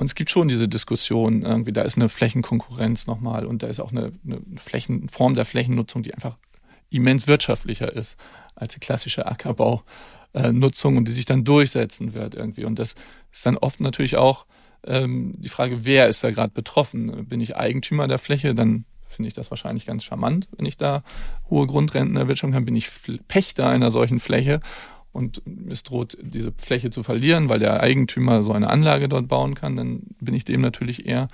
Und 0.01 0.07
es 0.07 0.15
gibt 0.15 0.31
schon 0.31 0.49
diese 0.49 0.67
Diskussion, 0.67 1.43
irgendwie, 1.43 1.73
da 1.73 1.83
ist 1.83 1.97
eine 1.97 2.09
Flächenkonkurrenz 2.09 3.07
nochmal 3.07 3.45
und 3.45 3.63
da 3.63 3.67
ist 3.67 3.81
auch 3.81 3.91
eine, 3.91 4.13
eine 4.25 4.41
Flächen, 4.57 5.11
Form 5.11 5.35
der 5.35 5.45
Flächennutzung, 5.45 6.03
die 6.03 6.15
einfach 6.15 6.39
immens 6.89 7.27
wirtschaftlicher 7.27 7.93
ist 7.93 8.17
als 8.55 8.73
die 8.73 8.81
klassische 8.81 9.27
Ackerbaunutzung 9.27 10.97
und 10.97 11.07
die 11.07 11.13
sich 11.13 11.27
dann 11.27 11.45
durchsetzen 11.45 12.15
wird 12.15 12.35
irgendwie. 12.35 12.65
Und 12.65 12.79
das 12.79 12.95
ist 13.31 13.45
dann 13.45 13.59
oft 13.59 13.81
natürlich 13.81 14.17
auch 14.17 14.47
ähm, 14.87 15.35
die 15.37 15.51
Frage, 15.51 15.85
wer 15.85 16.09
ist 16.09 16.25
da 16.25 16.31
gerade 16.31 16.55
betroffen? 16.55 17.27
Bin 17.27 17.43
ich 17.43 17.57
Eigentümer 17.57 18.09
der 18.09 18.19
Fläche, 18.19 18.55
dann 18.55 18.87
finde 19.07 19.29
ich 19.29 19.35
das 19.35 19.51
wahrscheinlich 19.51 19.85
ganz 19.85 20.03
charmant, 20.03 20.49
wenn 20.57 20.65
ich 20.65 20.79
da 20.79 21.03
hohe 21.51 21.67
Grundrenten 21.67 22.17
erwirtschaften 22.17 22.55
kann. 22.55 22.65
Bin 22.65 22.75
ich 22.75 22.89
Pächter 23.29 23.69
einer 23.69 23.91
solchen 23.91 24.19
Fläche 24.19 24.61
und 25.13 25.43
es 25.69 25.83
droht, 25.83 26.17
diese 26.21 26.53
Fläche 26.57 26.91
zu 26.91 27.03
verlieren, 27.03 27.49
weil 27.49 27.59
der 27.59 27.81
Eigentümer 27.83 28.43
so 28.43 28.53
eine 28.53 28.71
Anlage 28.71 29.09
dort 29.09 29.29
bauen 29.29 29.55
kann, 29.55 29.77
dann 29.77 30.03
bin 30.21 30.35
ich 30.35 30.45
dem 30.45 30.61
natürlich 30.61 31.07
eher 31.07 31.29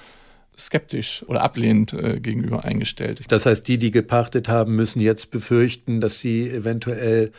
skeptisch 0.59 1.23
oder 1.27 1.43
ablehnend 1.43 1.93
äh, 1.93 2.19
gegenüber 2.21 2.65
eingestellt. 2.65 3.21
Das 3.29 3.45
heißt, 3.45 3.69
die, 3.69 3.77
die 3.77 3.91
gepachtet 3.91 4.49
haben, 4.49 4.75
müssen 4.75 5.01
jetzt 5.01 5.31
befürchten, 5.31 6.01
dass 6.01 6.19
sie 6.21 6.49
eventuell 6.49 7.33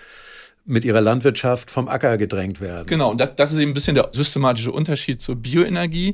mit 0.65 0.86
ihrer 0.86 1.02
Landwirtschaft 1.02 1.71
vom 1.71 1.88
Acker 1.88 2.17
gedrängt 2.17 2.62
werden. 2.62 2.88
Genau, 2.88 3.10
und 3.10 3.21
das, 3.21 3.36
das 3.36 3.54
ist 3.54 3.60
eben 3.60 3.71
ein 3.71 3.73
bisschen 3.73 3.95
der 3.95 4.10
systematische 4.12 4.71
Unterschied 4.71 5.21
zur 5.21 5.38
Bioenergie 5.38 6.13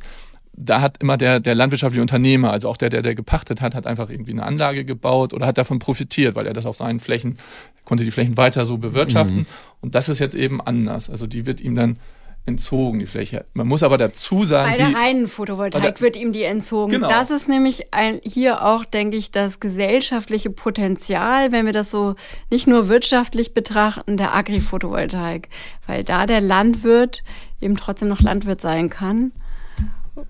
da 0.56 0.82
hat 0.82 0.98
immer 1.02 1.18
der, 1.18 1.40
der 1.40 1.56
landwirtschaftliche 1.56 2.02
Unternehmer, 2.02 2.52
also 2.52 2.70
auch 2.70 2.78
der, 2.78 2.90
der, 2.90 3.02
der 3.02 3.16
gepachtet 3.16 3.60
hat, 3.62 3.74
hat 3.76 3.88
einfach 3.88 4.10
irgendwie 4.10 4.32
eine 4.32 4.44
Anlage 4.44 4.86
gebaut 4.86 5.34
oder 5.34 5.48
hat 5.48 5.58
davon 5.58 5.80
profitiert, 5.80 6.36
weil 6.36 6.46
er 6.46 6.54
das 6.54 6.66
auf 6.66 6.78
seinen 6.78 7.00
Flächen, 7.00 7.40
konnte 7.86 8.04
die 8.04 8.12
Flächen 8.12 8.38
weiter 8.38 8.66
so 8.66 8.78
bewirtschaften. 8.78 9.40
Mhm. 9.40 9.46
Und 9.82 9.96
das 9.96 10.10
ist 10.10 10.20
jetzt 10.20 10.36
eben 10.36 10.62
anders. 10.62 11.10
Also 11.10 11.26
die 11.26 11.46
wird 11.46 11.60
ihm 11.60 11.76
dann 11.76 11.98
entzogen, 12.46 13.00
die 13.00 13.06
Fläche. 13.06 13.46
Man 13.54 13.68
muss 13.68 13.84
aber 13.84 13.98
dazu 13.98 14.44
sagen. 14.44 14.70
Bei 14.70 14.78
der 14.78 14.94
reinen 14.94 15.28
Photovoltaik 15.28 16.02
wird 16.02 16.18
ihm 16.18 16.34
die 16.34 16.44
entzogen. 16.44 16.92
Genau. 16.92 17.08
Das 17.08 17.32
ist 17.32 17.48
nämlich 17.48 17.94
ein, 17.94 18.20
hier 18.24 18.64
auch, 18.64 18.86
denke 18.86 19.18
ich, 19.18 19.32
das 19.32 19.60
gesellschaftliche 19.60 20.50
Potenzial, 20.50 21.52
wenn 21.52 21.66
wir 21.66 21.74
das 21.74 21.90
so 21.90 22.16
nicht 22.52 22.68
nur 22.68 22.90
wirtschaftlich 22.90 23.54
betrachten, 23.54 24.18
der 24.18 24.36
Agri-Photovoltaik. 24.36 25.48
Weil 25.88 26.04
da 26.04 26.26
der 26.26 26.42
Landwirt 26.42 27.24
eben 27.62 27.78
trotzdem 27.78 28.10
noch 28.10 28.20
Landwirt 28.20 28.62
sein 28.62 28.90
kann 28.90 29.32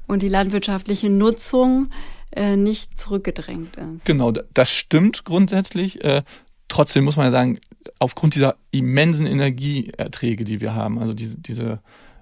und 0.07 0.21
die 0.21 0.29
landwirtschaftliche 0.29 1.09
Nutzung 1.09 1.89
äh, 2.31 2.55
nicht 2.55 2.97
zurückgedrängt 2.97 3.75
ist. 3.75 4.05
Genau, 4.05 4.31
das 4.31 4.71
stimmt 4.71 5.25
grundsätzlich. 5.25 6.03
Äh, 6.03 6.23
trotzdem 6.67 7.03
muss 7.03 7.15
man 7.15 7.25
ja 7.27 7.31
sagen, 7.31 7.59
aufgrund 7.99 8.35
dieser 8.35 8.55
immensen 8.71 9.27
Energieerträge, 9.27 10.43
die 10.43 10.61
wir 10.61 10.73
haben, 10.73 10.99
also 10.99 11.13
diese, 11.13 11.37
diese, 11.37 11.79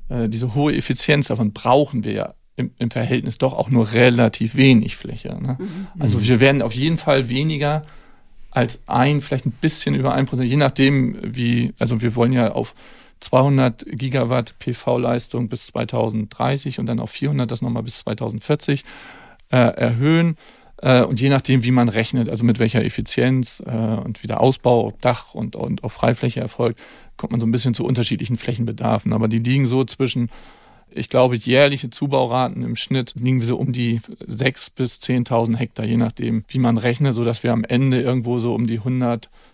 äh, 0.10 0.28
diese 0.28 0.56
hohe 0.56 0.76
Effizienz, 0.76 1.28
davon 1.28 1.54
brauchen 1.54 2.04
wir 2.04 2.13
ja 2.13 2.34
im, 2.56 2.71
im 2.78 2.91
Verhältnis 2.91 3.38
doch 3.38 3.54
auch 3.54 3.69
nur 3.69 3.93
relativ 3.93 4.56
wenig 4.56 4.95
Fläche. 4.95 5.38
Ne? 5.41 5.58
Mhm. 5.60 5.88
Also 6.00 6.21
wir 6.24 6.39
werden 6.39 6.62
auf 6.62 6.74
jeden 6.74 6.97
Fall 6.97 7.30
weniger 7.30 7.84
als 8.52 8.84
ein, 8.88 9.21
vielleicht 9.21 9.45
ein 9.45 9.52
bisschen 9.52 9.95
über 9.95 10.13
ein 10.13 10.26
Prozent, 10.26 10.50
je 10.50 10.58
nachdem, 10.58 11.17
wie, 11.24 11.74
also 11.80 12.02
wir 12.02 12.15
wollen 12.15 12.34
ja 12.34 12.52
auf 12.52 12.76
200 13.22 13.86
Gigawatt 13.88 14.56
PV-Leistung 14.60 15.48
bis 15.48 15.68
2030 15.68 16.80
und 16.80 16.88
dann 16.88 17.00
auf 17.00 17.12
400 17.12 17.50
das 17.50 17.62
nochmal 17.62 17.84
bis 17.84 18.00
2040 18.00 18.84
äh, 19.52 19.58
erhöhen. 19.58 20.38
Äh, 20.78 21.04
und 21.04 21.22
je 21.22 21.30
nachdem, 21.30 21.64
wie 21.64 21.72
man 21.72 21.90
rechnet, 21.90 22.30
also 22.30 22.44
mit 22.44 22.60
welcher 22.60 22.84
Effizienz 22.84 23.64
äh, 23.66 23.72
und 23.72 24.24
wie 24.24 24.28
der 24.28 24.42
Ausbau 24.42 24.88
ob 24.88 25.02
Dach 25.02 25.34
und, 25.34 25.56
und 25.56 25.84
auf 25.84 25.94
Freifläche 25.94 26.42
erfolgt, 26.42 26.80
kommt 27.18 27.32
man 27.32 27.40
so 27.40 27.46
ein 27.46 27.52
bisschen 27.52 27.74
zu 27.74 27.86
unterschiedlichen 27.86 28.38
Flächenbedarfen. 28.38 29.14
Aber 29.14 29.28
die 29.28 29.40
liegen 29.40 29.68
so 29.68 29.84
zwischen 29.86 30.30
ich 30.94 31.10
glaube, 31.10 31.36
jährliche 31.36 31.90
Zubauraten 31.90 32.64
im 32.64 32.76
Schnitt 32.76 33.14
liegen 33.18 33.42
so 33.42 33.58
um 33.58 33.72
die 33.72 34.02
6.000 34.02 34.76
bis 34.76 35.00
10.000 35.00 35.56
Hektar, 35.56 35.86
je 35.86 35.98
nachdem, 35.98 36.44
wie 36.50 36.60
man 36.60 36.78
rechnet, 36.78 37.16
so 37.16 37.24
dass 37.24 37.44
wir 37.44 37.54
am 37.54 37.64
Ende 37.64 38.02
irgendwo 38.02 38.40
so 38.40 38.54
um 38.54 38.68
die 38.68 38.80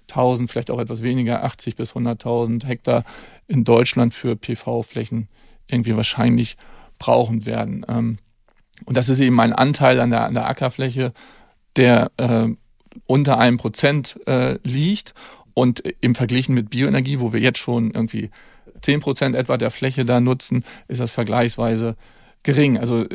100.000, 0.09 0.47
vielleicht 0.47 0.71
auch 0.71 0.79
etwas 0.79 1.03
weniger, 1.03 1.43
80 1.43 1.75
bis 1.75 1.93
100.000 1.93 2.65
Hektar 2.65 3.03
in 3.47 3.63
Deutschland 3.63 4.13
für 4.13 4.35
PV-Flächen 4.35 5.27
irgendwie 5.67 5.95
wahrscheinlich 5.95 6.57
brauchen 6.97 7.45
werden. 7.45 7.85
Ähm, 7.87 8.17
und 8.85 8.95
das 8.95 9.09
ist 9.09 9.19
eben 9.19 9.39
ein 9.39 9.53
Anteil 9.53 9.99
an 9.99 10.09
der, 10.09 10.25
an 10.25 10.33
der 10.33 10.47
Ackerfläche, 10.47 11.13
der 11.75 12.11
äh, 12.17 12.47
unter 13.05 13.37
einem 13.37 13.57
Prozent 13.57 14.19
äh, 14.27 14.57
liegt. 14.63 15.13
Und 15.53 15.81
im 16.01 16.13
Verglichen 16.13 16.53
mit 16.53 16.69
Bioenergie, 16.69 17.19
wo 17.19 17.33
wir 17.33 17.39
jetzt 17.39 17.57
schon 17.57 17.89
irgendwie 17.89 18.29
10 18.81 18.99
Prozent 18.99 19.35
etwa 19.35 19.57
der 19.57 19.71
Fläche 19.71 20.05
da 20.05 20.19
nutzen, 20.19 20.63
ist 20.87 20.99
das 20.99 21.09
vergleichsweise 21.09 21.95
gering. 22.43 22.77
Also 22.77 23.05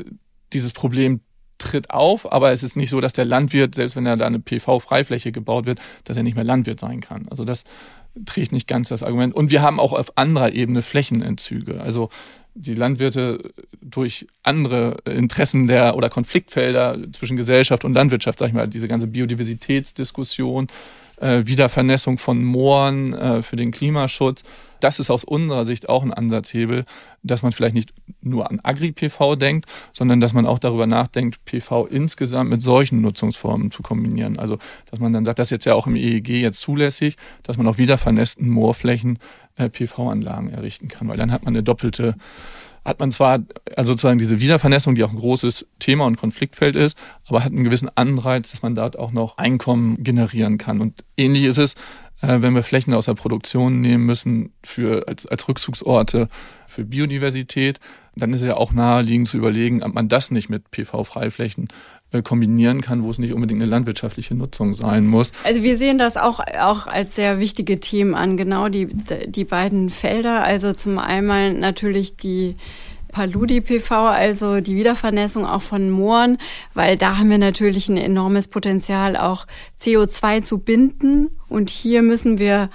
dieses 0.52 0.72
Problem 0.72 1.20
tritt 1.62 1.90
auf, 1.90 2.30
aber 2.30 2.52
es 2.52 2.62
ist 2.62 2.76
nicht 2.76 2.90
so, 2.90 3.00
dass 3.00 3.12
der 3.12 3.24
Landwirt, 3.24 3.74
selbst 3.74 3.96
wenn 3.96 4.06
er 4.06 4.16
da 4.16 4.26
eine 4.26 4.40
PV-Freifläche 4.40 5.32
gebaut 5.32 5.66
wird, 5.66 5.80
dass 6.04 6.16
er 6.16 6.22
nicht 6.22 6.34
mehr 6.34 6.44
Landwirt 6.44 6.80
sein 6.80 7.00
kann. 7.00 7.26
Also 7.30 7.44
das 7.44 7.64
trägt 8.26 8.52
nicht 8.52 8.68
ganz 8.68 8.88
das 8.88 9.02
Argument. 9.02 9.34
Und 9.34 9.50
wir 9.50 9.62
haben 9.62 9.80
auch 9.80 9.92
auf 9.92 10.18
anderer 10.18 10.52
Ebene 10.52 10.82
Flächenentzüge. 10.82 11.80
Also 11.80 12.10
die 12.54 12.74
Landwirte 12.74 13.52
durch 13.80 14.26
andere 14.42 14.98
Interessen 15.06 15.66
der 15.66 15.96
oder 15.96 16.10
Konfliktfelder 16.10 16.98
zwischen 17.12 17.36
Gesellschaft 17.36 17.84
und 17.84 17.94
Landwirtschaft, 17.94 18.38
sag 18.38 18.48
ich 18.48 18.52
mal, 18.52 18.68
diese 18.68 18.88
ganze 18.88 19.06
Biodiversitätsdiskussion, 19.06 20.66
äh, 21.22 21.46
Wiedervernässung 21.46 22.18
von 22.18 22.44
Mooren 22.44 23.14
äh, 23.14 23.42
für 23.42 23.56
den 23.56 23.70
Klimaschutz. 23.70 24.42
Das 24.80 24.98
ist 24.98 25.10
aus 25.10 25.22
unserer 25.22 25.64
Sicht 25.64 25.88
auch 25.88 26.02
ein 26.02 26.12
Ansatzhebel, 26.12 26.84
dass 27.22 27.44
man 27.44 27.52
vielleicht 27.52 27.76
nicht 27.76 27.94
nur 28.20 28.50
an 28.50 28.58
Agri-PV 28.62 29.36
denkt, 29.36 29.66
sondern 29.92 30.20
dass 30.20 30.32
man 30.32 30.44
auch 30.44 30.58
darüber 30.58 30.88
nachdenkt, 30.88 31.44
PV 31.44 31.86
insgesamt 31.86 32.50
mit 32.50 32.62
solchen 32.62 33.00
Nutzungsformen 33.00 33.70
zu 33.70 33.82
kombinieren. 33.82 34.40
Also, 34.40 34.58
dass 34.90 34.98
man 34.98 35.12
dann 35.12 35.24
sagt, 35.24 35.38
das 35.38 35.48
ist 35.48 35.52
jetzt 35.52 35.64
ja 35.66 35.74
auch 35.74 35.86
im 35.86 35.94
EEG 35.94 36.30
jetzt 36.30 36.60
zulässig, 36.60 37.16
dass 37.44 37.56
man 37.56 37.68
auf 37.68 37.78
wiedervernässten 37.78 38.48
Moorflächen 38.48 39.20
äh, 39.56 39.68
PV-Anlagen 39.68 40.50
errichten 40.50 40.88
kann, 40.88 41.06
weil 41.06 41.16
dann 41.16 41.30
hat 41.30 41.44
man 41.44 41.54
eine 41.54 41.62
doppelte 41.62 42.16
hat 42.84 43.00
man 43.00 43.12
zwar 43.12 43.40
also 43.76 43.92
sozusagen 43.92 44.18
diese 44.18 44.40
Wiedervernässung, 44.40 44.94
die 44.94 45.04
auch 45.04 45.10
ein 45.10 45.18
großes 45.18 45.68
Thema 45.78 46.04
und 46.04 46.16
Konfliktfeld 46.16 46.76
ist, 46.76 46.98
aber 47.26 47.44
hat 47.44 47.52
einen 47.52 47.64
gewissen 47.64 47.90
Anreiz, 47.94 48.50
dass 48.50 48.62
man 48.62 48.74
dort 48.74 48.98
auch 48.98 49.12
noch 49.12 49.38
Einkommen 49.38 50.02
generieren 50.02 50.58
kann. 50.58 50.80
Und 50.80 51.04
ähnlich 51.16 51.44
ist 51.44 51.58
es, 51.58 51.74
äh, 52.22 52.40
wenn 52.40 52.54
wir 52.54 52.62
Flächen 52.62 52.94
aus 52.94 53.06
der 53.06 53.14
Produktion 53.14 53.80
nehmen 53.80 54.04
müssen 54.04 54.52
für 54.64 55.06
als, 55.06 55.26
als 55.26 55.48
Rückzugsorte 55.48 56.28
für 56.66 56.84
Biodiversität, 56.84 57.80
dann 58.16 58.32
ist 58.32 58.42
ja 58.42 58.56
auch 58.56 58.72
naheliegend 58.72 59.28
zu 59.28 59.38
überlegen, 59.38 59.82
ob 59.82 59.94
man 59.94 60.08
das 60.08 60.30
nicht 60.30 60.48
mit 60.48 60.70
PV-Freiflächen 60.70 61.68
kombinieren 62.20 62.82
kann, 62.82 63.02
wo 63.02 63.10
es 63.10 63.18
nicht 63.18 63.32
unbedingt 63.32 63.62
eine 63.62 63.70
landwirtschaftliche 63.70 64.34
Nutzung 64.34 64.74
sein 64.74 65.06
muss. 65.06 65.32
Also 65.44 65.62
wir 65.62 65.78
sehen 65.78 65.96
das 65.96 66.18
auch, 66.18 66.40
auch 66.60 66.86
als 66.86 67.14
sehr 67.14 67.38
wichtige 67.38 67.80
Themen 67.80 68.14
an, 68.14 68.36
genau 68.36 68.68
die, 68.68 68.88
die 69.26 69.44
beiden 69.44 69.88
Felder. 69.88 70.44
Also 70.44 70.74
zum 70.74 70.98
einen 70.98 71.60
natürlich 71.60 72.16
die 72.16 72.56
Paludi-PV, 73.12 74.08
also 74.08 74.60
die 74.60 74.74
Wiedervernässung 74.74 75.46
auch 75.46 75.62
von 75.62 75.90
Mooren, 75.90 76.38
weil 76.74 76.96
da 76.96 77.18
haben 77.18 77.30
wir 77.30 77.38
natürlich 77.38 77.88
ein 77.88 77.98
enormes 77.98 78.48
Potenzial, 78.48 79.16
auch 79.16 79.46
CO2 79.80 80.42
zu 80.42 80.58
binden. 80.58 81.30
Und 81.48 81.70
hier 81.70 82.02
müssen 82.02 82.38
wir 82.38 82.68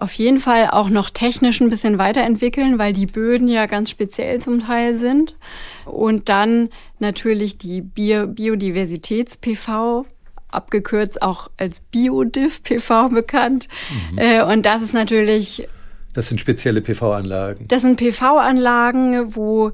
auf 0.00 0.12
jeden 0.14 0.40
Fall 0.40 0.68
auch 0.70 0.88
noch 0.88 1.10
technisch 1.10 1.60
ein 1.60 1.68
bisschen 1.68 1.98
weiterentwickeln, 1.98 2.78
weil 2.78 2.92
die 2.92 3.06
Böden 3.06 3.48
ja 3.48 3.66
ganz 3.66 3.90
speziell 3.90 4.40
zum 4.40 4.66
Teil 4.66 4.98
sind. 4.98 5.36
Und 5.84 6.28
dann 6.28 6.70
natürlich 6.98 7.58
die 7.58 7.82
Bio 7.82 8.26
Biodiversitäts-PV, 8.26 10.06
abgekürzt 10.50 11.22
auch 11.22 11.50
als 11.58 11.80
Biodiv-PV 11.80 13.08
bekannt. 13.10 13.68
Mhm. 14.12 14.18
Äh, 14.18 14.42
und 14.42 14.66
das 14.66 14.82
ist 14.82 14.94
natürlich. 14.94 15.68
Das 16.14 16.28
sind 16.28 16.40
spezielle 16.40 16.80
PV-Anlagen. 16.80 17.68
Das 17.68 17.82
sind 17.82 17.96
PV-Anlagen, 17.96 19.36
wo 19.36 19.70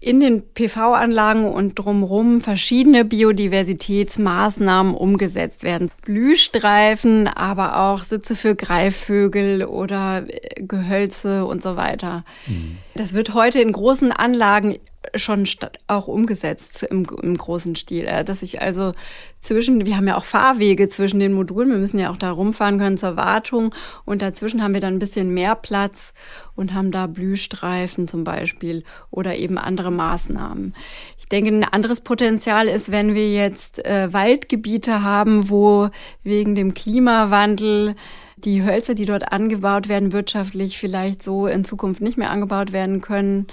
in 0.00 0.20
den 0.20 0.42
PV-Anlagen 0.42 1.46
und 1.46 1.74
drumherum 1.78 2.40
verschiedene 2.40 3.04
Biodiversitätsmaßnahmen 3.04 4.94
umgesetzt 4.94 5.62
werden. 5.62 5.90
Blühstreifen, 6.02 7.28
aber 7.28 7.80
auch 7.80 8.00
Sitze 8.00 8.36
für 8.36 8.54
Greifvögel 8.54 9.64
oder 9.64 10.24
Gehölze 10.56 11.44
und 11.44 11.62
so 11.62 11.76
weiter. 11.76 12.24
Mhm. 12.46 12.78
Das 12.94 13.14
wird 13.14 13.34
heute 13.34 13.60
in 13.60 13.72
großen 13.72 14.12
Anlagen 14.12 14.76
schon 15.14 15.46
auch 15.86 16.08
umgesetzt 16.08 16.82
im, 16.82 17.06
im 17.22 17.36
großen 17.36 17.76
Stil. 17.76 18.06
Äh, 18.06 18.24
dass 18.24 18.42
ich 18.42 18.60
also 18.60 18.92
zwischen, 19.40 19.86
wir 19.86 19.96
haben 19.96 20.08
ja 20.08 20.16
auch 20.16 20.24
Fahrwege 20.24 20.88
zwischen 20.88 21.20
den 21.20 21.32
Modulen, 21.32 21.70
wir 21.70 21.78
müssen 21.78 21.98
ja 21.98 22.10
auch 22.10 22.16
da 22.16 22.30
rumfahren 22.30 22.78
können 22.78 22.98
zur 22.98 23.16
Wartung 23.16 23.74
und 24.04 24.22
dazwischen 24.22 24.62
haben 24.62 24.74
wir 24.74 24.80
dann 24.80 24.94
ein 24.94 24.98
bisschen 24.98 25.32
mehr 25.32 25.54
Platz 25.54 26.12
und 26.54 26.74
haben 26.74 26.90
da 26.90 27.06
Blühstreifen 27.06 28.08
zum 28.08 28.24
Beispiel 28.24 28.82
oder 29.10 29.36
eben 29.36 29.58
andere 29.58 29.92
Maßnahmen. 29.92 30.74
Ich 31.18 31.28
denke, 31.28 31.50
ein 31.50 31.64
anderes 31.64 32.00
Potenzial 32.00 32.66
ist, 32.66 32.90
wenn 32.90 33.14
wir 33.14 33.32
jetzt 33.32 33.84
äh, 33.84 34.12
Waldgebiete 34.12 35.02
haben, 35.02 35.50
wo 35.50 35.90
wegen 36.22 36.54
dem 36.54 36.74
Klimawandel 36.74 37.94
die 38.36 38.62
Hölzer, 38.62 38.94
die 38.94 39.06
dort 39.06 39.32
angebaut 39.32 39.88
werden, 39.88 40.12
wirtschaftlich 40.12 40.78
vielleicht 40.78 41.22
so 41.22 41.46
in 41.46 41.64
Zukunft 41.64 42.00
nicht 42.00 42.18
mehr 42.18 42.30
angebaut 42.30 42.72
werden 42.72 43.00
können 43.00 43.46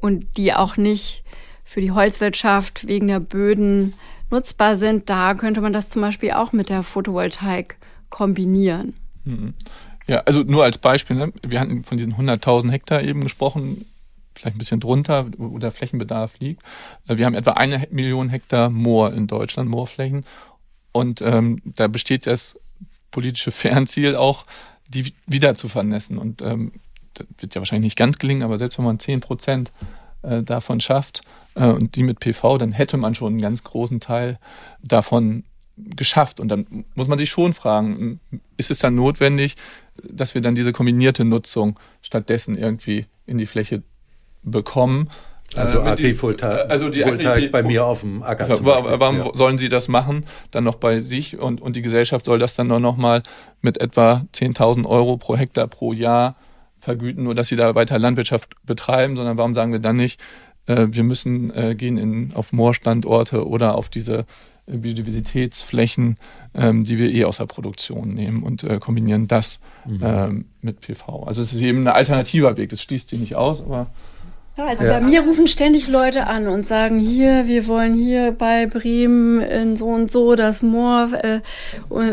und 0.00 0.36
die 0.36 0.54
auch 0.54 0.76
nicht 0.76 1.24
für 1.64 1.80
die 1.80 1.92
Holzwirtschaft 1.92 2.86
wegen 2.86 3.08
der 3.08 3.20
Böden 3.20 3.94
nutzbar 4.30 4.76
sind, 4.76 5.10
da 5.10 5.34
könnte 5.34 5.60
man 5.60 5.72
das 5.72 5.90
zum 5.90 6.02
Beispiel 6.02 6.32
auch 6.32 6.52
mit 6.52 6.68
der 6.68 6.82
Photovoltaik 6.82 7.78
kombinieren. 8.08 8.94
Mhm. 9.24 9.54
Ja, 10.06 10.22
also 10.26 10.42
nur 10.42 10.64
als 10.64 10.78
Beispiel, 10.78 11.16
ne? 11.16 11.32
wir 11.42 11.60
hatten 11.60 11.84
von 11.84 11.96
diesen 11.96 12.14
100.000 12.14 12.70
Hektar 12.70 13.02
eben 13.02 13.22
gesprochen, 13.22 13.86
vielleicht 14.34 14.56
ein 14.56 14.58
bisschen 14.58 14.80
drunter, 14.80 15.26
wo 15.36 15.58
der 15.58 15.70
Flächenbedarf 15.70 16.38
liegt. 16.38 16.62
Äh, 17.06 17.18
wir 17.18 17.26
haben 17.26 17.34
etwa 17.34 17.52
eine 17.52 17.86
Million 17.90 18.28
Hektar 18.28 18.70
Moor 18.70 19.12
in 19.12 19.26
Deutschland, 19.26 19.68
Moorflächen. 19.68 20.24
Und 20.92 21.22
ähm, 21.22 21.62
da 21.64 21.86
besteht 21.86 22.26
das 22.26 22.58
politische 23.10 23.50
Fernziel 23.52 24.16
auch, 24.16 24.46
die 24.88 25.14
wieder 25.26 25.54
zu 25.54 25.68
vernässen. 25.68 26.18
Und 26.18 26.42
ähm, 26.42 26.72
wird 27.38 27.54
ja 27.54 27.60
wahrscheinlich 27.60 27.86
nicht 27.86 27.98
ganz 27.98 28.18
gelingen, 28.18 28.42
aber 28.42 28.58
selbst 28.58 28.78
wenn 28.78 28.84
man 28.84 28.98
10 28.98 29.20
Prozent 29.20 29.72
äh, 30.22 30.42
davon 30.42 30.80
schafft 30.80 31.22
äh, 31.54 31.66
und 31.66 31.96
die 31.96 32.02
mit 32.02 32.20
PV, 32.20 32.58
dann 32.58 32.72
hätte 32.72 32.96
man 32.96 33.14
schon 33.14 33.34
einen 33.34 33.40
ganz 33.40 33.64
großen 33.64 34.00
Teil 34.00 34.38
davon 34.82 35.44
geschafft. 35.76 36.40
Und 36.40 36.48
dann 36.48 36.84
muss 36.94 37.08
man 37.08 37.18
sich 37.18 37.30
schon 37.30 37.52
fragen, 37.52 38.20
ist 38.56 38.70
es 38.70 38.78
dann 38.78 38.94
notwendig, 38.94 39.56
dass 40.02 40.34
wir 40.34 40.42
dann 40.42 40.54
diese 40.54 40.72
kombinierte 40.72 41.24
Nutzung 41.24 41.78
stattdessen 42.02 42.56
irgendwie 42.56 43.06
in 43.26 43.38
die 43.38 43.46
Fläche 43.46 43.82
bekommen? 44.42 45.10
Also 45.56 45.80
äh, 45.80 45.88
Agrivoltaik 45.88 46.70
also 46.70 46.88
die 46.88 47.02
Voltaik 47.02 47.50
bei 47.50 47.62
mir 47.62 47.84
auf 47.84 48.02
dem 48.02 48.22
Acker. 48.22 48.52
Zum 48.54 48.66
warum 48.66 49.18
ja. 49.18 49.30
sollen 49.34 49.58
sie 49.58 49.68
das 49.68 49.88
machen? 49.88 50.24
Dann 50.52 50.64
noch 50.64 50.76
bei 50.76 51.00
sich 51.00 51.38
und, 51.38 51.60
und 51.60 51.74
die 51.76 51.82
Gesellschaft 51.82 52.24
soll 52.24 52.38
das 52.38 52.54
dann 52.54 52.68
nur 52.68 52.78
noch 52.78 52.96
mal 52.96 53.22
mit 53.60 53.80
etwa 53.80 54.24
10.000 54.32 54.86
Euro 54.86 55.16
pro 55.16 55.36
Hektar 55.36 55.66
pro 55.66 55.92
Jahr 55.92 56.36
vergüten, 56.80 57.24
nur 57.24 57.34
dass 57.34 57.48
sie 57.48 57.56
da 57.56 57.74
weiter 57.74 57.98
Landwirtschaft 57.98 58.54
betreiben, 58.64 59.16
sondern 59.16 59.38
warum 59.38 59.54
sagen 59.54 59.72
wir 59.72 59.78
dann 59.78 59.96
nicht, 59.96 60.20
äh, 60.66 60.88
wir 60.90 61.02
müssen 61.02 61.54
äh, 61.54 61.74
gehen 61.74 61.98
in, 61.98 62.32
auf 62.34 62.52
Moorstandorte 62.52 63.46
oder 63.46 63.76
auf 63.76 63.88
diese 63.88 64.26
äh, 64.66 64.76
Biodiversitätsflächen, 64.76 66.16
ähm, 66.54 66.84
die 66.84 66.98
wir 66.98 67.12
eh 67.12 67.24
aus 67.24 67.38
der 67.38 67.46
Produktion 67.46 68.08
nehmen 68.08 68.42
und 68.42 68.64
äh, 68.64 68.78
kombinieren 68.78 69.28
das 69.28 69.60
mhm. 69.86 70.00
ähm, 70.02 70.44
mit 70.60 70.80
PV. 70.80 71.24
Also 71.24 71.42
es 71.42 71.52
ist 71.52 71.60
eben 71.60 71.82
ein 71.82 71.88
alternativer 71.88 72.56
Weg, 72.56 72.70
das 72.70 72.82
schließt 72.82 73.08
sie 73.08 73.18
nicht 73.18 73.36
aus, 73.36 73.62
aber 73.62 73.88
ja, 74.56 74.66
also 74.66 74.84
ja. 74.84 74.98
bei 74.98 75.00
mir 75.00 75.22
rufen 75.22 75.46
ständig 75.46 75.88
Leute 75.88 76.26
an 76.26 76.48
und 76.48 76.66
sagen, 76.66 76.98
hier, 76.98 77.46
wir 77.46 77.66
wollen 77.66 77.94
hier 77.94 78.32
bei 78.32 78.66
Bremen 78.66 79.40
in 79.40 79.76
so 79.76 79.86
und 79.86 80.10
so 80.10 80.34
das 80.34 80.62
Moor 80.62 81.10
äh, 81.12 81.40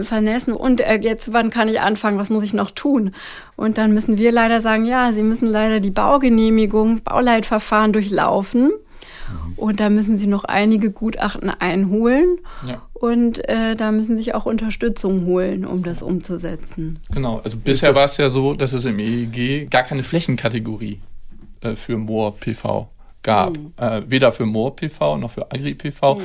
vernässen 0.04 0.54
und 0.54 0.82
äh, 0.82 1.00
jetzt, 1.02 1.34
wann 1.34 1.50
kann 1.50 1.68
ich 1.68 1.82
anfangen, 1.82 2.20
was 2.20 2.30
muss 2.30 2.44
ich 2.44 2.54
noch 2.54 2.72
tun? 2.72 3.14
Und 3.56 3.78
dann 3.78 3.92
müssen 3.92 4.18
wir 4.18 4.32
leider 4.32 4.62
sagen, 4.62 4.86
ja, 4.86 5.12
sie 5.14 5.24
müssen 5.24 5.48
leider 5.48 5.80
die 5.80 5.90
Baugenehmigung, 5.90 6.94
das 6.94 7.02
Bauleitverfahren 7.02 7.92
durchlaufen. 7.92 8.66
Mhm. 8.66 9.54
Und 9.58 9.80
da 9.80 9.90
müssen 9.90 10.18
sie 10.18 10.28
noch 10.28 10.44
einige 10.46 10.92
Gutachten 10.92 11.50
einholen. 11.50 12.38
Ja. 12.66 12.82
Und 12.94 13.48
äh, 13.50 13.76
da 13.76 13.92
müssen 13.92 14.16
sie 14.16 14.22
sich 14.22 14.36
auch 14.36 14.46
Unterstützung 14.46 15.26
holen, 15.26 15.66
um 15.66 15.84
das 15.84 16.02
umzusetzen. 16.02 17.00
Genau, 17.12 17.42
also 17.44 17.58
bisher 17.58 17.96
war 17.96 18.06
es 18.06 18.18
ja 18.18 18.30
so, 18.30 18.54
dass 18.54 18.74
es 18.74 18.86
im 18.86 19.00
EEG 19.00 19.70
gar 19.70 19.84
keine 19.84 20.04
Flächenkategorie 20.04 21.00
äh, 21.62 21.76
für 21.76 21.98
Moor-PV 21.98 22.90
gab. 23.24 23.58
Mhm. 23.58 23.74
Äh, 23.78 24.02
weder 24.08 24.32
für 24.32 24.46
Moor-PV 24.46 25.18
noch 25.18 25.32
für 25.32 25.52
Agri-PV. 25.52 26.16
Mhm. 26.16 26.22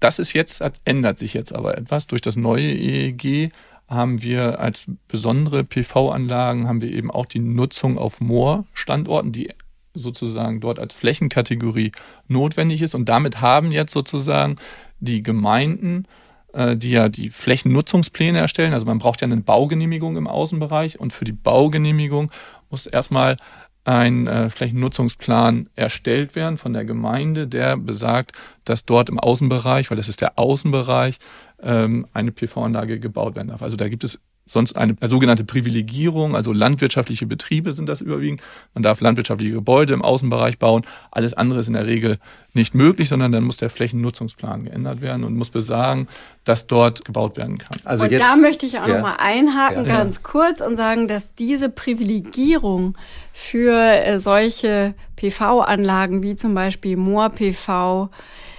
Das 0.00 0.18
ist 0.18 0.32
jetzt, 0.34 0.62
ändert 0.84 1.18
sich 1.18 1.32
jetzt 1.34 1.54
aber 1.54 1.78
etwas. 1.78 2.06
Durch 2.06 2.20
das 2.20 2.36
neue 2.36 2.70
EEG 2.70 3.52
haben 3.88 4.22
wir 4.22 4.60
als 4.60 4.84
besondere 5.08 5.64
PV-Anlagen 5.64 6.66
haben 6.66 6.80
wir 6.80 6.90
eben 6.90 7.10
auch 7.10 7.26
die 7.26 7.38
Nutzung 7.38 7.98
auf 7.98 8.20
Moor-Standorten, 8.20 9.32
die 9.32 9.50
sozusagen 9.94 10.60
dort 10.60 10.78
als 10.78 10.92
Flächenkategorie 10.94 11.92
notwendig 12.28 12.82
ist. 12.82 12.94
Und 12.94 13.08
damit 13.08 13.40
haben 13.40 13.72
jetzt 13.72 13.92
sozusagen 13.92 14.56
die 14.98 15.22
Gemeinden, 15.22 16.06
äh, 16.52 16.76
die 16.76 16.90
ja 16.90 17.08
die 17.08 17.30
Flächennutzungspläne 17.30 18.38
erstellen, 18.38 18.72
also 18.72 18.86
man 18.86 18.98
braucht 18.98 19.20
ja 19.20 19.26
eine 19.26 19.36
Baugenehmigung 19.38 20.16
im 20.16 20.26
Außenbereich 20.26 20.98
und 20.98 21.12
für 21.12 21.24
die 21.24 21.32
Baugenehmigung 21.32 22.30
muss 22.70 22.86
erstmal 22.86 23.36
ein 23.86 24.26
äh, 24.26 24.50
Flächennutzungsplan 24.50 25.68
erstellt 25.76 26.34
werden 26.34 26.58
von 26.58 26.72
der 26.72 26.84
Gemeinde, 26.84 27.46
der 27.46 27.76
besagt, 27.76 28.32
dass 28.64 28.84
dort 28.84 29.08
im 29.08 29.20
Außenbereich, 29.20 29.90
weil 29.90 29.96
das 29.96 30.08
ist 30.08 30.20
der 30.20 30.38
Außenbereich, 30.38 31.18
ähm, 31.62 32.06
eine 32.12 32.32
PV-Anlage 32.32 32.98
gebaut 32.98 33.36
werden 33.36 33.48
darf. 33.48 33.62
Also 33.62 33.76
da 33.76 33.88
gibt 33.88 34.02
es 34.02 34.20
sonst 34.46 34.76
eine 34.76 34.96
sogenannte 35.02 35.44
Privilegierung, 35.44 36.36
also 36.36 36.52
landwirtschaftliche 36.52 37.26
Betriebe 37.26 37.72
sind 37.72 37.88
das 37.88 38.00
überwiegend. 38.00 38.40
Man 38.74 38.84
darf 38.84 39.00
landwirtschaftliche 39.00 39.52
Gebäude 39.52 39.92
im 39.92 40.02
Außenbereich 40.02 40.58
bauen. 40.58 40.86
Alles 41.10 41.34
andere 41.34 41.58
ist 41.58 41.66
in 41.66 41.74
der 41.74 41.86
Regel 41.86 42.18
nicht 42.54 42.74
möglich, 42.74 43.08
sondern 43.08 43.32
dann 43.32 43.42
muss 43.42 43.56
der 43.56 43.70
Flächennutzungsplan 43.70 44.64
geändert 44.64 45.00
werden 45.00 45.24
und 45.24 45.36
muss 45.36 45.50
besagen, 45.50 46.06
dass 46.44 46.68
dort 46.68 47.04
gebaut 47.04 47.36
werden 47.36 47.58
kann. 47.58 47.76
Also 47.84 48.04
und 48.04 48.12
jetzt, 48.12 48.22
da 48.22 48.36
möchte 48.36 48.66
ich 48.66 48.78
auch 48.78 48.86
ja. 48.86 48.94
noch 48.94 49.02
mal 49.02 49.16
einhaken, 49.18 49.84
ja. 49.84 49.98
ganz 49.98 50.22
kurz 50.22 50.60
und 50.60 50.76
sagen, 50.76 51.08
dass 51.08 51.34
diese 51.34 51.68
Privilegierung 51.68 52.96
für 53.32 53.74
äh, 53.74 54.20
solche 54.20 54.94
PV-Anlagen 55.16 56.22
wie 56.22 56.36
zum 56.36 56.54
Beispiel 56.54 56.96
Moor-PV 56.96 58.10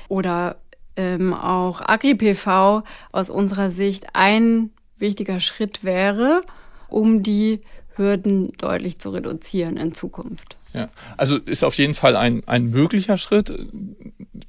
oder 0.09 0.57
ähm, 0.97 1.33
auch 1.33 1.81
Agri-PV 1.81 2.83
aus 3.13 3.29
unserer 3.29 3.69
Sicht 3.69 4.07
ein 4.13 4.71
wichtiger 4.99 5.39
Schritt 5.39 5.83
wäre, 5.83 6.41
um 6.87 7.23
die 7.23 7.61
Hürden 7.95 8.51
deutlich 8.57 8.99
zu 8.99 9.09
reduzieren 9.09 9.77
in 9.77 9.93
Zukunft. 9.93 10.57
Ja, 10.73 10.89
also 11.15 11.37
ist 11.37 11.63
auf 11.63 11.73
jeden 11.75 11.93
Fall 11.93 12.15
ein, 12.15 12.43
ein 12.45 12.69
möglicher 12.69 13.17
Schritt. 13.17 13.51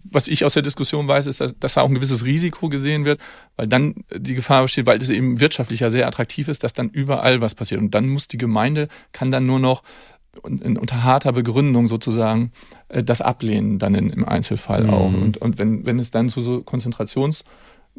Was 0.05 0.29
ich 0.29 0.45
aus 0.45 0.55
der 0.55 0.63
Diskussion 0.63 1.09
weiß, 1.09 1.27
ist, 1.27 1.41
dass, 1.41 1.59
dass 1.59 1.75
da 1.75 1.83
auch 1.83 1.89
ein 1.89 1.95
gewisses 1.95 2.25
Risiko 2.25 2.69
gesehen 2.69 3.05
wird, 3.05 3.21
weil 3.57 3.67
dann 3.67 3.95
die 4.15 4.35
Gefahr 4.35 4.63
besteht, 4.63 4.87
weil 4.87 4.99
es 4.99 5.11
eben 5.11 5.41
wirtschaftlich 5.41 5.83
sehr 5.87 6.07
attraktiv 6.07 6.49
ist, 6.49 6.65
dass 6.65 6.75
dann 6.75 6.91
überall 6.91 7.41
was 7.41 7.55
passiert. 7.55 7.81
Und 7.81 7.95
dann 7.95 8.09
muss 8.09 8.29
die 8.29 8.39
Gemeinde, 8.39 8.89
kann 9.13 9.31
dann 9.31 9.47
nur 9.47 9.59
noch 9.59 9.83
unter 10.43 11.03
harter 11.03 11.33
Begründung 11.33 11.89
sozusagen 11.89 12.53
äh, 12.89 13.03
das 13.03 13.21
ablehnen, 13.21 13.79
dann 13.79 13.95
in, 13.95 14.11
im 14.11 14.25
Einzelfall 14.25 14.85
mhm. 14.85 14.91
auch. 14.91 15.13
Und, 15.13 15.39
und 15.39 15.59
wenn, 15.59 15.87
wenn 15.87 15.99
es 15.99 16.11
dann 16.11 16.29
zu 16.29 16.41
so 16.41 16.59
Konzentrations- 16.59 17.43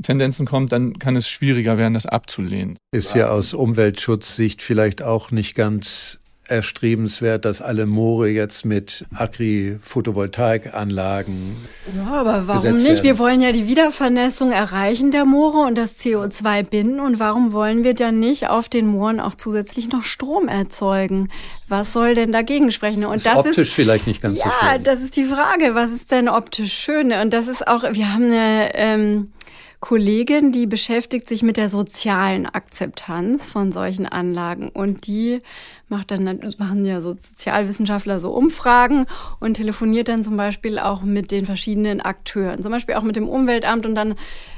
Tendenzen 0.01 0.45
kommt, 0.45 0.71
dann 0.71 0.99
kann 0.99 1.15
es 1.15 1.29
schwieriger 1.29 1.77
werden, 1.77 1.93
das 1.93 2.05
abzulehnen. 2.05 2.77
Ist 2.91 3.15
ja 3.15 3.29
aus 3.29 3.53
Umweltschutzsicht 3.53 4.61
vielleicht 4.61 5.01
auch 5.01 5.31
nicht 5.31 5.55
ganz 5.55 6.19
erstrebenswert, 6.49 7.45
dass 7.45 7.61
alle 7.61 7.85
Moore 7.85 8.29
jetzt 8.29 8.65
mit 8.65 9.05
Agri-Photovoltaikanlagen. 9.13 11.55
Ja, 11.95 12.07
aber 12.11 12.47
warum 12.47 12.73
nicht? 12.73 12.85
Werden. 12.85 13.03
Wir 13.03 13.19
wollen 13.19 13.39
ja 13.41 13.51
die 13.51 13.67
Wiedervernässung 13.67 14.51
erreichen 14.51 15.11
der 15.11 15.25
Moore 15.25 15.67
und 15.67 15.77
das 15.77 15.99
CO2 15.99 16.67
binden. 16.67 16.99
Und 16.99 17.19
warum 17.19 17.53
wollen 17.53 17.83
wir 17.83 17.93
dann 17.93 18.17
nicht 18.19 18.49
auf 18.49 18.67
den 18.69 18.87
Mooren 18.87 19.19
auch 19.19 19.35
zusätzlich 19.35 19.89
noch 19.89 20.03
Strom 20.03 20.47
erzeugen? 20.47 21.29
Was 21.67 21.93
soll 21.93 22.15
denn 22.15 22.31
dagegen 22.31 22.71
sprechen? 22.71 23.05
Und 23.05 23.17
ist 23.17 23.27
das 23.27 23.37
optisch 23.37 23.57
ist, 23.57 23.73
vielleicht 23.73 24.07
nicht 24.07 24.21
ganz 24.21 24.39
ja, 24.39 24.45
so 24.45 24.51
schön. 24.51 24.67
Ja, 24.67 24.77
das 24.79 25.01
ist 25.01 25.15
die 25.15 25.25
Frage. 25.25 25.75
Was 25.75 25.91
ist 25.91 26.09
denn 26.11 26.27
optisch 26.29 26.73
schön? 26.73 27.11
Und 27.11 27.31
das 27.33 27.47
ist 27.47 27.67
auch, 27.67 27.83
wir 27.83 28.11
haben 28.11 28.25
eine, 28.25 28.71
ähm, 28.73 29.31
Kollegin, 29.79 30.51
die 30.51 30.67
beschäftigt 30.67 31.29
sich 31.29 31.41
mit 31.41 31.55
der 31.55 31.69
sozialen 31.69 32.45
Akzeptanz 32.45 33.49
von 33.49 33.71
solchen 33.71 34.05
Anlagen. 34.05 34.69
Und 34.69 35.07
die 35.07 35.39
macht 35.87 36.11
dann, 36.11 36.25
machen 36.57 36.85
ja 36.85 36.99
so 36.99 37.11
Sozialwissenschaftler 37.11 38.19
so 38.19 38.31
Umfragen 38.31 39.05
und 39.39 39.53
telefoniert 39.53 40.09
dann 40.09 40.23
zum 40.23 40.35
Beispiel 40.35 40.79
auch 40.79 41.01
mit 41.01 41.31
den 41.31 41.45
verschiedenen 41.45 42.01
Akteuren, 42.01 42.61
zum 42.61 42.71
Beispiel 42.73 42.95
auch 42.95 43.03
mit 43.03 43.15
dem 43.15 43.29
Umweltamt. 43.29 43.85
Und 43.85 43.95
dann 43.95 44.15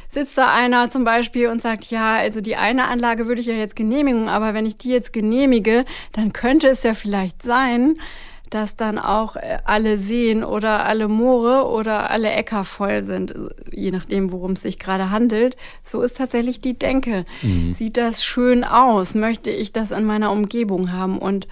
sitzt 0.07 0.37
da 0.39 0.51
einer 0.51 0.89
zum 0.89 1.03
Beispiel 1.03 1.47
und 1.47 1.61
sagt, 1.61 1.85
ja, 1.91 2.15
also 2.15 2.41
die 2.41 2.55
eine 2.55 2.87
Anlage 2.87 3.27
würde 3.27 3.41
ich 3.41 3.47
ja 3.47 3.53
jetzt 3.53 3.75
genehmigen, 3.75 4.27
aber 4.27 4.55
wenn 4.55 4.65
ich 4.65 4.77
die 4.77 4.89
jetzt 4.89 5.13
genehmige, 5.13 5.85
dann 6.13 6.33
könnte 6.33 6.67
es 6.67 6.81
ja 6.81 6.95
vielleicht 6.95 7.43
sein, 7.43 7.97
dass 8.51 8.75
dann 8.75 8.99
auch 8.99 9.35
äh, 9.35 9.59
alle 9.65 9.97
Seen 9.97 10.43
oder 10.43 10.85
alle 10.85 11.07
Moore 11.07 11.67
oder 11.67 12.11
alle 12.11 12.29
Äcker 12.31 12.63
voll 12.63 13.03
sind, 13.03 13.33
je 13.71 13.91
nachdem, 13.91 14.31
worum 14.31 14.51
es 14.51 14.61
sich 14.61 14.77
gerade 14.77 15.09
handelt. 15.09 15.57
So 15.83 16.01
ist 16.01 16.17
tatsächlich 16.17 16.61
die 16.61 16.77
Denke. 16.77 17.25
Mhm. 17.41 17.73
Sieht 17.73 17.97
das 17.97 18.23
schön 18.23 18.63
aus? 18.63 19.15
Möchte 19.15 19.49
ich 19.49 19.73
das 19.73 19.91
in 19.91 20.05
meiner 20.05 20.31
Umgebung 20.31 20.91
haben? 20.91 21.17
Und 21.17 21.47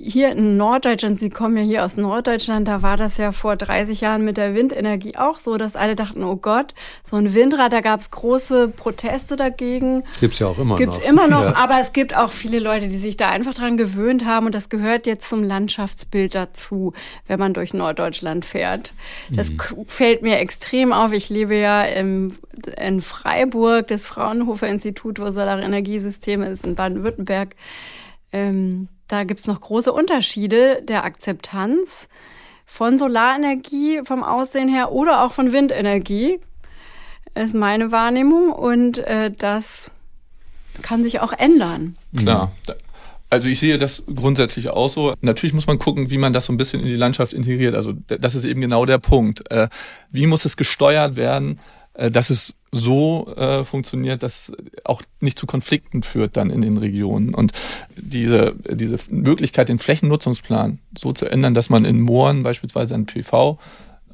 hier 0.00 0.30
in 0.32 0.56
Norddeutschland, 0.56 1.18
Sie 1.18 1.28
kommen 1.28 1.56
ja 1.56 1.62
hier 1.62 1.84
aus 1.84 1.96
Norddeutschland, 1.96 2.68
da 2.68 2.82
war 2.82 2.96
das 2.96 3.16
ja 3.16 3.32
vor 3.32 3.56
30 3.56 4.00
Jahren 4.00 4.24
mit 4.24 4.36
der 4.36 4.54
Windenergie 4.54 5.16
auch 5.16 5.38
so, 5.38 5.56
dass 5.56 5.76
alle 5.76 5.96
dachten, 5.96 6.22
oh 6.22 6.36
Gott, 6.36 6.74
so 7.02 7.16
ein 7.16 7.34
Windrad, 7.34 7.72
da 7.72 7.80
gab 7.80 8.00
es 8.00 8.10
große 8.10 8.68
Proteste 8.68 9.36
dagegen. 9.36 10.04
Gibt's 10.20 10.38
ja 10.38 10.46
auch 10.46 10.58
immer 10.58 10.76
gibt's 10.76 10.98
noch. 10.98 11.04
Gibt's 11.04 11.10
immer 11.10 11.28
noch, 11.28 11.44
ja. 11.44 11.56
aber 11.56 11.80
es 11.80 11.92
gibt 11.92 12.16
auch 12.16 12.30
viele 12.30 12.60
Leute, 12.60 12.88
die 12.88 12.98
sich 12.98 13.16
da 13.16 13.28
einfach 13.28 13.54
dran 13.54 13.76
gewöhnt 13.76 14.24
haben 14.24 14.46
und 14.46 14.54
das 14.54 14.68
gehört 14.68 15.06
jetzt 15.06 15.28
zum 15.28 15.42
Landschaftsbild 15.42 16.34
dazu, 16.34 16.92
wenn 17.26 17.38
man 17.38 17.52
durch 17.52 17.74
Norddeutschland 17.74 18.44
fährt. 18.44 18.94
Das 19.30 19.50
mhm. 19.50 19.84
fällt 19.86 20.22
mir 20.22 20.38
extrem 20.38 20.92
auf. 20.92 21.12
Ich 21.12 21.28
lebe 21.28 21.56
ja 21.56 21.82
im, 21.84 22.34
in 22.80 23.00
Freiburg, 23.00 23.88
das 23.88 24.06
Fraunhofer 24.06 24.68
Institut 24.68 25.18
für 25.18 25.32
Solare 25.32 25.62
Energiesysteme 25.62 26.46
ist 26.48 26.64
in 26.64 26.74
Baden-Württemberg. 26.74 27.56
Ähm, 28.32 28.88
da 29.08 29.24
gibt's 29.24 29.46
noch 29.46 29.60
große 29.60 29.92
Unterschiede 29.92 30.82
der 30.82 31.04
Akzeptanz 31.04 32.08
von 32.66 32.98
Solarenergie 32.98 34.02
vom 34.04 34.22
Aussehen 34.22 34.68
her 34.68 34.92
oder 34.92 35.24
auch 35.24 35.32
von 35.32 35.52
Windenergie, 35.52 36.38
ist 37.34 37.54
meine 37.54 37.90
Wahrnehmung. 37.90 38.52
Und 38.52 38.98
äh, 38.98 39.30
das 39.30 39.90
kann 40.82 41.02
sich 41.02 41.20
auch 41.20 41.32
ändern. 41.32 41.96
Klar. 42.16 42.52
Also 43.30 43.48
ich 43.48 43.58
sehe 43.58 43.78
das 43.78 44.04
grundsätzlich 44.14 44.68
auch 44.68 44.88
so. 44.88 45.14
Natürlich 45.20 45.52
muss 45.52 45.66
man 45.66 45.78
gucken, 45.78 46.10
wie 46.10 46.18
man 46.18 46.32
das 46.32 46.46
so 46.46 46.52
ein 46.52 46.56
bisschen 46.56 46.80
in 46.80 46.86
die 46.86 46.96
Landschaft 46.96 47.32
integriert. 47.32 47.74
Also 47.74 47.92
das 48.06 48.34
ist 48.34 48.44
eben 48.44 48.60
genau 48.60 48.86
der 48.86 48.98
Punkt. 48.98 49.50
Äh, 49.50 49.68
wie 50.10 50.26
muss 50.26 50.44
es 50.44 50.56
gesteuert 50.56 51.16
werden, 51.16 51.60
dass 51.98 52.30
es 52.30 52.54
so 52.70 53.34
äh, 53.36 53.64
funktioniert, 53.64 54.22
dass 54.22 54.48
es 54.48 54.56
auch 54.84 55.02
nicht 55.20 55.38
zu 55.38 55.46
Konflikten 55.46 56.02
führt 56.02 56.36
dann 56.36 56.50
in 56.50 56.60
den 56.60 56.76
Regionen. 56.76 57.34
Und 57.34 57.52
diese, 57.96 58.54
diese 58.70 58.98
Möglichkeit, 59.10 59.68
den 59.68 59.78
Flächennutzungsplan 59.78 60.78
so 60.96 61.12
zu 61.12 61.26
ändern, 61.26 61.54
dass 61.54 61.70
man 61.70 61.84
in 61.84 62.00
Mooren 62.00 62.42
beispielsweise 62.42 62.94
ein 62.94 63.06
PV 63.06 63.58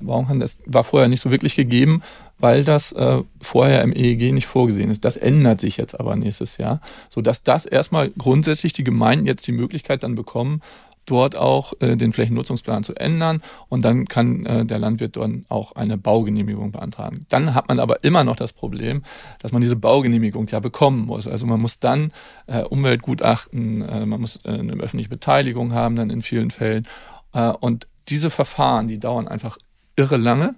bauen 0.00 0.26
kann, 0.26 0.40
das 0.40 0.58
war 0.66 0.84
vorher 0.84 1.08
nicht 1.08 1.20
so 1.20 1.30
wirklich 1.30 1.56
gegeben, 1.56 2.02
weil 2.38 2.64
das 2.64 2.92
äh, 2.92 3.20
vorher 3.40 3.82
im 3.82 3.92
EEG 3.92 4.32
nicht 4.32 4.46
vorgesehen 4.46 4.90
ist. 4.90 5.04
Das 5.04 5.16
ändert 5.16 5.60
sich 5.60 5.76
jetzt 5.76 5.98
aber 5.98 6.16
nächstes 6.16 6.56
Jahr, 6.56 6.80
sodass 7.10 7.42
das 7.42 7.66
erstmal 7.66 8.10
grundsätzlich 8.10 8.72
die 8.72 8.84
Gemeinden 8.84 9.26
jetzt 9.26 9.46
die 9.46 9.52
Möglichkeit 9.52 10.02
dann 10.02 10.14
bekommen, 10.14 10.60
dort 11.06 11.36
auch 11.36 11.72
äh, 11.80 11.96
den 11.96 12.12
Flächennutzungsplan 12.12 12.84
zu 12.84 12.94
ändern 12.94 13.42
und 13.68 13.84
dann 13.84 14.06
kann 14.06 14.46
äh, 14.46 14.64
der 14.64 14.78
Landwirt 14.78 15.16
dann 15.16 15.44
auch 15.48 15.72
eine 15.72 15.98
Baugenehmigung 15.98 16.72
beantragen. 16.72 17.26
Dann 17.28 17.54
hat 17.54 17.68
man 17.68 17.80
aber 17.80 18.04
immer 18.04 18.24
noch 18.24 18.36
das 18.36 18.52
Problem, 18.52 19.02
dass 19.40 19.52
man 19.52 19.62
diese 19.62 19.76
Baugenehmigung 19.76 20.46
ja 20.48 20.60
bekommen 20.60 21.06
muss. 21.06 21.26
Also 21.26 21.46
man 21.46 21.60
muss 21.60 21.78
dann 21.78 22.12
äh, 22.46 22.62
Umweltgutachten, 22.62 23.82
äh, 23.82 24.06
man 24.06 24.20
muss 24.20 24.40
äh, 24.44 24.50
eine 24.50 24.74
öffentliche 24.74 25.10
Beteiligung 25.10 25.72
haben 25.72 25.96
dann 25.96 26.10
in 26.10 26.22
vielen 26.22 26.50
Fällen 26.50 26.86
äh, 27.32 27.48
und 27.48 27.88
diese 28.08 28.30
Verfahren, 28.30 28.88
die 28.88 28.98
dauern 28.98 29.28
einfach 29.28 29.58
irre 29.96 30.16
lange. 30.16 30.54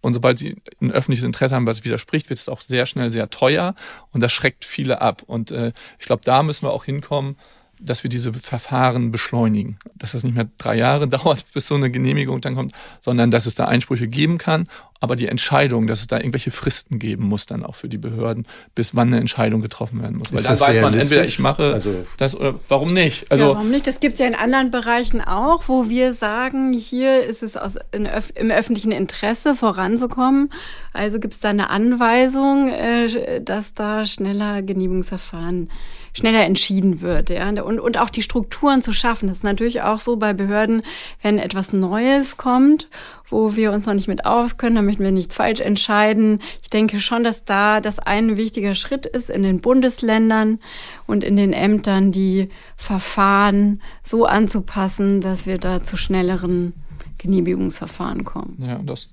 Und 0.00 0.14
sobald 0.14 0.38
sie 0.38 0.60
ein 0.80 0.90
öffentliches 0.90 1.24
Interesse 1.24 1.54
haben, 1.54 1.66
was 1.66 1.84
widerspricht, 1.84 2.28
wird 2.28 2.40
es 2.40 2.48
auch 2.48 2.60
sehr 2.60 2.86
schnell 2.86 3.08
sehr 3.08 3.30
teuer 3.30 3.74
und 4.10 4.20
das 4.20 4.32
schreckt 4.32 4.64
viele 4.64 5.00
ab. 5.00 5.22
Und 5.24 5.52
äh, 5.52 5.72
ich 6.00 6.06
glaube, 6.06 6.22
da 6.24 6.42
müssen 6.42 6.66
wir 6.66 6.72
auch 6.72 6.84
hinkommen, 6.84 7.36
dass 7.84 8.02
wir 8.02 8.10
diese 8.10 8.32
Verfahren 8.32 9.10
beschleunigen. 9.10 9.78
Dass 9.94 10.12
das 10.12 10.22
nicht 10.22 10.34
mehr 10.34 10.48
drei 10.58 10.76
Jahre 10.76 11.08
dauert, 11.08 11.44
bis 11.52 11.66
so 11.66 11.74
eine 11.74 11.90
Genehmigung 11.90 12.40
dann 12.40 12.54
kommt, 12.54 12.72
sondern 13.00 13.30
dass 13.30 13.46
es 13.46 13.54
da 13.54 13.66
Einsprüche 13.66 14.08
geben 14.08 14.38
kann. 14.38 14.66
Aber 15.00 15.16
die 15.16 15.26
Entscheidung, 15.26 15.88
dass 15.88 15.98
es 15.98 16.06
da 16.06 16.18
irgendwelche 16.18 16.52
Fristen 16.52 17.00
geben 17.00 17.24
muss 17.24 17.46
dann 17.46 17.64
auch 17.64 17.74
für 17.74 17.88
die 17.88 17.98
Behörden, 17.98 18.46
bis 18.76 18.94
wann 18.94 19.08
eine 19.08 19.18
Entscheidung 19.18 19.60
getroffen 19.60 20.00
werden 20.00 20.16
muss. 20.16 20.30
Ist 20.30 20.34
Weil 20.34 20.56
dann 20.56 20.60
weiß 20.60 20.80
man 20.80 20.94
entweder, 20.94 21.24
ich 21.24 21.40
mache 21.40 21.72
also 21.72 22.06
das 22.18 22.36
oder 22.36 22.54
warum 22.68 22.94
nicht. 22.94 23.28
Also, 23.28 23.48
ja, 23.48 23.54
warum 23.54 23.70
nicht? 23.72 23.88
Das 23.88 23.98
gibt's 23.98 24.20
ja 24.20 24.26
in 24.26 24.36
anderen 24.36 24.70
Bereichen 24.70 25.20
auch, 25.20 25.64
wo 25.66 25.88
wir 25.88 26.14
sagen, 26.14 26.72
hier 26.72 27.24
ist 27.24 27.42
es 27.42 27.56
aus, 27.56 27.78
in, 27.90 28.08
im 28.36 28.50
öffentlichen 28.52 28.92
Interesse 28.92 29.56
voranzukommen. 29.56 30.52
Also 30.92 31.18
gibt's 31.18 31.40
da 31.40 31.48
eine 31.48 31.70
Anweisung, 31.70 32.68
äh, 32.68 33.42
dass 33.42 33.74
da 33.74 34.04
schneller 34.04 34.62
Genehmigungsverfahren 34.62 35.68
schneller 36.12 36.44
entschieden 36.44 37.00
wird, 37.00 37.30
ja. 37.30 37.48
Und, 37.48 37.80
und 37.80 37.98
auch 37.98 38.10
die 38.10 38.22
Strukturen 38.22 38.82
zu 38.82 38.92
schaffen. 38.92 39.28
Das 39.28 39.38
ist 39.38 39.44
natürlich 39.44 39.82
auch 39.82 39.98
so 39.98 40.16
bei 40.16 40.32
Behörden, 40.32 40.82
wenn 41.22 41.38
etwas 41.38 41.72
Neues 41.72 42.36
kommt, 42.36 42.88
wo 43.28 43.56
wir 43.56 43.72
uns 43.72 43.86
noch 43.86 43.94
nicht 43.94 44.08
mit 44.08 44.26
auf 44.26 44.58
können, 44.58 44.76
dann 44.76 44.84
möchten 44.84 45.02
wir 45.02 45.10
nichts 45.10 45.34
falsch 45.34 45.60
entscheiden. 45.60 46.40
Ich 46.62 46.70
denke 46.70 47.00
schon, 47.00 47.24
dass 47.24 47.44
da 47.44 47.80
das 47.80 47.98
ein 47.98 48.36
wichtiger 48.36 48.74
Schritt 48.74 49.06
ist 49.06 49.30
in 49.30 49.42
den 49.42 49.60
Bundesländern 49.60 50.58
und 51.06 51.24
in 51.24 51.36
den 51.36 51.52
Ämtern, 51.52 52.12
die 52.12 52.50
Verfahren 52.76 53.80
so 54.02 54.26
anzupassen, 54.26 55.20
dass 55.20 55.46
wir 55.46 55.58
da 55.58 55.82
zu 55.82 55.96
schnelleren 55.96 56.74
Genehmigungsverfahren 57.18 58.24
kommen. 58.24 58.58
Ja, 58.60 58.80
das 58.82 59.08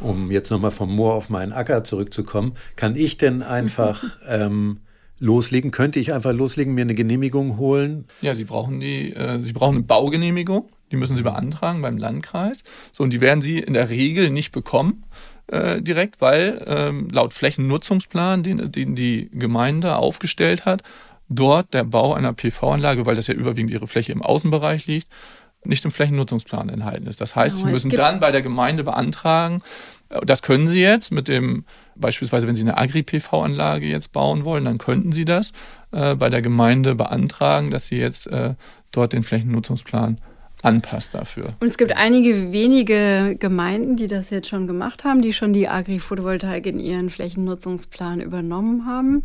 um 0.00 0.30
jetzt 0.30 0.50
nochmal 0.50 0.72
vom 0.72 0.94
Moor 0.94 1.14
auf 1.14 1.30
meinen 1.30 1.52
Acker 1.52 1.84
zurückzukommen, 1.84 2.54
kann 2.76 2.96
ich 2.96 3.16
denn 3.18 3.42
einfach 3.42 4.02
ähm, 4.28 4.80
loslegen? 5.22 5.70
Könnte 5.70 6.00
ich 6.00 6.12
einfach 6.12 6.32
loslegen, 6.32 6.74
mir 6.74 6.82
eine 6.82 6.94
Genehmigung 6.94 7.56
holen? 7.56 8.06
Ja, 8.20 8.34
Sie 8.34 8.44
brauchen 8.44 8.80
die, 8.80 9.14
äh, 9.14 9.40
Sie 9.40 9.52
brauchen 9.52 9.76
eine 9.76 9.84
Baugenehmigung. 9.84 10.68
Die 10.90 10.96
müssen 10.96 11.16
Sie 11.16 11.22
beantragen 11.22 11.80
beim 11.80 11.96
Landkreis. 11.96 12.64
So, 12.92 13.02
und 13.04 13.12
die 13.12 13.20
werden 13.20 13.40
Sie 13.40 13.58
in 13.58 13.72
der 13.72 13.88
Regel 13.88 14.30
nicht 14.30 14.52
bekommen 14.52 15.04
äh, 15.46 15.80
direkt, 15.80 16.20
weil 16.20 16.62
ähm, 16.66 17.08
laut 17.10 17.32
Flächennutzungsplan, 17.32 18.42
den, 18.42 18.70
den 18.70 18.94
die 18.94 19.30
Gemeinde 19.32 19.96
aufgestellt 19.96 20.66
hat, 20.66 20.82
dort 21.28 21.72
der 21.72 21.84
Bau 21.84 22.12
einer 22.12 22.32
PV-Anlage, 22.34 23.06
weil 23.06 23.14
das 23.14 23.28
ja 23.28 23.34
überwiegend 23.34 23.70
ihre 23.70 23.86
Fläche 23.86 24.12
im 24.12 24.22
Außenbereich 24.22 24.86
liegt, 24.86 25.08
nicht 25.64 25.84
im 25.84 25.92
Flächennutzungsplan 25.92 26.68
enthalten 26.68 27.06
ist. 27.06 27.20
Das 27.20 27.36
heißt, 27.36 27.58
genau, 27.58 27.68
Sie 27.68 27.72
müssen 27.72 27.90
dann 27.90 28.20
bei 28.20 28.32
der 28.32 28.42
Gemeinde 28.42 28.84
beantragen, 28.84 29.62
das 30.24 30.42
können 30.42 30.66
Sie 30.66 30.80
jetzt 30.80 31.12
mit 31.12 31.28
dem, 31.28 31.64
beispielsweise 31.96 32.46
wenn 32.46 32.54
Sie 32.54 32.62
eine 32.62 32.78
Agri-PV-Anlage 32.78 33.86
jetzt 33.86 34.12
bauen 34.12 34.44
wollen, 34.44 34.64
dann 34.64 34.78
könnten 34.78 35.12
Sie 35.12 35.24
das 35.24 35.52
äh, 35.92 36.14
bei 36.14 36.28
der 36.28 36.42
Gemeinde 36.42 36.94
beantragen, 36.94 37.70
dass 37.70 37.86
Sie 37.86 37.98
jetzt 37.98 38.26
äh, 38.26 38.54
dort 38.90 39.12
den 39.12 39.22
Flächennutzungsplan 39.22 40.18
anpasst 40.62 41.14
dafür. 41.14 41.48
Und 41.60 41.66
es 41.66 41.76
gibt 41.76 41.96
einige 41.96 42.52
wenige 42.52 43.36
Gemeinden, 43.38 43.96
die 43.96 44.06
das 44.06 44.30
jetzt 44.30 44.48
schon 44.48 44.66
gemacht 44.66 45.04
haben, 45.04 45.20
die 45.20 45.32
schon 45.32 45.52
die 45.52 45.68
Agri-Photovoltaik 45.68 46.66
in 46.66 46.78
ihren 46.78 47.10
Flächennutzungsplan 47.10 48.20
übernommen 48.20 48.86
haben. 48.86 49.24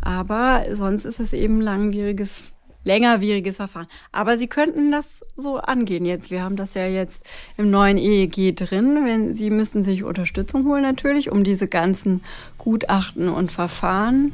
Aber 0.00 0.64
sonst 0.72 1.04
ist 1.04 1.18
es 1.18 1.32
eben 1.32 1.60
langwieriges 1.60 2.40
längerwieriges 2.86 3.56
Verfahren. 3.56 3.88
Aber 4.12 4.38
Sie 4.38 4.46
könnten 4.46 4.92
das 4.92 5.20
so 5.34 5.56
angehen 5.56 6.06
jetzt. 6.06 6.30
Wir 6.30 6.42
haben 6.42 6.56
das 6.56 6.74
ja 6.74 6.86
jetzt 6.86 7.26
im 7.56 7.70
neuen 7.70 7.98
EEG 7.98 8.56
drin. 8.56 9.04
Wenn 9.04 9.34
Sie 9.34 9.50
müssen 9.50 9.82
sich 9.82 10.04
Unterstützung 10.04 10.64
holen 10.64 10.82
natürlich, 10.82 11.30
um 11.30 11.44
diese 11.44 11.68
ganzen 11.68 12.22
Gutachten 12.56 13.28
und 13.28 13.52
Verfahren 13.52 14.32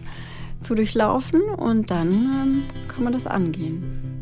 zu 0.61 0.75
durchlaufen 0.75 1.41
und 1.43 1.91
dann 1.91 2.09
ähm, 2.09 2.63
kann 2.89 3.05
man 3.05 3.13
das 3.13 3.27
angehen. 3.27 4.13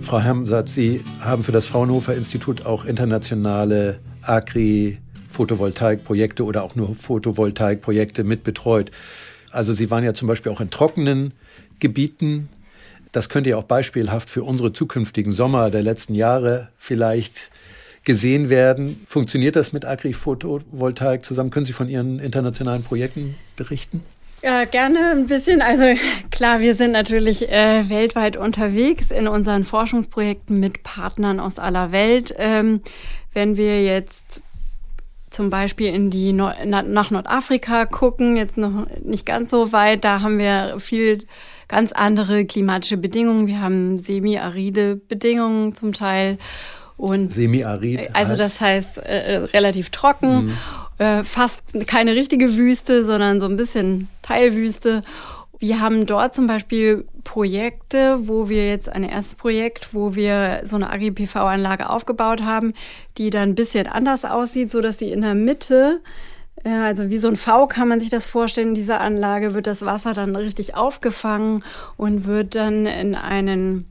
Frau 0.00 0.20
Hermsatz, 0.20 0.74
Sie 0.74 1.02
haben 1.20 1.42
für 1.42 1.52
das 1.52 1.66
Fraunhofer 1.66 2.14
Institut 2.14 2.66
auch 2.66 2.84
internationale 2.84 4.00
Agri 4.22 4.98
Photovoltaikprojekte 5.34 6.44
oder 6.44 6.62
auch 6.62 6.74
nur 6.74 6.94
Photovoltaikprojekte 6.94 8.24
mit 8.24 8.44
betreut. 8.44 8.90
Also 9.50 9.72
Sie 9.72 9.90
waren 9.90 10.04
ja 10.04 10.14
zum 10.14 10.28
Beispiel 10.28 10.50
auch 10.50 10.60
in 10.60 10.70
trockenen 10.70 11.32
Gebieten. 11.78 12.48
Das 13.12 13.28
könnte 13.28 13.50
ja 13.50 13.56
auch 13.56 13.64
beispielhaft 13.64 14.30
für 14.30 14.42
unsere 14.42 14.72
zukünftigen 14.72 15.32
Sommer 15.32 15.70
der 15.70 15.82
letzten 15.82 16.14
Jahre 16.14 16.68
vielleicht 16.76 17.50
gesehen 18.04 18.50
werden. 18.50 19.00
Funktioniert 19.06 19.56
das 19.56 19.72
mit 19.72 19.84
Agri-Photovoltaik 19.84 21.24
zusammen? 21.24 21.50
Können 21.50 21.66
Sie 21.66 21.72
von 21.72 21.88
Ihren 21.88 22.18
internationalen 22.18 22.82
Projekten 22.82 23.34
berichten? 23.56 24.02
Ja, 24.42 24.64
gerne 24.64 25.12
ein 25.12 25.26
bisschen. 25.26 25.62
Also 25.62 25.84
klar, 26.30 26.60
wir 26.60 26.74
sind 26.74 26.92
natürlich 26.92 27.48
äh, 27.48 27.88
weltweit 27.88 28.36
unterwegs 28.36 29.10
in 29.10 29.26
unseren 29.26 29.64
Forschungsprojekten 29.64 30.60
mit 30.60 30.82
Partnern 30.82 31.40
aus 31.40 31.58
aller 31.58 31.92
Welt. 31.92 32.34
Ähm, 32.36 32.80
wenn 33.32 33.56
wir 33.56 33.82
jetzt 33.82 34.42
zum 35.34 35.50
Beispiel 35.50 35.92
in 35.92 36.10
die 36.10 36.32
Nord 36.32 36.56
nach 36.64 37.10
Nordafrika 37.10 37.84
gucken, 37.86 38.36
jetzt 38.36 38.56
noch 38.56 38.86
nicht 39.02 39.26
ganz 39.26 39.50
so 39.50 39.72
weit, 39.72 40.04
da 40.04 40.20
haben 40.20 40.38
wir 40.38 40.76
viel 40.78 41.26
ganz 41.68 41.92
andere 41.92 42.44
klimatische 42.44 42.96
Bedingungen. 42.96 43.46
Wir 43.46 43.60
haben 43.60 43.98
semi-aride 43.98 44.96
Bedingungen 44.96 45.74
zum 45.74 45.92
Teil 45.92 46.38
und 46.96 47.32
semi-arid. 47.32 48.10
Also 48.12 48.36
das 48.36 48.60
heißt 48.60 48.98
äh, 48.98 49.36
relativ 49.52 49.90
trocken, 49.90 50.46
mhm. 50.46 50.56
äh, 50.98 51.24
fast 51.24 51.62
keine 51.86 52.14
richtige 52.14 52.56
Wüste, 52.56 53.04
sondern 53.04 53.40
so 53.40 53.46
ein 53.46 53.56
bisschen 53.56 54.08
Teilwüste. 54.22 55.02
Wir 55.64 55.80
haben 55.80 56.04
dort 56.04 56.34
zum 56.34 56.46
Beispiel 56.46 57.06
Projekte, 57.24 58.28
wo 58.28 58.50
wir 58.50 58.68
jetzt 58.68 58.86
ein 58.86 59.02
erstes 59.02 59.34
Projekt, 59.34 59.94
wo 59.94 60.14
wir 60.14 60.60
so 60.64 60.76
eine 60.76 60.90
Agri-PV-Anlage 60.90 61.88
aufgebaut 61.88 62.42
haben, 62.42 62.74
die 63.16 63.30
dann 63.30 63.48
ein 63.48 63.54
bisschen 63.54 63.86
anders 63.86 64.26
aussieht, 64.26 64.70
so 64.70 64.82
dass 64.82 64.98
sie 64.98 65.10
in 65.10 65.22
der 65.22 65.34
Mitte 65.34 66.02
äh, 66.64 66.68
also 66.68 67.08
wie 67.08 67.16
so 67.16 67.28
ein 67.28 67.36
V 67.36 67.66
kann 67.66 67.88
man 67.88 67.98
sich 67.98 68.10
das 68.10 68.26
vorstellen. 68.26 68.68
In 68.68 68.74
dieser 68.74 69.00
Anlage 69.00 69.54
wird 69.54 69.66
das 69.66 69.80
Wasser 69.80 70.12
dann 70.12 70.36
richtig 70.36 70.74
aufgefangen 70.74 71.64
und 71.96 72.26
wird 72.26 72.56
dann 72.56 72.84
in 72.84 73.14
einen 73.14 73.88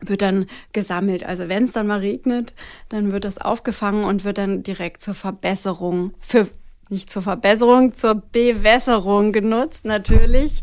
wird 0.00 0.22
dann 0.22 0.46
gesammelt. 0.72 1.26
Also 1.26 1.48
wenn 1.48 1.64
es 1.64 1.72
dann 1.72 1.88
mal 1.88 1.98
regnet, 1.98 2.54
dann 2.88 3.10
wird 3.10 3.24
das 3.24 3.38
aufgefangen 3.38 4.04
und 4.04 4.24
wird 4.24 4.38
dann 4.38 4.62
direkt 4.62 5.02
zur 5.02 5.14
Verbesserung, 5.14 6.14
für 6.20 6.46
nicht 6.90 7.10
zur 7.10 7.22
Verbesserung, 7.22 7.94
zur 7.94 8.16
Bewässerung 8.16 9.32
genutzt, 9.32 9.84
natürlich. 9.84 10.62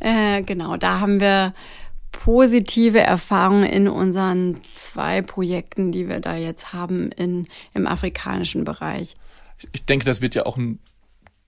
Äh, 0.00 0.42
genau, 0.42 0.76
da 0.76 1.00
haben 1.00 1.20
wir 1.20 1.54
positive 2.12 3.00
Erfahrungen 3.00 3.64
in 3.64 3.88
unseren 3.88 4.58
zwei 4.72 5.22
Projekten, 5.22 5.92
die 5.92 6.08
wir 6.08 6.20
da 6.20 6.36
jetzt 6.36 6.72
haben 6.72 7.12
in, 7.12 7.46
im 7.74 7.86
afrikanischen 7.86 8.64
Bereich. 8.64 9.16
Ich 9.72 9.84
denke, 9.84 10.04
das 10.04 10.20
wird 10.20 10.34
ja 10.34 10.46
auch 10.46 10.56
einen 10.56 10.80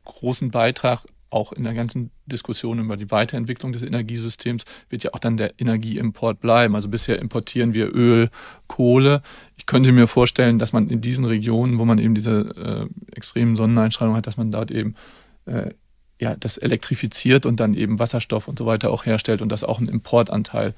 großen 0.04 0.50
Beitrag 0.50 1.00
auch 1.30 1.52
in 1.52 1.64
der 1.64 1.74
ganzen 1.74 2.10
Diskussion 2.26 2.78
über 2.78 2.96
die 2.96 3.10
Weiterentwicklung 3.10 3.72
des 3.72 3.82
Energiesystems 3.82 4.64
wird 4.88 5.04
ja 5.04 5.12
auch 5.12 5.18
dann 5.18 5.36
der 5.36 5.52
Energieimport 5.58 6.40
bleiben. 6.40 6.74
Also 6.74 6.88
bisher 6.88 7.18
importieren 7.18 7.74
wir 7.74 7.94
Öl, 7.94 8.30
Kohle. 8.66 9.22
Ich 9.56 9.66
könnte 9.66 9.92
mir 9.92 10.06
vorstellen, 10.06 10.58
dass 10.58 10.72
man 10.72 10.88
in 10.88 11.00
diesen 11.00 11.24
Regionen, 11.24 11.78
wo 11.78 11.84
man 11.84 11.98
eben 11.98 12.14
diese 12.14 12.88
äh, 13.10 13.14
extremen 13.14 13.56
Sonneneinstrahlung 13.56 14.16
hat, 14.16 14.26
dass 14.26 14.36
man 14.36 14.50
dort 14.50 14.70
eben 14.70 14.94
äh, 15.46 15.70
ja, 16.20 16.34
das 16.34 16.56
elektrifiziert 16.56 17.46
und 17.46 17.60
dann 17.60 17.74
eben 17.74 17.98
Wasserstoff 17.98 18.48
und 18.48 18.58
so 18.58 18.66
weiter 18.66 18.90
auch 18.90 19.06
herstellt 19.06 19.42
und 19.42 19.50
das 19.50 19.64
auch 19.64 19.78
einen 19.78 19.88
Importanteil 19.88 20.74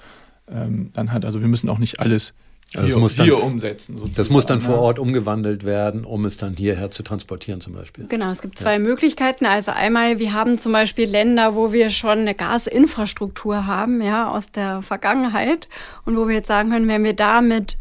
ähm, 0.48 0.90
dann 0.92 1.12
hat. 1.12 1.24
Also 1.24 1.40
wir 1.40 1.48
müssen 1.48 1.68
auch 1.68 1.78
nicht 1.78 2.00
alles 2.00 2.34
also 2.76 2.86
hier, 2.86 2.98
muss 2.98 3.16
dann, 3.16 3.24
hier 3.24 3.42
umsetzen. 3.42 3.94
Sozusagen. 3.94 4.16
Das 4.16 4.30
muss 4.30 4.46
dann 4.46 4.60
vor 4.60 4.78
Ort 4.78 5.00
umgewandelt 5.00 5.64
werden, 5.64 6.04
um 6.04 6.24
es 6.24 6.36
dann 6.36 6.54
hierher 6.54 6.90
zu 6.92 7.02
transportieren 7.02 7.60
zum 7.60 7.74
Beispiel. 7.74 8.06
Genau, 8.08 8.30
es 8.30 8.42
gibt 8.42 8.58
zwei 8.58 8.74
ja. 8.74 8.78
Möglichkeiten. 8.78 9.44
Also 9.44 9.72
einmal, 9.72 10.20
wir 10.20 10.32
haben 10.32 10.58
zum 10.58 10.72
Beispiel 10.72 11.08
Länder, 11.08 11.56
wo 11.56 11.72
wir 11.72 11.90
schon 11.90 12.18
eine 12.18 12.34
Gasinfrastruktur 12.34 13.66
haben, 13.66 14.00
ja, 14.00 14.30
aus 14.30 14.52
der 14.52 14.82
Vergangenheit 14.82 15.68
und 16.04 16.16
wo 16.16 16.28
wir 16.28 16.36
jetzt 16.36 16.48
sagen 16.48 16.70
können, 16.70 16.86
wenn 16.86 17.02
wir 17.02 17.14
da 17.14 17.40
mit 17.40 17.76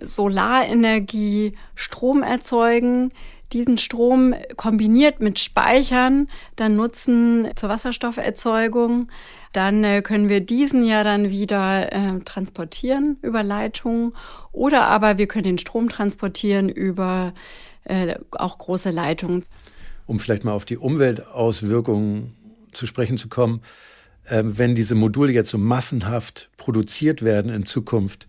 Solarenergie 0.00 1.54
Strom 1.76 2.24
erzeugen, 2.24 3.12
diesen 3.52 3.78
Strom 3.78 4.34
kombiniert 4.56 5.20
mit 5.20 5.38
Speichern 5.38 6.28
dann 6.56 6.74
nutzen 6.74 7.48
zur 7.54 7.68
Wasserstofferzeugung, 7.68 9.08
dann 9.52 9.84
äh, 9.84 10.02
können 10.02 10.28
wir 10.28 10.40
diesen 10.40 10.84
ja 10.84 11.04
dann 11.04 11.30
wieder 11.30 11.92
äh, 11.92 12.20
transportieren 12.24 13.18
über 13.22 13.42
Leitungen 13.42 14.14
oder 14.50 14.84
aber 14.84 15.18
wir 15.18 15.26
können 15.26 15.44
den 15.44 15.58
Strom 15.58 15.88
transportieren 15.88 16.68
über 16.68 17.34
äh, 17.84 18.14
auch 18.32 18.58
große 18.58 18.90
Leitungen. 18.90 19.44
Um 20.06 20.18
vielleicht 20.18 20.44
mal 20.44 20.52
auf 20.52 20.64
die 20.64 20.78
Umweltauswirkungen 20.78 22.34
zu 22.72 22.86
sprechen 22.86 23.18
zu 23.18 23.28
kommen, 23.28 23.60
äh, 24.24 24.42
wenn 24.44 24.74
diese 24.74 24.94
Module 24.94 25.32
jetzt 25.32 25.50
so 25.50 25.58
massenhaft 25.58 26.50
produziert 26.56 27.22
werden 27.22 27.52
in 27.52 27.66
Zukunft, 27.66 28.26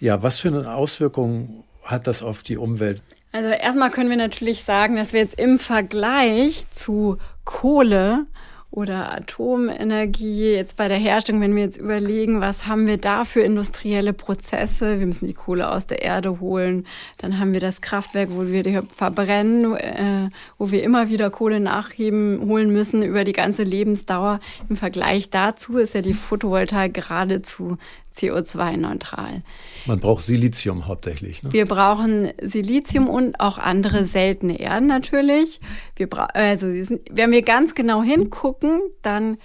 ja, 0.00 0.22
was 0.22 0.38
für 0.38 0.48
eine 0.48 0.74
Auswirkung 0.74 1.64
hat 1.82 2.06
das 2.06 2.22
auf 2.22 2.42
die 2.42 2.56
Umwelt? 2.56 3.02
Also 3.32 3.48
erstmal 3.48 3.90
können 3.90 4.10
wir 4.10 4.16
natürlich 4.16 4.64
sagen, 4.64 4.96
dass 4.96 5.12
wir 5.12 5.20
jetzt 5.20 5.38
im 5.38 5.58
Vergleich 5.58 6.68
zu 6.70 7.18
Kohle 7.44 8.26
oder 8.72 9.12
Atomenergie, 9.12 10.52
jetzt 10.52 10.76
bei 10.76 10.86
der 10.86 10.96
Herstellung, 10.96 11.40
wenn 11.40 11.56
wir 11.56 11.64
jetzt 11.64 11.76
überlegen, 11.76 12.40
was 12.40 12.68
haben 12.68 12.86
wir 12.86 12.98
da 12.98 13.24
für 13.24 13.40
industrielle 13.40 14.12
Prozesse? 14.12 15.00
Wir 15.00 15.06
müssen 15.06 15.26
die 15.26 15.34
Kohle 15.34 15.72
aus 15.72 15.88
der 15.88 16.02
Erde 16.02 16.38
holen. 16.38 16.86
Dann 17.18 17.40
haben 17.40 17.52
wir 17.52 17.58
das 17.58 17.80
Kraftwerk, 17.80 18.28
wo 18.30 18.46
wir 18.46 18.62
die 18.62 18.78
verbrennen, 18.94 19.74
äh, 19.74 20.30
wo 20.56 20.70
wir 20.70 20.84
immer 20.84 21.08
wieder 21.08 21.30
Kohle 21.30 21.58
nachheben, 21.58 22.40
holen 22.46 22.70
müssen 22.70 23.02
über 23.02 23.24
die 23.24 23.32
ganze 23.32 23.64
Lebensdauer. 23.64 24.38
Im 24.68 24.76
Vergleich 24.76 25.30
dazu 25.30 25.76
ist 25.76 25.94
ja 25.94 26.02
die 26.02 26.14
Photovoltaik 26.14 26.94
geradezu 26.94 27.76
CO2-neutral. 28.16 29.42
Man 29.86 30.00
braucht 30.00 30.24
Silizium 30.24 30.86
hauptsächlich. 30.86 31.42
Ne? 31.42 31.52
Wir 31.52 31.64
brauchen 31.64 32.32
Silizium 32.42 33.08
und 33.08 33.40
auch 33.40 33.58
andere 33.58 34.04
seltene 34.04 34.58
Erden 34.60 34.86
natürlich. 34.86 35.60
Wir 35.96 36.08
also 36.34 36.66
wenn 37.10 37.30
wir 37.30 37.42
ganz 37.42 37.74
genau 37.74 38.02
hingucken, 38.02 38.59
dann 39.02 39.38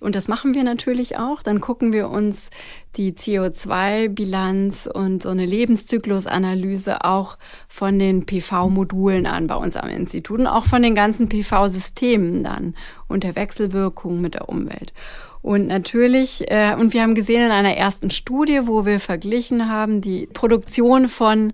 und 0.00 0.16
das 0.16 0.28
machen 0.28 0.54
wir 0.54 0.64
natürlich 0.64 1.18
auch. 1.18 1.42
Dann 1.42 1.60
gucken 1.60 1.92
wir 1.92 2.08
uns 2.08 2.48
die 2.96 3.12
CO2-Bilanz 3.12 4.86
und 4.86 5.22
so 5.22 5.28
eine 5.28 5.44
Lebenszyklusanalyse 5.44 7.04
auch 7.04 7.36
von 7.68 7.98
den 7.98 8.24
PV-Modulen 8.24 9.26
an 9.26 9.46
bei 9.46 9.54
uns 9.54 9.76
am 9.76 9.90
Institut 9.90 10.40
und 10.40 10.46
auch 10.46 10.64
von 10.64 10.82
den 10.82 10.94
ganzen 10.94 11.28
PV-Systemen 11.28 12.42
dann 12.42 12.74
und 13.08 13.24
der 13.24 13.36
Wechselwirkung 13.36 14.22
mit 14.22 14.34
der 14.34 14.48
Umwelt. 14.48 14.94
Und 15.42 15.66
natürlich, 15.66 16.50
äh, 16.50 16.74
und 16.78 16.94
wir 16.94 17.02
haben 17.02 17.14
gesehen 17.14 17.44
in 17.44 17.52
einer 17.52 17.76
ersten 17.76 18.10
Studie, 18.10 18.60
wo 18.64 18.86
wir 18.86 19.00
verglichen 19.00 19.70
haben, 19.70 20.00
die 20.00 20.26
Produktion 20.26 21.08
von 21.08 21.52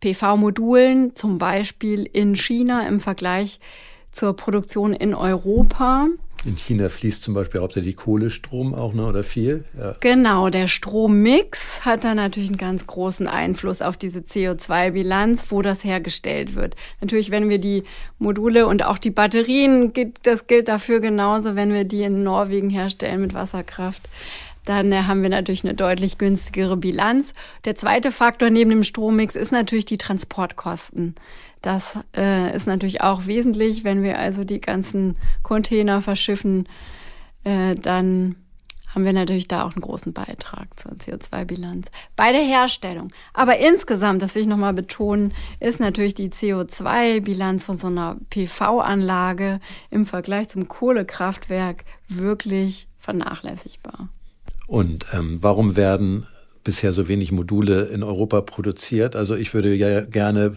PV-Modulen 0.00 1.16
zum 1.16 1.38
Beispiel 1.38 2.08
in 2.12 2.36
China 2.36 2.86
im 2.86 3.00
Vergleich 3.00 3.58
zur 4.12 4.34
Produktion 4.34 4.92
in 4.92 5.14
Europa. 5.14 6.08
In 6.44 6.56
China 6.56 6.88
fließt 6.88 7.22
zum 7.22 7.34
Beispiel 7.34 7.60
hauptsächlich 7.60 7.96
Kohlestrom 7.96 8.74
auch, 8.74 8.94
ne, 8.94 9.06
oder 9.06 9.24
viel? 9.24 9.64
Ja. 9.78 9.94
Genau, 10.00 10.50
der 10.50 10.68
Strommix 10.68 11.84
hat 11.84 12.04
da 12.04 12.14
natürlich 12.14 12.48
einen 12.48 12.58
ganz 12.58 12.86
großen 12.86 13.26
Einfluss 13.26 13.82
auf 13.82 13.96
diese 13.96 14.20
CO2-Bilanz, 14.20 15.46
wo 15.50 15.62
das 15.62 15.82
hergestellt 15.82 16.54
wird. 16.54 16.76
Natürlich, 17.00 17.32
wenn 17.32 17.48
wir 17.48 17.58
die 17.58 17.82
Module 18.18 18.66
und 18.66 18.84
auch 18.84 18.98
die 18.98 19.10
Batterien, 19.10 19.92
das 20.22 20.46
gilt 20.46 20.68
dafür 20.68 21.00
genauso, 21.00 21.56
wenn 21.56 21.72
wir 21.72 21.84
die 21.84 22.02
in 22.02 22.22
Norwegen 22.22 22.70
herstellen 22.70 23.20
mit 23.20 23.34
Wasserkraft 23.34 24.08
dann 24.68 24.92
äh, 24.92 25.04
haben 25.04 25.22
wir 25.22 25.30
natürlich 25.30 25.64
eine 25.64 25.74
deutlich 25.74 26.18
günstigere 26.18 26.76
Bilanz. 26.76 27.32
Der 27.64 27.74
zweite 27.74 28.12
Faktor 28.12 28.50
neben 28.50 28.70
dem 28.70 28.84
Strommix 28.84 29.34
ist 29.34 29.50
natürlich 29.50 29.86
die 29.86 29.98
Transportkosten. 29.98 31.14
Das 31.62 31.98
äh, 32.16 32.54
ist 32.54 32.66
natürlich 32.66 33.00
auch 33.00 33.26
wesentlich, 33.26 33.84
wenn 33.84 34.02
wir 34.02 34.18
also 34.18 34.44
die 34.44 34.60
ganzen 34.60 35.16
Container 35.42 36.00
verschiffen, 36.02 36.68
äh, 37.44 37.74
dann 37.74 38.36
haben 38.94 39.04
wir 39.04 39.12
natürlich 39.12 39.48
da 39.48 39.64
auch 39.64 39.74
einen 39.74 39.82
großen 39.82 40.12
Beitrag 40.12 40.78
zur 40.78 40.92
CO2-Bilanz 40.92 41.88
bei 42.16 42.32
der 42.32 42.40
Herstellung. 42.40 43.12
Aber 43.34 43.58
insgesamt, 43.58 44.22
das 44.22 44.34
will 44.34 44.42
ich 44.42 44.48
nochmal 44.48 44.72
betonen, 44.72 45.34
ist 45.60 45.78
natürlich 45.78 46.14
die 46.14 46.30
CO2-Bilanz 46.30 47.64
von 47.64 47.76
so 47.76 47.88
einer 47.88 48.16
PV-Anlage 48.30 49.60
im 49.90 50.06
Vergleich 50.06 50.48
zum 50.48 50.68
Kohlekraftwerk 50.68 51.84
wirklich 52.08 52.88
vernachlässigbar. 52.98 54.08
Und 54.66 55.06
ähm, 55.12 55.38
warum 55.42 55.76
werden 55.76 56.26
bisher 56.64 56.92
so 56.92 57.08
wenig 57.08 57.30
Module 57.30 57.84
in 57.84 58.02
Europa 58.02 58.40
produziert? 58.40 59.16
Also 59.16 59.36
ich 59.36 59.54
würde 59.54 59.74
ja 59.74 60.00
gerne 60.00 60.56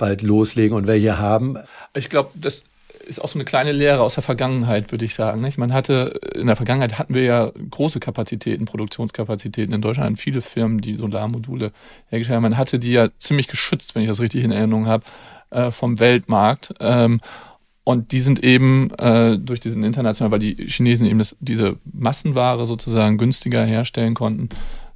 bald 0.00 0.22
loslegen 0.22 0.76
und 0.76 0.88
welche 0.88 1.18
haben. 1.18 1.56
Ich 1.94 2.08
glaube, 2.08 2.30
das 2.34 2.64
ist 3.06 3.20
auch 3.20 3.28
so 3.28 3.36
eine 3.36 3.44
kleine 3.44 3.72
Lehre 3.72 4.00
aus 4.00 4.14
der 4.14 4.22
Vergangenheit, 4.22 4.90
würde 4.90 5.04
ich 5.04 5.14
sagen. 5.14 5.40
Nicht? 5.40 5.58
Man 5.58 5.72
hatte, 5.72 6.18
in 6.34 6.46
der 6.46 6.56
Vergangenheit 6.56 6.98
hatten 6.98 7.14
wir 7.14 7.22
ja 7.22 7.52
große 7.70 8.00
Kapazitäten, 8.00 8.64
Produktionskapazitäten. 8.64 9.74
In 9.74 9.82
Deutschland 9.82 10.18
viele 10.18 10.42
Firmen, 10.42 10.80
die 10.80 10.96
Solarmodule 10.96 11.72
hergestellt 12.08 12.36
haben. 12.36 12.42
Man 12.42 12.56
hatte 12.56 12.78
die 12.78 12.92
ja 12.92 13.08
ziemlich 13.18 13.48
geschützt, 13.48 13.94
wenn 13.94 14.02
ich 14.02 14.08
das 14.08 14.20
richtig 14.20 14.44
in 14.44 14.52
Erinnerung 14.52 14.86
habe, 14.86 15.04
äh, 15.50 15.70
vom 15.70 15.98
Weltmarkt. 15.98 16.74
Ähm, 16.80 17.20
und 17.84 18.12
die 18.12 18.20
sind 18.20 18.44
eben 18.44 18.90
äh, 18.98 19.38
durch 19.38 19.60
diesen 19.60 19.82
internationalen, 19.82 20.32
weil 20.32 20.38
die 20.38 20.54
Chinesen 20.68 21.06
eben 21.06 21.18
das, 21.18 21.36
diese 21.40 21.76
Massenware 21.92 22.64
sozusagen 22.66 23.18
günstiger 23.18 23.64
herstellen 23.64 24.14
konnten, 24.14 24.50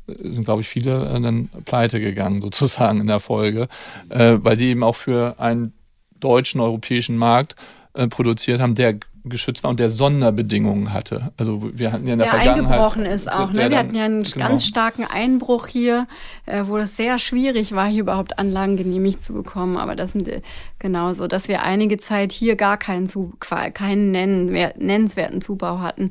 sind, 0.07 0.45
glaube 0.45 0.63
ich, 0.63 0.69
viele 0.69 1.05
äh, 1.07 1.21
dann 1.21 1.49
pleite 1.65 2.01
gegangen, 2.01 2.43
sozusagen 2.43 3.01
in 3.01 3.07
der 3.07 3.21
Folge, 3.21 3.69
äh, 4.09 4.39
weil 4.39 4.57
sie 4.57 4.69
eben 4.69 4.83
auch 4.83 4.97
für 4.97 5.37
einen 5.39 5.73
deutschen, 6.21 6.61
europäischen 6.61 7.17
Markt 7.17 7.57
äh, 7.95 8.09
produziert 8.09 8.61
haben, 8.61 8.75
der 8.75 8.99
geschützt 9.25 9.63
war 9.63 9.71
und 9.71 9.81
der 9.81 9.89
Sonderbedingungen 9.89 10.93
hatte. 10.93 11.33
Also 11.39 11.71
wir 11.73 11.93
hatten 11.93 12.07
ja 12.07 12.13
in 12.13 12.19
der, 12.19 12.31
der 12.31 12.41
Vergangenheit... 12.41 12.73
eingebrochen 12.73 13.07
ist 13.07 13.31
auch. 13.31 13.53
Ne? 13.53 13.71
Wir 13.71 13.79
hatten 13.79 13.95
ja 13.95 14.05
einen 14.05 14.23
genau. 14.23 14.49
ganz 14.49 14.67
starken 14.67 15.05
Einbruch 15.05 15.67
hier, 15.67 16.07
äh, 16.45 16.65
wo 16.67 16.77
es 16.77 16.97
sehr 16.97 17.19
schwierig 17.19 17.73
war, 17.73 17.87
hier 17.87 18.03
überhaupt 18.03 18.39
Anlagen 18.39 18.77
genehmigt 18.77 19.23
zu 19.23 19.33
bekommen. 19.33 19.79
Aber 19.79 19.97
das 19.97 20.13
sind 20.13 20.29
äh, 20.29 20.43
genauso, 20.79 21.27
dass 21.27 21.49
wir 21.49 21.63
einige 21.63 21.97
Zeit 21.97 22.33
hier 22.33 22.57
gar 22.57 22.77
keinen, 22.77 23.07
zu, 23.07 23.33
keinen 23.41 24.11
nennenswerten 24.11 25.41
Zubau 25.41 25.79
hatten, 25.79 26.11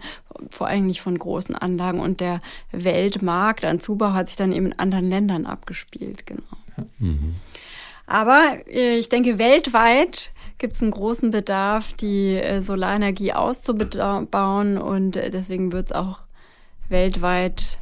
vor 0.49 0.67
allem 0.67 0.87
nicht 0.87 1.01
von 1.01 1.17
großen 1.17 1.55
Anlagen. 1.55 1.99
Und 1.99 2.19
der 2.19 2.41
Weltmarkt 2.71 3.63
an 3.63 3.79
Zubau 3.79 4.13
hat 4.13 4.27
sich 4.27 4.37
dann 4.37 4.51
eben 4.51 4.67
in 4.67 4.79
anderen 4.79 5.07
Ländern 5.07 5.45
abgespielt. 5.45 6.25
Genau. 6.25 6.41
Ja. 6.77 6.83
Mhm. 6.97 7.35
Aber 8.07 8.57
äh, 8.67 8.97
ich 8.97 9.09
denke, 9.09 9.37
weltweit 9.37 10.33
gibt 10.57 10.75
es 10.75 10.81
einen 10.81 10.91
großen 10.91 11.31
Bedarf, 11.31 11.93
die 11.93 12.35
äh, 12.35 12.61
Solarenergie 12.61 13.33
auszubauen 13.33 14.77
und 14.77 15.15
äh, 15.15 15.29
deswegen 15.29 15.71
wird 15.71 15.87
es 15.87 15.91
auch 15.91 16.19
weltweit 16.89 17.79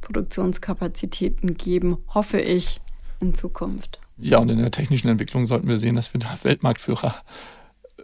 Produktionskapazitäten 0.00 1.56
geben, 1.56 1.98
hoffe 2.08 2.40
ich, 2.40 2.80
in 3.20 3.34
Zukunft. 3.34 4.00
Ja, 4.18 4.38
und 4.38 4.48
in 4.50 4.58
der 4.58 4.70
technischen 4.70 5.08
Entwicklung 5.08 5.46
sollten 5.46 5.68
wir 5.68 5.78
sehen, 5.78 5.96
dass 5.96 6.12
wir 6.12 6.20
da 6.20 6.36
Weltmarktführer 6.42 7.14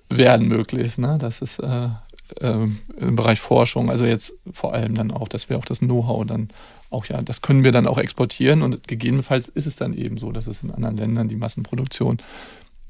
werden 0.09 0.49
möglichst. 0.49 0.99
Ne? 0.99 1.19
Das 1.21 1.43
ist 1.43 1.59
äh, 1.59 1.89
äh, 2.41 2.69
im 2.99 3.17
Bereich 3.17 3.41
Forschung, 3.41 3.91
also 3.91 4.05
jetzt 4.05 4.35
vor 4.53 4.73
allem 4.73 4.95
dann 4.95 5.11
auch, 5.11 5.29
dass 5.29 5.49
wir 5.49 5.59
auch 5.59 5.65
das 5.65 5.81
Know-how 5.81 6.27
dann 6.27 6.49
auch 6.91 7.07
ja, 7.07 7.21
das 7.21 7.43
können 7.43 7.65
wir 7.65 7.73
dann 7.73 7.87
auch 7.87 7.99
exportieren 7.99 8.63
und 8.63 8.87
gegebenenfalls 8.87 9.49
ist 9.49 9.67
es 9.67 9.77
dann 9.77 9.93
eben 9.93 10.19
so, 10.19 10.31
dass 10.31 10.47
es 10.47 10.63
in 10.63 10.71
anderen 10.71 10.97
Ländern 10.97 11.29
die 11.29 11.37
Massenproduktion 11.37 12.19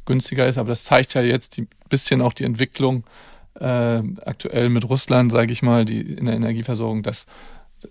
günstiger 0.07 0.47
ist. 0.47 0.59
Aber 0.59 0.71
das 0.71 0.85
zeigt 0.85 1.15
ja 1.15 1.23
jetzt 1.23 1.59
ein 1.59 1.69
bisschen 1.89 2.21
auch 2.21 2.33
die 2.33 2.45
Entwicklung 2.45 3.05
äh, 3.61 4.03
aktuell 4.25 4.69
mit 4.69 4.89
Russland, 4.89 5.31
sage 5.33 5.53
ich 5.53 5.63
mal, 5.63 5.85
die 5.85 6.01
in 6.01 6.27
der 6.27 6.35
Energieversorgung, 6.35 7.03
dass 7.03 7.27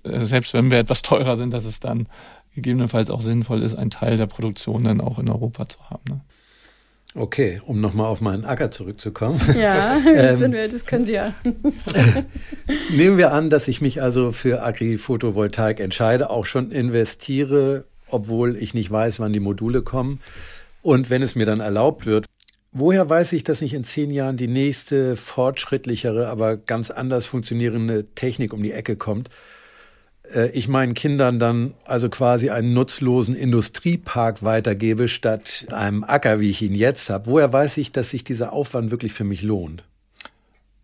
äh, 0.03 0.26
selbst 0.26 0.53
wenn 0.53 0.72
wir 0.72 0.80
etwas 0.80 1.01
teurer 1.03 1.38
sind, 1.38 1.53
dass 1.53 1.66
es 1.66 1.80
dann 1.80 2.07
gegebenenfalls 2.53 3.09
auch 3.09 3.22
sinnvoll 3.22 3.61
ist, 3.61 3.76
einen 3.76 3.89
Teil 3.89 4.18
der 4.18 4.28
Produktion 4.28 4.86
dann 4.86 5.01
auch 5.01 5.20
in 5.20 5.30
Europa 5.30 5.68
zu 5.68 5.80
haben. 5.89 6.03
Ne? 6.09 6.22
Okay, 7.18 7.61
um 7.66 7.80
nochmal 7.80 8.07
auf 8.07 8.20
meinen 8.20 8.43
Acker 8.43 8.72
zurückzukommen. 8.72 9.39
Ja, 9.57 9.97
ähm, 10.16 10.38
sind 10.38 10.53
wir, 10.53 10.68
das 10.68 10.86
können 10.86 11.05
Sie 11.05 11.13
ja. 11.13 11.34
nehmen 12.91 13.18
wir 13.18 13.32
an, 13.32 13.49
dass 13.49 13.68
ich 13.68 13.82
mich 13.82 14.01
also 14.01 14.32
für 14.32 14.63
Agri-Photovoltaik 14.63 15.80
entscheide, 15.80 16.30
auch 16.30 16.45
schon 16.45 16.72
investiere, 16.72 17.86
obwohl 18.09 18.57
ich 18.57 18.74
nicht 18.74 18.91
weiß, 18.91 19.20
wann 19.20 19.32
die 19.32 19.39
Module 19.39 19.82
kommen. 19.82 20.20
Und 20.86 21.10
wenn 21.10 21.24
es 21.24 21.34
mir 21.34 21.48
dann 21.48 21.62
erlaubt 21.62 22.06
wird, 22.06 22.28
woher 22.72 23.10
weiß 23.10 23.34
ich, 23.34 23.44
dass 23.44 23.62
nicht 23.62 23.74
in 23.74 23.84
zehn 23.84 24.12
Jahren 24.12 24.38
die 24.38 24.48
nächste 24.48 25.16
fortschrittlichere, 25.16 26.28
aber 26.28 26.58
ganz 26.58 26.92
anders 26.92 27.26
funktionierende 27.26 28.06
Technik 28.14 28.54
um 28.54 28.62
die 28.62 28.72
Ecke 28.72 28.96
kommt? 28.96 29.32
Äh, 30.32 30.52
ich 30.52 30.68
meinen 30.68 30.94
Kindern 30.94 31.40
dann 31.40 31.74
also 31.86 32.08
quasi 32.10 32.52
einen 32.52 32.76
nutzlosen 32.76 33.34
Industriepark 33.34 34.44
weitergebe, 34.44 35.08
statt 35.08 35.66
einem 35.72 36.04
Acker, 36.04 36.40
wie 36.40 36.52
ich 36.52 36.62
ihn 36.62 36.76
jetzt 36.76 37.10
habe. 37.10 37.32
Woher 37.32 37.52
weiß 37.52 37.78
ich, 37.78 37.92
dass 37.92 38.12
sich 38.12 38.24
dieser 38.24 38.54
Aufwand 38.54 38.92
wirklich 38.92 39.14
für 39.14 39.24
mich 39.24 39.42
lohnt? 39.42 39.84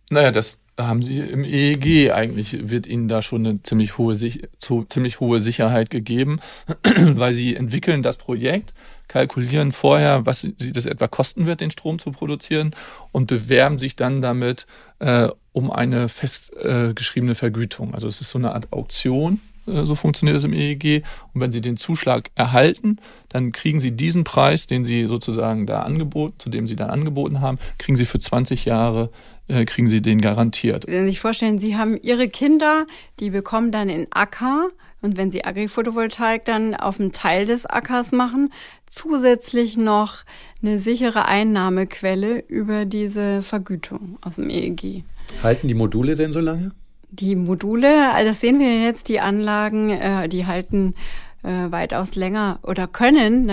Naja, 0.10 0.32
das 0.32 0.58
haben 0.80 1.04
Sie 1.04 1.20
im 1.20 1.44
EEG 1.44 2.12
eigentlich, 2.12 2.72
wird 2.72 2.88
Ihnen 2.88 3.08
da 3.08 3.22
schon 3.22 3.46
eine 3.46 3.62
ziemlich 3.62 4.00
hohe, 4.00 4.16
ziemlich 4.16 5.20
hohe 5.20 5.40
Sicherheit 5.40 5.92
gegeben, 5.92 6.40
weil 7.14 7.34
Sie 7.34 7.56
entwickeln 7.56 8.02
das 8.02 8.18
Projekt, 8.18 8.74
kalkulieren 9.12 9.74
vorher, 9.74 10.26
was 10.26 10.42
sie 10.42 10.72
das 10.72 10.86
etwa 10.86 11.08
kosten 11.08 11.46
wird, 11.46 11.60
den 11.60 11.70
Strom 11.70 12.00
zu 12.00 12.12
produzieren 12.12 12.72
und 13.12 13.28
bewerben 13.28 13.78
sich 13.78 13.98
dann 13.98 14.22
damit 14.22 14.68
äh, 15.00 15.28
um 15.52 15.70
eine 15.70 16.08
festgeschriebene 16.08 17.34
äh, 17.34 17.36
Vergütung. 17.36 17.94
Also 17.94 18.08
es 18.08 18.22
ist 18.22 18.30
so 18.30 18.40
eine 18.40 18.54
Art 18.54 18.72
Auktion, 18.72 19.42
so 19.86 19.96
funktioniert 19.96 20.38
es 20.38 20.44
im 20.44 20.54
EEG. 20.54 21.04
Und 21.34 21.42
wenn 21.42 21.52
Sie 21.52 21.62
den 21.62 21.78
Zuschlag 21.78 22.30
erhalten, 22.36 22.98
dann 23.30 23.52
kriegen 23.52 23.80
Sie 23.80 23.92
diesen 23.92 24.24
Preis, 24.24 24.68
den 24.68 24.86
Sie 24.86 25.08
sozusagen 25.08 25.66
da 25.66 25.82
angeboten, 25.84 26.36
zu 26.38 26.50
dem 26.50 26.68
Sie 26.68 26.76
dann 26.76 26.90
angeboten 26.90 27.42
haben, 27.42 27.58
kriegen 27.78 27.96
Sie 27.96 28.06
für 28.06 28.20
20 28.20 28.66
Jahre, 28.66 29.10
äh, 29.48 29.66
kriegen 29.66 29.88
Sie 29.88 30.02
den 30.02 30.22
garantiert. 30.22 30.86
Wenn 30.88 31.06
Sie 31.06 31.12
sich 31.12 31.20
vorstellen, 31.20 31.60
Sie 31.60 31.78
haben 31.78 31.98
Ihre 32.02 32.28
Kinder, 32.28 32.86
die 33.20 33.30
bekommen 33.30 33.72
dann 33.72 33.90
in 33.90 34.08
Acker 34.12 34.70
und 35.02 35.18
wenn 35.18 35.32
Sie 35.32 35.44
Agri-Photovoltaik 35.44 36.46
dann 36.46 36.76
auf 36.76 37.00
einem 37.00 37.12
Teil 37.12 37.46
des 37.46 37.66
Ackers 37.66 38.12
machen, 38.12 38.52
zusätzlich 38.90 39.78
noch 39.78 40.24
eine 40.62 40.80
sichere 40.80 41.26
Einnahmequelle 41.26 42.44
über 42.48 42.86
diese 42.86 43.42
Vergütung 43.42 44.18
aus 44.22 44.36
dem 44.36 44.50
EEG. 44.50 45.04
Halten 45.42 45.68
die 45.68 45.74
Module 45.74 46.16
denn 46.16 46.34
so 46.34 46.40
lange? 46.40 46.72
Die 47.12 47.36
Module, 47.36 48.14
also 48.14 48.30
das 48.30 48.40
sehen 48.40 48.60
wir 48.60 48.82
jetzt, 48.82 49.10
die 49.10 49.20
Anlagen, 49.20 49.90
äh, 49.90 50.30
die 50.30 50.46
halten 50.46 50.96
äh, 51.44 51.70
weitaus 51.70 52.16
länger 52.16 52.60
oder 52.64 52.88
können 52.88 53.52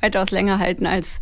weitaus 0.00 0.30
länger 0.30 0.58
halten 0.58 0.86
als 0.86 1.20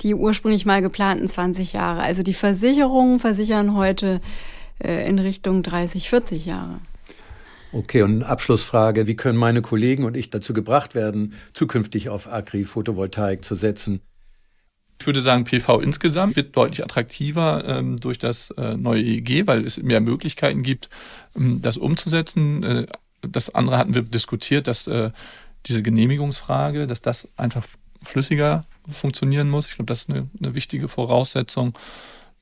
die 0.00 0.14
ursprünglich 0.14 0.64
mal 0.64 0.80
geplanten 0.80 1.28
20 1.28 1.72
Jahre. 1.72 2.02
Also 2.02 2.22
die 2.22 2.34
Versicherungen 2.34 3.20
versichern 3.20 3.74
heute 3.74 4.20
äh, 4.82 5.08
in 5.08 5.18
Richtung 5.18 5.62
30, 5.62 6.08
40 6.08 6.46
Jahre. 6.46 6.80
Okay, 7.72 8.02
und 8.02 8.22
Abschlussfrage, 8.22 9.06
wie 9.06 9.16
können 9.16 9.38
meine 9.38 9.60
Kollegen 9.60 10.04
und 10.04 10.16
ich 10.16 10.30
dazu 10.30 10.54
gebracht 10.54 10.94
werden, 10.94 11.34
zukünftig 11.52 12.08
auf 12.08 12.26
Agri-Photovoltaik 12.32 13.44
zu 13.44 13.54
setzen? 13.54 14.00
Ich 15.00 15.06
würde 15.06 15.22
sagen, 15.22 15.44
PV 15.44 15.80
insgesamt 15.80 16.36
wird 16.36 16.56
deutlich 16.56 16.82
attraktiver 16.82 17.64
ähm, 17.66 17.98
durch 17.98 18.18
das 18.18 18.50
äh, 18.52 18.76
neue 18.76 19.02
EEG, 19.02 19.46
weil 19.46 19.64
es 19.64 19.80
mehr 19.80 20.00
Möglichkeiten 20.00 20.62
gibt, 20.62 20.90
ähm, 21.36 21.62
das 21.62 21.76
umzusetzen. 21.76 22.62
Äh, 22.62 22.86
das 23.22 23.54
andere 23.54 23.78
hatten 23.78 23.94
wir 23.94 24.02
diskutiert, 24.02 24.66
dass 24.66 24.86
äh, 24.86 25.10
diese 25.66 25.82
Genehmigungsfrage, 25.82 26.86
dass 26.86 27.02
das 27.02 27.28
einfach 27.36 27.66
flüssiger 28.02 28.64
funktionieren 28.90 29.50
muss. 29.50 29.66
Ich 29.66 29.74
glaube, 29.74 29.86
das 29.86 30.02
ist 30.02 30.10
eine, 30.10 30.28
eine 30.40 30.54
wichtige 30.54 30.88
Voraussetzung. 30.88 31.76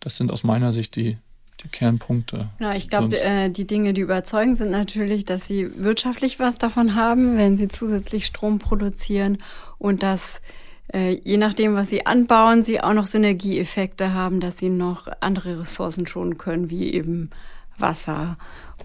Das 0.00 0.16
sind 0.16 0.30
aus 0.30 0.44
meiner 0.44 0.72
Sicht 0.72 0.96
die, 0.96 1.18
die 1.62 1.68
Kernpunkte. 1.68 2.48
Ja, 2.61 2.74
ich 2.74 2.88
glaube, 2.88 3.18
äh, 3.20 3.50
die 3.50 3.66
Dinge, 3.66 3.92
die 3.92 4.02
überzeugen, 4.02 4.57
sind 4.57 4.70
natürlich, 4.70 5.24
dass 5.24 5.46
sie 5.46 5.82
wirtschaftlich 5.82 6.38
was 6.38 6.59
davon 6.59 6.94
haben, 6.94 7.36
wenn 7.36 7.57
sie 7.57 7.68
zusätzlich 7.68 8.26
Strom 8.26 8.59
produzieren 8.59 9.38
und 9.78 10.02
dass 10.02 10.40
äh, 10.93 11.18
je 11.24 11.37
nachdem, 11.37 11.74
was 11.74 11.89
sie 11.89 12.07
anbauen, 12.07 12.62
sie 12.62 12.80
auch 12.80 12.93
noch 12.93 13.07
Synergieeffekte 13.07 14.14
haben, 14.14 14.41
dass 14.41 14.59
sie 14.59 14.68
noch 14.68 15.09
andere 15.20 15.61
Ressourcen 15.61 16.07
schonen 16.07 16.39
können, 16.39 16.70
wie 16.70 16.93
eben 16.93 17.30
Wasser 17.78 18.39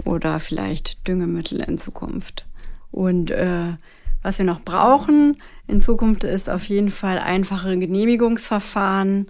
oder 0.05 0.39
vielleicht 0.39 1.07
Düngemittel 1.07 1.61
in 1.61 1.77
Zukunft. 1.77 2.45
Und 2.91 3.31
äh, 3.31 3.73
was 4.21 4.37
wir 4.37 4.45
noch 4.45 4.61
brauchen 4.61 5.37
in 5.67 5.81
Zukunft 5.81 6.23
ist 6.23 6.49
auf 6.49 6.65
jeden 6.65 6.89
Fall 6.89 7.17
einfache 7.17 7.77
Genehmigungsverfahren, 7.77 9.29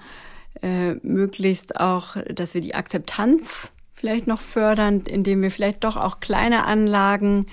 äh, 0.61 0.93
möglichst 1.03 1.80
auch, 1.80 2.17
dass 2.34 2.53
wir 2.53 2.61
die 2.61 2.76
Akzeptanz 2.76 3.72
vielleicht 3.93 4.28
noch 4.28 4.41
fördern, 4.41 5.01
indem 5.01 5.41
wir 5.41 5.51
vielleicht 5.51 5.84
doch 5.84 5.97
auch 5.97 6.19
kleine 6.19 6.65
Anlagen 6.65 7.45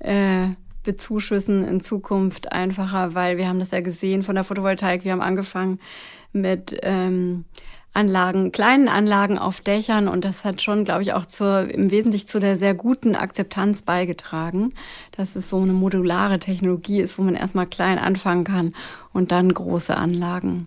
äh, 0.00 0.48
bezuschüssen 0.84 1.64
in 1.64 1.80
Zukunft 1.80 2.52
einfacher, 2.52 3.14
weil 3.14 3.36
wir 3.36 3.48
haben 3.48 3.58
das 3.58 3.72
ja 3.72 3.80
gesehen 3.80 4.22
von 4.22 4.34
der 4.34 4.44
Photovoltaik. 4.44 5.04
Wir 5.04 5.12
haben 5.12 5.20
angefangen 5.20 5.80
mit 6.32 6.76
ähm, 6.82 7.44
Anlagen, 7.94 8.50
kleinen 8.50 8.88
Anlagen 8.88 9.38
auf 9.38 9.60
Dächern 9.60 10.08
und 10.08 10.24
das 10.24 10.44
hat 10.44 10.60
schon, 10.62 10.84
glaube 10.84 11.02
ich, 11.02 11.12
auch 11.12 11.26
zur, 11.26 11.70
im 11.70 11.92
Wesentlichen 11.92 12.26
zu 12.26 12.40
der 12.40 12.56
sehr 12.56 12.74
guten 12.74 13.14
Akzeptanz 13.14 13.82
beigetragen, 13.82 14.74
dass 15.12 15.36
es 15.36 15.48
so 15.48 15.60
eine 15.60 15.72
modulare 15.72 16.40
Technologie 16.40 17.00
ist, 17.00 17.18
wo 17.18 17.22
man 17.22 17.36
erstmal 17.36 17.66
klein 17.66 17.98
anfangen 17.98 18.44
kann 18.44 18.74
und 19.12 19.30
dann 19.30 19.52
große 19.54 19.96
Anlagen. 19.96 20.66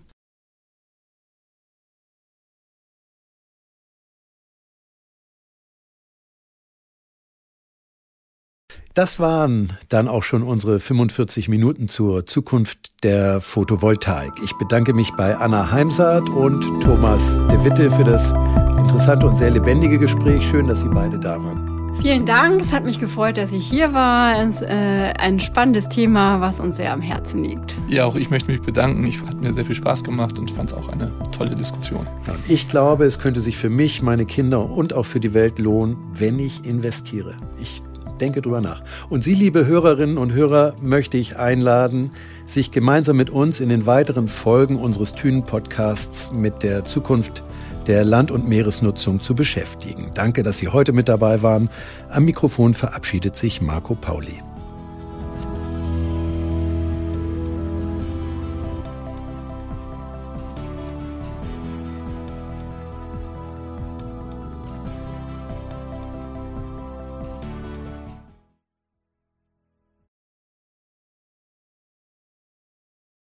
Das 8.98 9.20
waren 9.20 9.74
dann 9.90 10.08
auch 10.08 10.24
schon 10.24 10.42
unsere 10.42 10.80
45 10.80 11.48
Minuten 11.48 11.88
zur 11.88 12.26
Zukunft 12.26 13.04
der 13.04 13.40
Photovoltaik. 13.40 14.32
Ich 14.42 14.52
bedanke 14.54 14.92
mich 14.92 15.12
bei 15.12 15.36
Anna 15.36 15.70
Heimsaat 15.70 16.28
und 16.28 16.64
Thomas 16.82 17.40
de 17.48 17.62
Witte 17.62 17.92
für 17.92 18.02
das 18.02 18.32
interessante 18.76 19.28
und 19.28 19.36
sehr 19.36 19.52
lebendige 19.52 20.00
Gespräch. 20.00 20.42
Schön, 20.48 20.66
dass 20.66 20.80
Sie 20.80 20.88
beide 20.88 21.16
da 21.16 21.40
waren. 21.40 21.94
Vielen 22.02 22.26
Dank. 22.26 22.60
Es 22.60 22.72
hat 22.72 22.84
mich 22.84 22.98
gefreut, 22.98 23.36
dass 23.36 23.52
ich 23.52 23.64
hier 23.64 23.94
war. 23.94 24.36
Es 24.42 24.56
ist 24.56 24.62
äh, 24.62 25.12
ein 25.16 25.38
spannendes 25.38 25.88
Thema, 25.88 26.40
was 26.40 26.58
uns 26.58 26.74
sehr 26.74 26.92
am 26.92 27.00
Herzen 27.00 27.44
liegt. 27.44 27.76
Ja, 27.88 28.04
auch 28.04 28.16
ich 28.16 28.30
möchte 28.30 28.50
mich 28.50 28.62
bedanken. 28.62 29.04
Ich 29.04 29.22
hat 29.22 29.40
mir 29.40 29.54
sehr 29.54 29.64
viel 29.64 29.76
Spaß 29.76 30.02
gemacht 30.02 30.40
und 30.40 30.50
fand 30.50 30.72
es 30.72 30.76
auch 30.76 30.88
eine 30.88 31.12
tolle 31.30 31.54
Diskussion. 31.54 32.04
Ich 32.48 32.68
glaube, 32.68 33.04
es 33.04 33.20
könnte 33.20 33.40
sich 33.40 33.56
für 33.56 33.70
mich, 33.70 34.02
meine 34.02 34.26
Kinder 34.26 34.68
und 34.68 34.92
auch 34.92 35.04
für 35.04 35.20
die 35.20 35.34
Welt 35.34 35.60
lohnen, 35.60 35.96
wenn 36.14 36.40
ich 36.40 36.64
investiere. 36.64 37.36
Ich 37.60 37.82
Denke 38.18 38.42
drüber 38.42 38.60
nach. 38.60 38.82
Und 39.08 39.24
Sie, 39.24 39.34
liebe 39.34 39.66
Hörerinnen 39.66 40.18
und 40.18 40.32
Hörer, 40.32 40.74
möchte 40.80 41.16
ich 41.16 41.36
einladen, 41.36 42.10
sich 42.46 42.70
gemeinsam 42.70 43.16
mit 43.16 43.30
uns 43.30 43.60
in 43.60 43.68
den 43.68 43.86
weiteren 43.86 44.28
Folgen 44.28 44.76
unseres 44.76 45.12
Thünen-Podcasts 45.12 46.32
mit 46.32 46.62
der 46.62 46.84
Zukunft 46.84 47.42
der 47.86 48.04
Land- 48.04 48.30
und 48.30 48.48
Meeresnutzung 48.48 49.20
zu 49.20 49.34
beschäftigen. 49.34 50.10
Danke, 50.14 50.42
dass 50.42 50.58
Sie 50.58 50.68
heute 50.68 50.92
mit 50.92 51.08
dabei 51.08 51.42
waren. 51.42 51.70
Am 52.10 52.24
Mikrofon 52.24 52.74
verabschiedet 52.74 53.34
sich 53.36 53.62
Marco 53.62 53.94
Pauli. 53.94 54.42